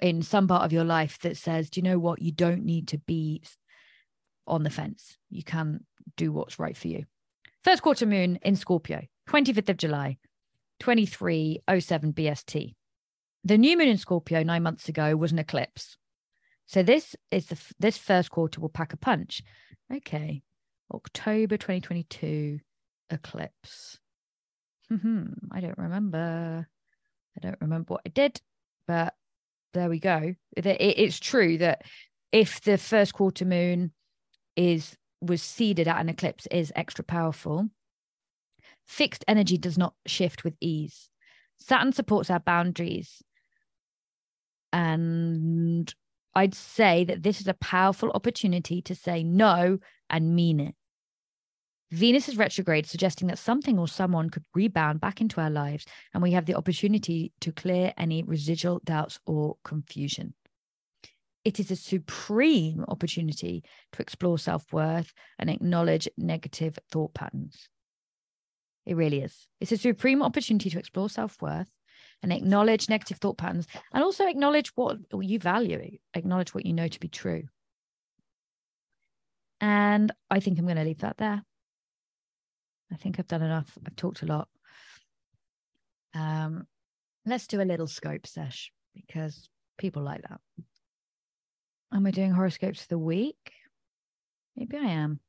in 0.00 0.22
some 0.22 0.48
part 0.48 0.64
of 0.64 0.72
your 0.72 0.84
life 0.84 1.20
that 1.20 1.36
says, 1.36 1.70
do 1.70 1.78
you 1.78 1.84
know 1.84 2.00
what? 2.00 2.20
You 2.20 2.32
don't 2.32 2.64
need 2.64 2.88
to 2.88 2.98
be 2.98 3.42
on 4.46 4.62
the 4.62 4.70
fence. 4.70 5.16
You 5.30 5.42
can 5.42 5.84
do 6.16 6.32
what's 6.32 6.58
right 6.58 6.76
for 6.76 6.88
you. 6.88 7.04
First 7.62 7.82
quarter 7.82 8.06
moon 8.06 8.38
in 8.42 8.56
Scorpio, 8.56 9.02
25th 9.28 9.70
of 9.70 9.76
July, 9.76 10.18
2307 10.80 12.12
BST. 12.12 12.74
The 13.44 13.58
new 13.58 13.76
moon 13.76 13.88
in 13.88 13.98
Scorpio 13.98 14.42
nine 14.42 14.62
months 14.62 14.88
ago 14.88 15.16
was 15.16 15.32
an 15.32 15.38
eclipse. 15.38 15.96
So 16.66 16.82
this 16.82 17.14
is 17.30 17.46
the 17.46 17.58
this 17.78 17.98
first 17.98 18.30
quarter 18.30 18.60
will 18.60 18.70
pack 18.70 18.92
a 18.92 18.96
punch. 18.96 19.42
Okay. 19.94 20.42
October 20.92 21.56
2022 21.56 22.60
eclipse. 23.10 23.98
Hmm, 24.88 25.26
I 25.50 25.60
don't 25.60 25.78
remember. 25.78 26.66
I 27.36 27.40
don't 27.40 27.60
remember 27.60 27.94
what 27.94 28.02
I 28.06 28.10
did, 28.10 28.40
but 28.86 29.14
there 29.72 29.88
we 29.88 29.98
go. 29.98 30.34
it's 30.56 31.18
true 31.18 31.58
that 31.58 31.82
if 32.32 32.60
the 32.60 32.78
first 32.78 33.12
quarter 33.12 33.44
moon 33.44 33.92
is 34.56 34.96
was 35.20 35.42
seeded 35.42 35.88
at 35.88 36.00
an 36.00 36.08
eclipse 36.08 36.46
is 36.50 36.72
extra 36.76 37.04
powerful, 37.04 37.68
fixed 38.86 39.24
energy 39.26 39.56
does 39.56 39.78
not 39.78 39.94
shift 40.06 40.44
with 40.44 40.54
ease. 40.60 41.08
Saturn 41.58 41.92
supports 41.92 42.30
our 42.30 42.40
boundaries. 42.40 43.22
And 44.72 45.92
I'd 46.34 46.54
say 46.54 47.04
that 47.04 47.22
this 47.22 47.40
is 47.40 47.48
a 47.48 47.54
powerful 47.54 48.10
opportunity 48.10 48.82
to 48.82 48.94
say 48.94 49.22
no 49.22 49.78
and 50.10 50.34
mean 50.34 50.60
it. 50.60 50.74
Venus 51.90 52.28
is 52.28 52.36
retrograde, 52.36 52.86
suggesting 52.86 53.28
that 53.28 53.38
something 53.38 53.78
or 53.78 53.86
someone 53.86 54.28
could 54.28 54.42
rebound 54.52 55.00
back 55.00 55.20
into 55.20 55.40
our 55.40 55.50
lives, 55.50 55.86
and 56.12 56.22
we 56.22 56.32
have 56.32 56.44
the 56.44 56.56
opportunity 56.56 57.32
to 57.40 57.52
clear 57.52 57.92
any 57.96 58.24
residual 58.24 58.80
doubts 58.84 59.20
or 59.26 59.56
confusion. 59.64 60.34
It 61.44 61.60
is 61.60 61.70
a 61.70 61.76
supreme 61.76 62.84
opportunity 62.88 63.64
to 63.92 64.02
explore 64.02 64.38
self 64.38 64.72
worth 64.72 65.12
and 65.38 65.50
acknowledge 65.50 66.08
negative 66.16 66.78
thought 66.90 67.14
patterns. 67.14 67.68
It 68.86 68.96
really 68.96 69.20
is. 69.20 69.46
It's 69.60 69.72
a 69.72 69.76
supreme 69.76 70.22
opportunity 70.22 70.70
to 70.70 70.78
explore 70.78 71.10
self 71.10 71.40
worth 71.42 71.70
and 72.22 72.32
acknowledge 72.32 72.88
negative 72.88 73.18
thought 73.18 73.36
patterns 73.36 73.66
and 73.92 74.02
also 74.02 74.26
acknowledge 74.26 74.72
what 74.74 74.98
you 75.20 75.38
value, 75.38 75.98
acknowledge 76.14 76.54
what 76.54 76.64
you 76.64 76.72
know 76.72 76.88
to 76.88 77.00
be 77.00 77.08
true. 77.08 77.44
And 79.60 80.12
I 80.30 80.40
think 80.40 80.58
I'm 80.58 80.64
going 80.64 80.76
to 80.76 80.84
leave 80.84 81.00
that 81.00 81.18
there. 81.18 81.42
I 82.92 82.96
think 82.96 83.18
I've 83.18 83.28
done 83.28 83.42
enough. 83.42 83.76
I've 83.86 83.96
talked 83.96 84.22
a 84.22 84.26
lot. 84.26 84.48
Um, 86.14 86.66
let's 87.26 87.46
do 87.46 87.60
a 87.60 87.64
little 87.64 87.86
scope 87.86 88.26
sesh 88.26 88.72
because 88.94 89.48
people 89.78 90.02
like 90.02 90.22
that. 90.22 90.40
Am 91.94 92.06
I 92.06 92.10
doing 92.10 92.32
horoscopes 92.32 92.82
for 92.82 92.88
the 92.88 92.98
week? 92.98 93.52
Maybe 94.56 94.76
I 94.76 94.90
am. 94.90 95.20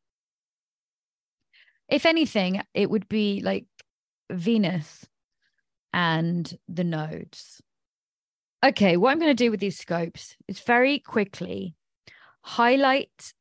If 1.87 2.07
anything, 2.07 2.61
it 2.73 2.89
would 2.89 3.07
be 3.07 3.41
like 3.41 3.65
Venus 4.31 5.05
and 5.93 6.51
the 6.67 6.83
nodes. 6.83 7.61
Okay, 8.65 8.97
what 8.97 9.11
I'm 9.11 9.19
going 9.19 9.29
to 9.29 9.43
do 9.43 9.51
with 9.51 9.59
these 9.59 9.77
scopes 9.77 10.35
is 10.47 10.59
very 10.59 10.97
quickly 10.97 11.75
highlight 12.41 13.33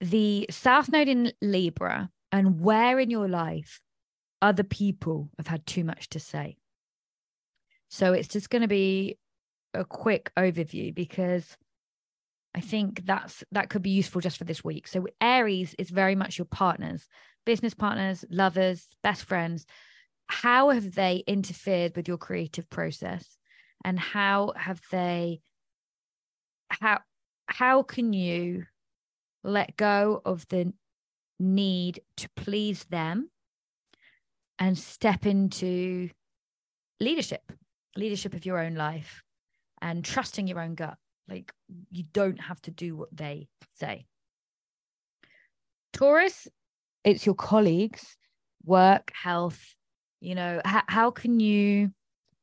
the 0.00 0.46
South 0.50 0.90
Node 0.90 1.08
in 1.08 1.32
Libra 1.40 2.10
and 2.32 2.60
where 2.60 2.98
in 2.98 3.08
your 3.08 3.28
life 3.28 3.80
other 4.42 4.64
people 4.64 5.30
have 5.38 5.46
had 5.46 5.64
too 5.64 5.84
much 5.84 6.08
to 6.10 6.20
say. 6.20 6.56
So 7.88 8.12
it's 8.12 8.28
just 8.28 8.50
going 8.50 8.62
to 8.62 8.68
be 8.68 9.16
a 9.74 9.84
quick 9.84 10.32
overview 10.36 10.92
because 10.92 11.56
I 12.56 12.60
think 12.60 13.04
that's 13.04 13.44
that 13.52 13.68
could 13.68 13.82
be 13.82 13.90
useful 13.90 14.20
just 14.20 14.38
for 14.38 14.44
this 14.44 14.64
week. 14.64 14.88
So 14.88 15.06
Aries 15.20 15.74
is 15.78 15.90
very 15.90 16.14
much 16.14 16.38
your 16.38 16.46
partners, 16.46 17.06
business 17.44 17.74
partners, 17.74 18.24
lovers, 18.30 18.86
best 19.02 19.24
friends. 19.24 19.66
How 20.28 20.70
have 20.70 20.94
they 20.94 21.22
interfered 21.26 21.94
with 21.94 22.08
your 22.08 22.16
creative 22.16 22.68
process? 22.70 23.36
And 23.84 23.98
how 23.98 24.52
have 24.56 24.80
they 24.90 25.42
how 26.68 27.00
how 27.46 27.82
can 27.82 28.12
you 28.12 28.64
let 29.44 29.76
go 29.76 30.22
of 30.24 30.48
the 30.48 30.72
need 31.38 32.00
to 32.16 32.28
please 32.36 32.84
them 32.84 33.30
and 34.58 34.78
step 34.78 35.26
into 35.26 36.08
leadership, 37.00 37.52
leadership 37.96 38.34
of 38.34 38.46
your 38.46 38.58
own 38.58 38.74
life 38.74 39.22
and 39.82 40.04
trusting 40.04 40.48
your 40.48 40.60
own 40.60 40.74
gut. 40.74 40.96
Like 41.28 41.52
you 41.90 42.04
don't 42.12 42.40
have 42.40 42.60
to 42.62 42.70
do 42.70 42.96
what 42.96 43.14
they 43.14 43.48
say. 43.78 44.06
Taurus, 45.92 46.46
it's 47.04 47.24
your 47.24 47.34
colleagues, 47.34 48.16
work, 48.64 49.12
health. 49.14 49.74
You 50.20 50.34
know, 50.34 50.60
h- 50.66 50.84
how 50.88 51.10
can 51.10 51.40
you 51.40 51.90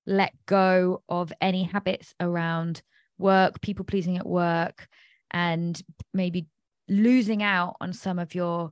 let 0.06 0.34
go 0.46 1.04
of 1.08 1.32
any 1.40 1.64
habits 1.64 2.14
around 2.20 2.82
work, 3.18 3.62
people 3.62 3.86
pleasing 3.86 4.18
at 4.18 4.26
work, 4.26 4.88
and 5.32 5.82
maybe 6.14 6.48
losing 6.90 7.42
out 7.44 7.76
on 7.80 7.94
some 7.94 8.20
of 8.20 8.36
your 8.36 8.72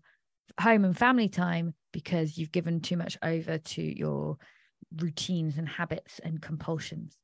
home 0.59 0.83
and 0.83 0.97
family 0.97 1.29
time 1.29 1.73
because 1.93 2.37
you've 2.37 2.51
given 2.51 2.81
too 2.81 2.97
much 2.97 3.17
over 3.23 3.57
to 3.57 3.81
your 3.81 4.37
routines 4.97 5.57
and 5.57 5.67
habits 5.67 6.19
and 6.23 6.41
compulsions. 6.41 7.17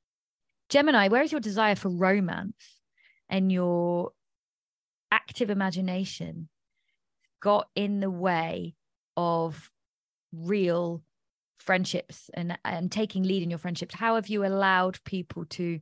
Gemini, 0.69 1.07
where 1.07 1.23
is 1.23 1.31
your 1.31 1.41
desire 1.41 1.75
for 1.75 1.89
romance 1.89 2.76
and 3.29 3.51
your 3.51 4.11
active 5.11 5.49
imagination 5.49 6.49
got 7.41 7.69
in 7.75 7.99
the 7.99 8.11
way 8.11 8.75
of 9.15 9.71
real 10.33 11.01
friendships 11.59 12.29
and 12.33 12.57
and 12.63 12.91
taking 12.91 13.23
lead 13.23 13.41
in 13.43 13.49
your 13.49 13.59
friendships 13.59 13.95
how 13.95 14.15
have 14.15 14.27
you 14.27 14.45
allowed 14.45 15.03
people 15.03 15.45
to 15.45 15.79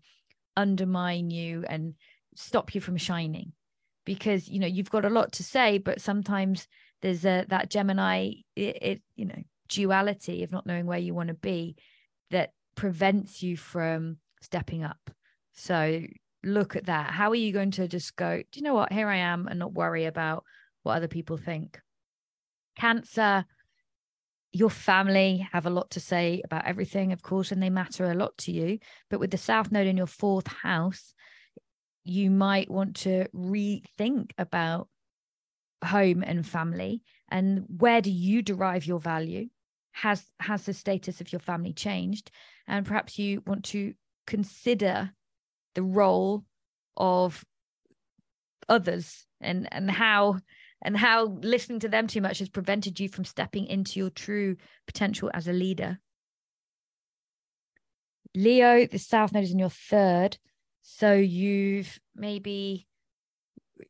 undermine 0.55 1.29
you 1.31 1.65
and 1.67 1.95
stop 2.35 2.75
you 2.75 2.81
from 2.81 2.97
shining? 2.97 3.53
Because 4.05 4.47
you 4.47 4.59
know 4.59 4.67
you've 4.67 4.91
got 4.91 5.05
a 5.05 5.09
lot 5.09 5.31
to 5.33 5.43
say 5.43 5.77
but 5.77 6.01
sometimes 6.01 6.67
there's 7.01 7.25
a 7.25 7.45
that 7.49 7.69
gemini 7.69 8.33
it, 8.55 8.77
it 8.81 9.01
you 9.15 9.25
know 9.25 9.43
duality 9.67 10.43
of 10.43 10.51
not 10.51 10.65
knowing 10.65 10.85
where 10.85 10.99
you 10.99 11.13
want 11.13 11.29
to 11.29 11.33
be 11.33 11.75
that 12.29 12.51
prevents 12.75 13.41
you 13.41 13.57
from 13.57 14.17
stepping 14.41 14.83
up. 14.83 15.09
So 15.53 16.03
look 16.45 16.75
at 16.75 16.85
that? 16.85 17.11
How 17.11 17.29
are 17.31 17.35
you 17.35 17.51
going 17.51 17.71
to 17.71 17.87
just 17.87 18.15
go 18.15 18.37
do 18.37 18.59
you 18.59 18.63
know 18.63 18.73
what? 18.73 18.93
Here 18.93 19.07
i 19.07 19.17
am 19.17 19.47
and 19.47 19.59
not 19.59 19.73
worry 19.73 20.05
about 20.05 20.43
what 20.83 20.95
other 20.95 21.07
people 21.07 21.37
think? 21.37 21.79
Cancer 22.77 23.45
your 24.51 24.69
family 24.69 25.45
have 25.51 25.65
a 25.65 25.69
lot 25.69 25.89
to 25.89 25.99
say 25.99 26.41
about 26.45 26.65
everything 26.65 27.11
of 27.11 27.21
course 27.21 27.51
and 27.51 27.61
they 27.61 27.69
matter 27.69 28.05
a 28.05 28.15
lot 28.15 28.37
to 28.37 28.51
you. 28.51 28.79
But 29.09 29.19
with 29.19 29.31
the 29.31 29.37
south 29.37 29.71
node 29.71 29.87
in 29.87 29.97
your 29.97 30.07
fourth 30.07 30.47
house 30.47 31.13
you 32.05 32.29
might 32.29 32.69
want 32.69 32.95
to 32.97 33.27
rethink 33.35 34.31
about 34.37 34.87
home 35.83 36.23
and 36.23 36.45
family. 36.45 37.01
And 37.29 37.65
where 37.67 38.01
do 38.01 38.11
you 38.11 38.41
derive 38.41 38.85
your 38.85 38.99
value? 38.99 39.47
Has 39.91 40.23
has 40.39 40.65
the 40.65 40.73
status 40.73 41.21
of 41.21 41.31
your 41.31 41.39
family 41.39 41.73
changed? 41.73 42.31
And 42.67 42.85
perhaps 42.85 43.17
you 43.17 43.41
want 43.47 43.65
to 43.65 43.93
consider 44.27 45.11
the 45.75 45.83
role 45.83 46.43
of 46.97 47.43
others 48.67 49.25
and 49.41 49.67
and 49.71 49.91
how 49.91 50.39
and 50.81 50.97
how 50.97 51.25
listening 51.41 51.79
to 51.79 51.89
them 51.89 52.07
too 52.07 52.21
much 52.21 52.39
has 52.39 52.49
prevented 52.49 52.99
you 52.99 53.09
from 53.09 53.25
stepping 53.25 53.65
into 53.67 53.99
your 53.99 54.09
true 54.09 54.55
potential 54.87 55.29
as 55.33 55.47
a 55.47 55.53
leader. 55.53 55.99
Leo 58.35 58.85
the 58.85 58.97
south 58.97 59.33
node 59.33 59.43
is 59.43 59.51
in 59.51 59.59
your 59.59 59.69
third. 59.69 60.37
So 60.81 61.13
you've 61.13 61.99
maybe 62.15 62.87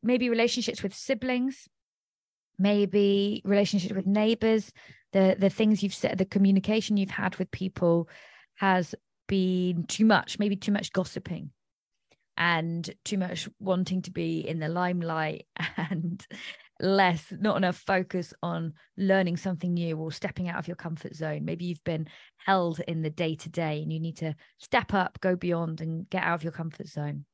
maybe 0.02 0.30
relationships 0.30 0.82
with 0.82 0.94
siblings 0.94 1.68
maybe 2.58 3.42
relationships 3.44 3.94
with 3.94 4.06
neighbors. 4.06 4.72
The 5.12 5.36
the 5.38 5.50
things 5.50 5.82
you've 5.82 5.94
said 5.94 6.18
the 6.18 6.24
communication 6.24 6.96
you've 6.96 7.10
had 7.10 7.36
with 7.36 7.50
people 7.50 8.08
has 8.56 8.94
been 9.28 9.84
too 9.84 10.04
much 10.04 10.38
maybe 10.38 10.54
too 10.56 10.70
much 10.70 10.92
gossiping 10.92 11.50
and 12.36 12.90
too 13.04 13.18
much 13.18 13.48
wanting 13.58 14.02
to 14.02 14.10
be 14.10 14.40
in 14.40 14.58
the 14.58 14.68
limelight 14.68 15.46
and 15.76 16.26
less 16.78 17.32
not 17.40 17.56
enough 17.56 17.82
focus 17.86 18.34
on 18.42 18.74
learning 18.98 19.36
something 19.36 19.72
new 19.72 19.96
or 19.96 20.12
stepping 20.12 20.48
out 20.48 20.58
of 20.58 20.68
your 20.68 20.76
comfort 20.76 21.14
zone 21.14 21.42
maybe 21.42 21.64
you've 21.64 21.82
been 21.84 22.06
held 22.36 22.80
in 22.80 23.00
the 23.00 23.08
day 23.08 23.34
to 23.34 23.48
day 23.48 23.80
and 23.82 23.90
you 23.90 23.98
need 23.98 24.18
to 24.18 24.34
step 24.58 24.92
up 24.92 25.18
go 25.22 25.34
beyond 25.34 25.80
and 25.80 26.08
get 26.10 26.22
out 26.22 26.34
of 26.34 26.44
your 26.44 26.52
comfort 26.52 26.86
zone 26.86 27.24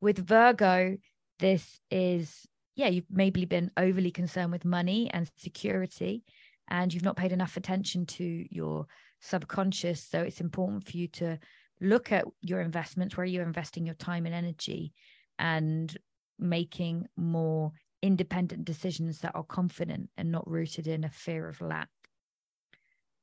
with 0.00 0.24
virgo 0.24 0.96
this 1.40 1.80
is 1.90 2.46
yeah, 2.80 2.88
you've 2.88 3.10
maybe 3.10 3.44
been 3.44 3.70
overly 3.76 4.10
concerned 4.10 4.52
with 4.52 4.64
money 4.64 5.10
and 5.12 5.30
security, 5.36 6.24
and 6.68 6.92
you've 6.94 7.04
not 7.04 7.16
paid 7.16 7.30
enough 7.30 7.58
attention 7.58 8.06
to 8.06 8.46
your 8.50 8.86
subconscious. 9.20 10.02
So 10.02 10.22
it's 10.22 10.40
important 10.40 10.88
for 10.88 10.96
you 10.96 11.08
to 11.08 11.38
look 11.80 12.12
at 12.12 12.24
your 12.42 12.60
investments, 12.60 13.16
where 13.16 13.26
you're 13.26 13.42
investing 13.42 13.86
your 13.86 13.94
time 13.94 14.26
and 14.26 14.34
energy, 14.34 14.92
and 15.38 15.96
making 16.38 17.06
more 17.16 17.72
independent 18.02 18.64
decisions 18.64 19.20
that 19.20 19.34
are 19.34 19.44
confident 19.44 20.08
and 20.16 20.32
not 20.32 20.48
rooted 20.48 20.86
in 20.86 21.04
a 21.04 21.10
fear 21.10 21.48
of 21.48 21.60
lack. 21.60 21.88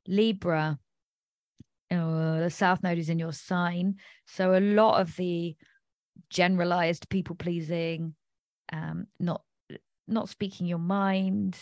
Libra, 0.08 0.78
uh, 1.92 2.40
the 2.40 2.50
South 2.50 2.84
Node 2.84 2.98
is 2.98 3.10
in 3.10 3.20
your 3.20 3.34
sign. 3.34 3.96
So 4.26 4.56
a 4.56 4.60
lot 4.60 5.02
of 5.02 5.16
the 5.16 5.56
generalized 6.30 7.10
people 7.10 7.36
pleasing, 7.36 8.16
um, 8.72 9.08
not 9.20 9.42
not 10.08 10.30
speaking 10.30 10.68
your 10.68 10.78
mind, 10.78 11.58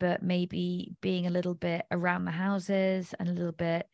but 0.00 0.22
maybe 0.22 0.92
being 1.00 1.26
a 1.26 1.30
little 1.30 1.54
bit 1.54 1.84
around 1.90 2.24
the 2.24 2.32
houses 2.32 3.14
and 3.18 3.28
a 3.28 3.32
little 3.32 3.52
bit 3.52 3.86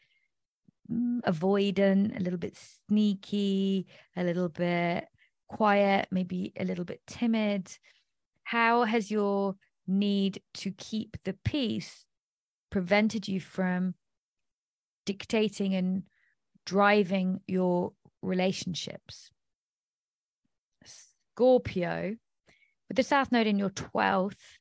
Mm, 0.91 1.21
avoidant, 1.23 2.17
a 2.17 2.23
little 2.23 2.39
bit 2.39 2.57
sneaky, 2.89 3.87
a 4.17 4.25
little 4.25 4.49
bit 4.49 5.07
quiet, 5.49 6.09
maybe 6.11 6.53
a 6.59 6.65
little 6.65 6.85
bit 6.85 7.01
timid. 7.07 7.71
How 8.43 8.85
has 8.85 9.11
your 9.11 9.57
need 9.87 10.43
to 10.55 10.71
keep 10.71 11.17
the 11.25 11.35
peace 11.45 12.05
prevented 12.71 13.29
you 13.29 13.41
from 13.41 13.95
dictating 15.05 15.75
and 15.75 16.03
driving 16.65 17.41
your 17.47 17.93
relationships. 18.23 19.31
Scorpio, 20.85 22.17
with 22.89 22.97
the 22.97 23.03
South 23.03 23.31
Node 23.31 23.47
in 23.47 23.59
your 23.59 23.71
12th, 23.71 24.59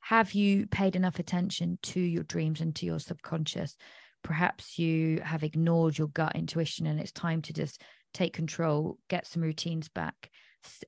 have 0.00 0.32
you 0.32 0.66
paid 0.66 0.96
enough 0.96 1.18
attention 1.18 1.78
to 1.82 2.00
your 2.00 2.22
dreams 2.22 2.60
and 2.60 2.74
to 2.76 2.86
your 2.86 2.98
subconscious? 2.98 3.76
Perhaps 4.22 4.78
you 4.78 5.20
have 5.22 5.42
ignored 5.42 5.96
your 5.96 6.08
gut 6.08 6.34
intuition 6.34 6.86
and 6.86 7.00
it's 7.00 7.12
time 7.12 7.42
to 7.42 7.52
just 7.52 7.82
take 8.12 8.32
control, 8.32 8.98
get 9.08 9.26
some 9.26 9.42
routines 9.42 9.88
back 9.88 10.30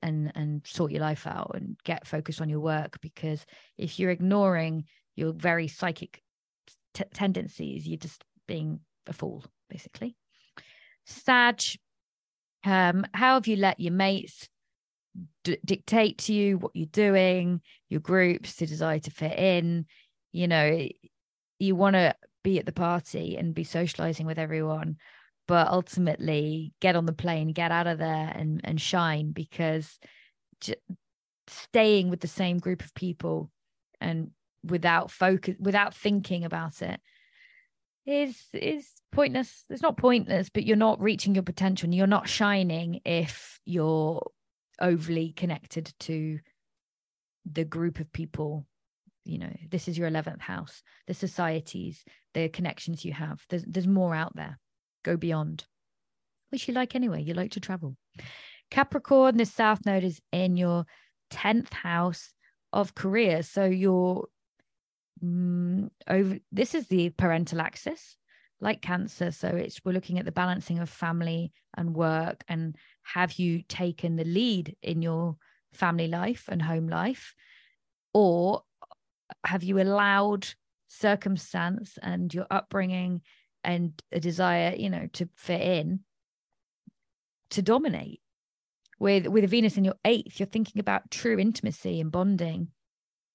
and 0.03 0.31
and 0.35 0.61
sort 0.67 0.91
your 0.91 1.01
life 1.01 1.25
out 1.25 1.51
and 1.55 1.77
get 1.85 2.05
focused 2.05 2.41
on 2.41 2.49
your 2.49 2.59
work 2.59 2.99
because 3.01 3.45
if 3.77 3.97
you're 3.97 4.11
ignoring 4.11 4.83
your 5.15 5.31
very 5.31 5.67
psychic 5.67 6.21
t- 6.93 7.05
tendencies 7.13 7.87
you're 7.87 7.97
just 7.97 8.21
being 8.47 8.81
a 9.07 9.13
fool 9.13 9.43
basically 9.69 10.15
Sag, 11.05 11.61
um, 12.63 13.05
how 13.13 13.35
have 13.35 13.47
you 13.47 13.55
let 13.55 13.79
your 13.79 13.93
mates 13.93 14.47
d- 15.43 15.57
dictate 15.65 16.19
to 16.19 16.33
you 16.33 16.57
what 16.57 16.75
you're 16.75 16.85
doing, 16.87 17.61
your 17.89 17.99
groups, 17.99 18.55
the 18.55 18.65
desire 18.65 18.99
to 18.99 19.11
fit 19.11 19.37
in? 19.37 19.85
You 20.31 20.47
know, 20.47 20.87
you 21.59 21.75
want 21.75 21.95
to 21.95 22.15
be 22.43 22.59
at 22.59 22.65
the 22.65 22.71
party 22.71 23.37
and 23.37 23.53
be 23.53 23.63
socializing 23.63 24.25
with 24.25 24.39
everyone, 24.39 24.97
but 25.47 25.67
ultimately 25.67 26.73
get 26.79 26.95
on 26.95 27.05
the 27.05 27.13
plane, 27.13 27.49
get 27.49 27.71
out 27.71 27.87
of 27.87 27.97
there 27.97 28.31
and, 28.35 28.61
and 28.63 28.79
shine 28.79 29.31
because 29.31 29.99
j- 30.61 30.75
staying 31.47 32.09
with 32.09 32.19
the 32.19 32.27
same 32.27 32.57
group 32.57 32.83
of 32.83 32.93
people 32.93 33.51
and 33.99 34.31
without 34.63 35.11
focus, 35.11 35.55
without 35.59 35.95
thinking 35.95 36.45
about 36.45 36.81
it 36.81 36.99
is 38.05 38.47
is 38.53 38.87
pointless. 39.11 39.63
It's 39.69 39.81
not 39.81 39.97
pointless 39.97 40.49
but 40.49 40.65
you're 40.65 40.77
not 40.77 41.01
reaching 41.01 41.35
your 41.35 41.43
potential 41.43 41.87
and 41.87 41.95
you're 41.95 42.07
not 42.07 42.27
shining 42.27 43.01
if 43.05 43.59
you're 43.65 44.21
overly 44.79 45.33
connected 45.33 45.93
to 45.99 46.39
the 47.51 47.65
group 47.65 47.99
of 47.99 48.11
people 48.11 48.65
you 49.23 49.37
know 49.37 49.55
this 49.69 49.87
is 49.87 49.97
your 49.97 50.09
11th 50.09 50.41
house 50.41 50.81
the 51.07 51.13
societies 51.13 52.03
the 52.33 52.49
connections 52.49 53.05
you 53.05 53.13
have 53.13 53.43
there's 53.49 53.63
there's 53.65 53.87
more 53.87 54.15
out 54.15 54.35
there. 54.35 54.59
Go 55.03 55.17
beyond. 55.17 55.65
Which 56.49 56.67
you 56.67 56.73
like 56.73 56.95
anyway 56.95 57.23
you 57.23 57.33
like 57.33 57.51
to 57.51 57.59
travel. 57.59 57.95
Capricorn 58.69 59.37
the 59.37 59.45
south 59.45 59.85
node 59.85 60.03
is 60.03 60.21
in 60.31 60.57
your 60.57 60.85
10th 61.31 61.73
house 61.73 62.33
of 62.73 62.95
career. 62.95 63.43
So 63.43 63.65
you're 63.65 64.27
mm, 65.23 65.89
over 66.07 66.37
this 66.51 66.75
is 66.75 66.87
the 66.87 67.09
parental 67.09 67.61
axis 67.61 68.17
like 68.59 68.81
cancer. 68.81 69.31
So 69.31 69.47
it's 69.47 69.81
we're 69.83 69.91
looking 69.91 70.19
at 70.19 70.25
the 70.25 70.31
balancing 70.31 70.79
of 70.79 70.89
family 70.89 71.51
and 71.75 71.95
work 71.95 72.43
and 72.47 72.75
have 73.03 73.33
you 73.33 73.63
taken 73.67 74.15
the 74.15 74.23
lead 74.23 74.75
in 74.81 75.01
your 75.01 75.35
family 75.73 76.07
life 76.07 76.45
and 76.47 76.61
home 76.61 76.87
life? 76.87 77.33
Or 78.13 78.63
have 79.43 79.63
you 79.63 79.79
allowed 79.79 80.47
circumstance 80.87 81.97
and 82.01 82.33
your 82.33 82.47
upbringing 82.51 83.21
and 83.63 83.93
a 84.11 84.19
desire 84.19 84.75
you 84.75 84.89
know 84.89 85.07
to 85.13 85.29
fit 85.35 85.61
in 85.61 86.01
to 87.49 87.61
dominate 87.61 88.21
with 88.99 89.27
with 89.27 89.43
a 89.43 89.47
venus 89.47 89.77
in 89.77 89.85
your 89.85 89.95
eighth 90.05 90.39
you're 90.39 90.47
thinking 90.47 90.79
about 90.79 91.09
true 91.11 91.37
intimacy 91.39 92.01
and 92.01 92.11
bonding 92.11 92.67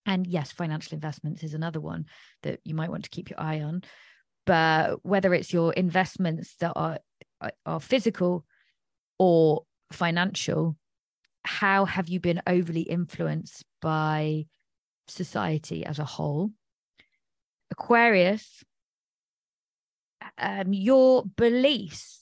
and 0.07 0.27
yes, 0.27 0.53
financial 0.53 0.95
investments 0.95 1.43
is 1.43 1.53
another 1.53 1.81
one 1.81 2.07
that 2.45 2.61
you 2.65 2.75
might 2.75 2.91
want 2.91 3.05
to 3.05 3.11
keep 3.11 3.29
your 3.29 3.41
eye 3.41 3.61
on. 3.61 3.83
But 4.47 5.05
whether 5.05 5.35
it's 5.35 5.53
your 5.53 5.73
investments 5.73 6.55
that 6.61 6.73
are 6.77 7.01
uh, 7.41 7.51
are 7.67 7.81
physical 7.81 8.47
or 9.19 9.65
financial, 9.93 10.77
how 11.45 11.85
have 11.85 12.09
you 12.09 12.21
been 12.21 12.41
overly 12.47 12.83
influenced 12.83 13.65
by 13.83 14.47
society 15.09 15.85
as 15.85 15.99
a 15.99 16.05
whole? 16.05 16.51
Aquarius, 17.71 18.65
um, 20.39 20.73
your 20.73 21.25
beliefs 21.25 22.21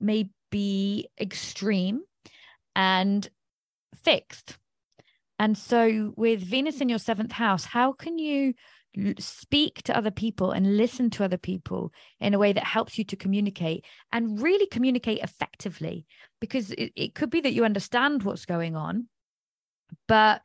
may 0.00 0.30
be 0.50 1.08
extreme 1.20 2.02
and 2.74 3.28
fixed 4.02 4.58
and 5.42 5.58
so, 5.58 6.12
with 6.16 6.40
Venus 6.40 6.80
in 6.80 6.88
your 6.88 7.00
seventh 7.00 7.32
house, 7.32 7.64
how 7.64 7.92
can 7.92 8.16
you 8.16 8.54
speak 9.18 9.82
to 9.82 9.96
other 9.96 10.12
people 10.12 10.52
and 10.52 10.76
listen 10.76 11.10
to 11.10 11.24
other 11.24 11.36
people 11.36 11.92
in 12.20 12.32
a 12.32 12.38
way 12.38 12.52
that 12.52 12.62
helps 12.62 12.96
you 12.96 13.02
to 13.06 13.16
communicate 13.16 13.84
and 14.12 14.40
really 14.40 14.66
communicate 14.66 15.18
effectively? 15.20 16.06
Because 16.40 16.70
it, 16.70 16.92
it 16.94 17.14
could 17.16 17.28
be 17.28 17.40
that 17.40 17.54
you 17.54 17.64
understand 17.64 18.22
what's 18.22 18.46
going 18.46 18.76
on, 18.76 19.08
but 20.06 20.42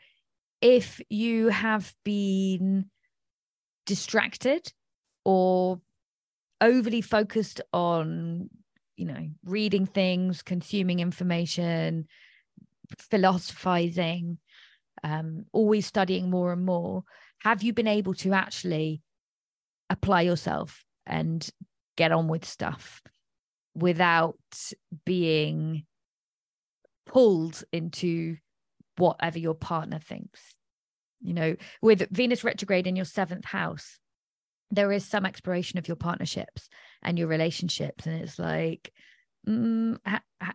if 0.62 1.02
you 1.10 1.50
have 1.50 1.94
been 2.04 2.90
distracted 3.86 4.72
or 5.24 5.80
overly 6.60 7.02
focused 7.02 7.62
on 7.72 8.50
you 8.96 9.06
know 9.06 9.30
reading 9.46 9.86
things 9.86 10.42
consuming 10.42 11.00
information 11.00 12.08
philosophizing 12.98 14.40
um, 15.04 15.46
always 15.52 15.86
studying 15.86 16.30
more 16.30 16.52
and 16.52 16.66
more, 16.66 17.04
have 17.40 17.64
you 17.64 17.74
been 17.74 17.88
able 17.88 18.14
to 18.16 18.34
actually 18.34 19.02
apply 19.90 20.22
yourself 20.22 20.84
and 21.06 21.50
get 21.96 22.12
on 22.12 22.28
with 22.28 22.46
stuff 22.46 23.02
without 23.74 24.38
being 25.06 25.86
pulled 27.06 27.64
into 27.72 28.38
whatever 28.98 29.40
your 29.40 29.54
partner 29.54 30.00
thinks? 30.00 30.42
You 31.22 31.34
know, 31.34 31.56
with 31.82 32.10
Venus 32.12 32.44
retrograde 32.44 32.88
in 32.88 32.96
your 32.96 33.06
seventh 33.06 33.46
house, 33.46 33.98
there 34.70 34.92
is 34.92 35.06
some 35.06 35.26
exploration 35.26 35.80
of 35.80 35.88
your 35.88 35.96
partnerships 35.96 36.70
and 37.02 37.18
your 37.18 37.28
relationships. 37.28 38.06
And 38.06 38.22
it's 38.22 38.38
like, 38.38 38.92
mm, 39.48 39.98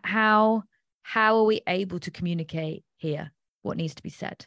how 0.03 0.63
how 1.03 1.37
are 1.37 1.43
we 1.43 1.61
able 1.67 1.99
to 1.99 2.11
communicate 2.11 2.85
here 2.97 3.31
what 3.61 3.77
needs 3.77 3.95
to 3.95 4.03
be 4.03 4.09
said. 4.09 4.45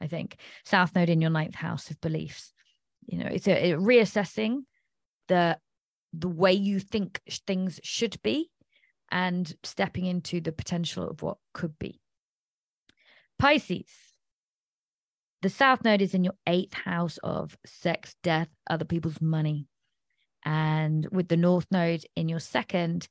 I 0.00 0.06
think 0.06 0.36
South 0.64 0.94
Node 0.94 1.08
in 1.08 1.20
your 1.20 1.30
ninth 1.30 1.56
house 1.56 1.90
of 1.90 2.00
beliefs. 2.00 2.52
You 3.06 3.18
know, 3.18 3.26
it's 3.26 3.48
a, 3.48 3.72
a 3.72 3.76
reassessing 3.76 4.60
the 5.26 5.58
the 6.12 6.28
way 6.28 6.52
you 6.52 6.80
think 6.80 7.20
things 7.46 7.80
should 7.82 8.20
be 8.22 8.50
and 9.10 9.52
stepping 9.62 10.06
into 10.06 10.40
the 10.40 10.52
potential 10.52 11.10
of 11.10 11.22
what 11.22 11.36
could 11.52 11.78
be. 11.78 12.00
Pisces. 13.38 13.86
The 15.42 15.48
South 15.48 15.84
Node 15.84 16.02
is 16.02 16.14
in 16.14 16.24
your 16.24 16.34
eighth 16.46 16.74
house 16.74 17.18
of 17.22 17.56
sex, 17.64 18.16
death, 18.22 18.48
other 18.68 18.84
people's 18.84 19.20
money. 19.20 19.66
And 20.44 21.06
with 21.12 21.28
the 21.28 21.36
North 21.36 21.66
Node 21.70 22.04
in 22.16 22.28
your 22.28 22.40
second, 22.40 23.08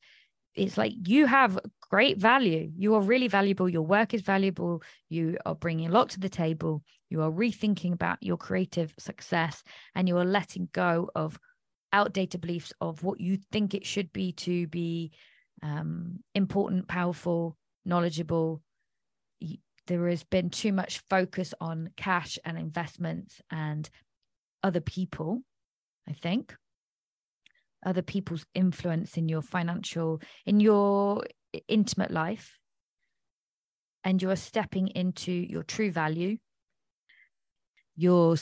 it's 0.55 0.77
like 0.77 0.93
you 1.05 1.25
have 1.27 1.59
great 1.89 2.17
value. 2.17 2.69
You 2.75 2.95
are 2.95 3.01
really 3.01 3.27
valuable. 3.27 3.69
Your 3.69 3.83
work 3.83 4.13
is 4.13 4.21
valuable. 4.21 4.81
You 5.07 5.37
are 5.45 5.55
bringing 5.55 5.87
a 5.87 5.91
lot 5.91 6.09
to 6.11 6.19
the 6.19 6.29
table. 6.29 6.83
You 7.09 7.21
are 7.21 7.31
rethinking 7.31 7.93
about 7.93 8.17
your 8.21 8.37
creative 8.37 8.93
success 8.99 9.63
and 9.95 10.07
you 10.07 10.17
are 10.17 10.25
letting 10.25 10.67
go 10.73 11.09
of 11.15 11.39
outdated 11.93 12.41
beliefs 12.41 12.73
of 12.81 13.03
what 13.03 13.21
you 13.21 13.37
think 13.51 13.73
it 13.73 13.85
should 13.85 14.11
be 14.11 14.33
to 14.33 14.67
be 14.67 15.11
um, 15.63 16.19
important, 16.35 16.87
powerful, 16.87 17.55
knowledgeable. 17.85 18.61
There 19.87 20.07
has 20.09 20.23
been 20.23 20.49
too 20.49 20.73
much 20.73 21.01
focus 21.09 21.53
on 21.61 21.91
cash 21.95 22.37
and 22.43 22.57
investments 22.57 23.41
and 23.49 23.89
other 24.61 24.81
people, 24.81 25.43
I 26.07 26.13
think. 26.13 26.55
Other 27.85 28.01
people's 28.01 28.45
influence 28.53 29.15
in 29.15 29.29
your 29.29 29.41
financial 29.41 30.21
in 30.45 30.59
your 30.59 31.23
intimate 31.69 32.11
life. 32.11 32.57
And 34.03 34.21
you're 34.21 34.35
stepping 34.35 34.89
into 34.89 35.31
your 35.31 35.63
true 35.63 35.91
value. 35.91 36.37
Your 37.95 38.35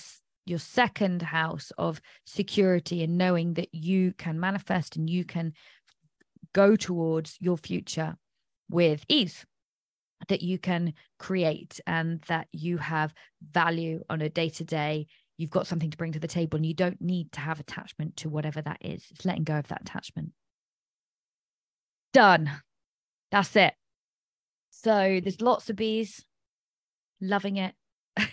your 0.47 0.59
second 0.59 1.21
house 1.21 1.71
of 1.77 2.01
security 2.25 3.03
and 3.03 3.17
knowing 3.17 3.53
that 3.55 3.73
you 3.73 4.13
can 4.17 4.39
manifest 4.39 4.95
and 4.95 5.09
you 5.09 5.25
can 5.25 5.53
go 6.53 6.75
towards 6.75 7.37
your 7.39 7.57
future 7.57 8.15
with 8.69 9.03
ease 9.09 9.45
that 10.28 10.41
you 10.41 10.57
can 10.59 10.93
create 11.19 11.80
and 11.86 12.21
that 12.28 12.47
you 12.51 12.78
have 12.78 13.13
value 13.51 14.03
on 14.09 14.21
a 14.21 14.30
day 14.30 14.49
to 14.49 14.63
day 14.63 15.07
you've 15.38 15.49
got 15.49 15.67
something 15.67 15.91
to 15.91 15.97
bring 15.97 16.13
to 16.13 16.19
the 16.19 16.28
table 16.28 16.57
and 16.57 16.65
you 16.65 16.73
don't 16.73 17.01
need 17.01 17.32
to 17.34 17.39
have 17.39 17.59
attachment 17.59 18.17
to 18.17 18.30
whatever 18.30 18.61
that 18.61 18.78
is. 18.82 19.05
It's 19.11 19.26
letting 19.26 19.43
go 19.43 19.57
of 19.57 19.67
that 19.67 19.82
attachment. 19.82 20.32
Done. 22.13 22.49
That's 23.32 23.55
it. 23.55 23.73
So 24.71 25.19
there's 25.21 25.41
lots 25.41 25.69
of 25.69 25.76
bees, 25.76 26.23
loving 27.19 27.57
it, 27.57 27.73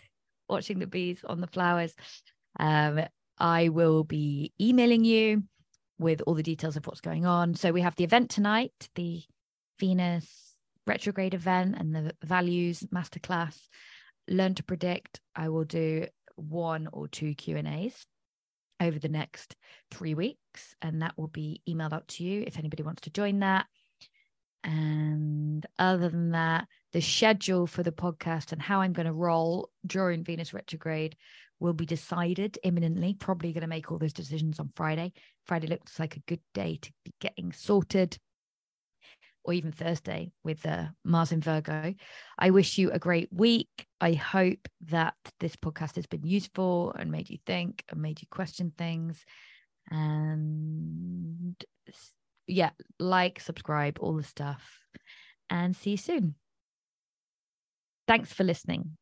watching 0.49 0.79
the 0.79 0.87
bees 0.87 1.25
on 1.27 1.41
the 1.41 1.47
flowers. 1.47 1.95
Um, 2.59 3.01
I 3.39 3.71
will 3.71 4.05
be 4.05 4.53
emailing 4.61 5.05
you 5.05 5.45
with 5.99 6.23
all 6.27 6.35
the 6.35 6.43
details 6.43 6.77
of 6.77 6.87
what's 6.87 7.01
going 7.01 7.27
on. 7.27 7.55
So 7.55 7.73
we 7.73 7.81
have 7.81 7.97
the 7.97 8.05
event 8.05 8.31
tonight, 8.31 8.73
the 8.95 9.23
Venus 9.81 10.52
retrograde 10.87 11.35
event 11.35 11.77
and 11.79 11.95
the 11.95 12.13
values 12.23 12.81
masterclass. 12.95 13.57
Learn 14.29 14.55
to 14.55 14.65
predict. 14.65 15.21
I 15.35 15.49
will 15.49 15.65
do 15.65 16.07
one 16.37 16.89
or 16.93 17.09
two 17.09 17.35
Q 17.35 17.57
and 17.57 17.69
A's 17.69 18.07
over 18.81 18.99
the 18.99 19.09
next 19.09 19.57
three 19.91 20.15
weeks, 20.15 20.75
and 20.81 21.03
that 21.03 21.17
will 21.17 21.29
be 21.29 21.61
emailed 21.69 21.93
out 21.93 22.09
to 22.09 22.25
you 22.25 22.45
if 22.47 22.59
anybody 22.59 22.83
wants 22.83 23.03
to 23.03 23.11
join 23.11 23.41
that. 23.41 23.67
And 24.65 25.67
other 25.79 26.09
than 26.09 26.31
that, 26.33 26.67
the 26.93 27.01
schedule 27.01 27.67
for 27.67 27.83
the 27.83 27.93
podcast 27.93 28.53
and 28.53 28.63
how 28.63 28.81
I'm 28.81 28.93
going 28.93 29.07
to 29.07 29.13
roll 29.13 29.71
during 29.87 30.23
Venus 30.23 30.55
retrograde 30.55 31.17
will 31.59 31.73
be 31.73 31.87
decided 31.87 32.59
imminently. 32.63 33.15
Probably 33.15 33.53
going 33.53 33.63
to 33.63 33.69
make 33.69 33.91
all 33.91 33.99
those 33.99 34.13
decisions 34.13 34.61
on 34.61 34.71
Friday. 34.77 35.13
Friday 35.47 35.67
looks 35.67 35.99
like 35.99 36.17
a 36.17 36.21
good 36.21 36.41
day 36.55 36.79
to 36.81 36.93
be 37.05 37.13
getting 37.21 37.53
sorted, 37.53 38.19
or 39.45 39.53
even 39.53 39.73
Thursday 39.73 40.33
with 40.45 40.65
uh, 40.67 40.87
Mars 41.05 41.33
in 41.33 41.41
Virgo. 41.41 41.95
I 42.39 42.51
wish 42.51 42.79
you 42.79 42.91
a 42.91 42.99
great 42.99 43.29
week. 43.33 43.87
I 44.01 44.13
hope 44.13 44.69
that 44.87 45.15
this 45.41 45.57
podcast 45.57 45.97
has 45.97 46.07
been 46.07 46.25
useful 46.25 46.93
and 46.99 47.11
made 47.11 47.31
you 47.31 47.39
think 47.47 47.85
and 47.89 48.01
made 48.01 48.21
you 48.21 48.29
question 48.31 48.73
things. 48.77 49.25
And 49.91 51.57
yeah, 52.47 52.71
like, 52.99 53.41
subscribe, 53.41 53.99
all 54.01 54.15
the 54.15 54.23
stuff, 54.23 54.63
and 55.51 55.75
see 55.77 55.93
you 55.93 55.97
soon. 55.97 56.35
Thanks 58.07 58.33
for 58.33 58.45
listening. 58.45 58.97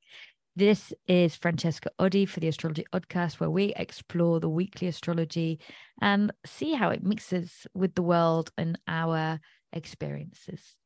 This 0.56 0.92
is 1.06 1.36
Francesca 1.36 1.90
Oddi 1.98 2.28
for 2.28 2.40
the 2.40 2.48
Astrology 2.48 2.84
Oddcast, 2.92 3.40
where 3.40 3.48
we 3.48 3.72
explore 3.76 4.40
the 4.40 4.48
weekly 4.48 4.88
astrology 4.88 5.60
and 6.02 6.32
see 6.44 6.74
how 6.74 6.90
it 6.90 7.04
mixes 7.04 7.66
with 7.72 7.94
the 7.94 8.02
world 8.02 8.50
and 8.58 8.78
our 8.88 9.40
experiences. 9.72 10.76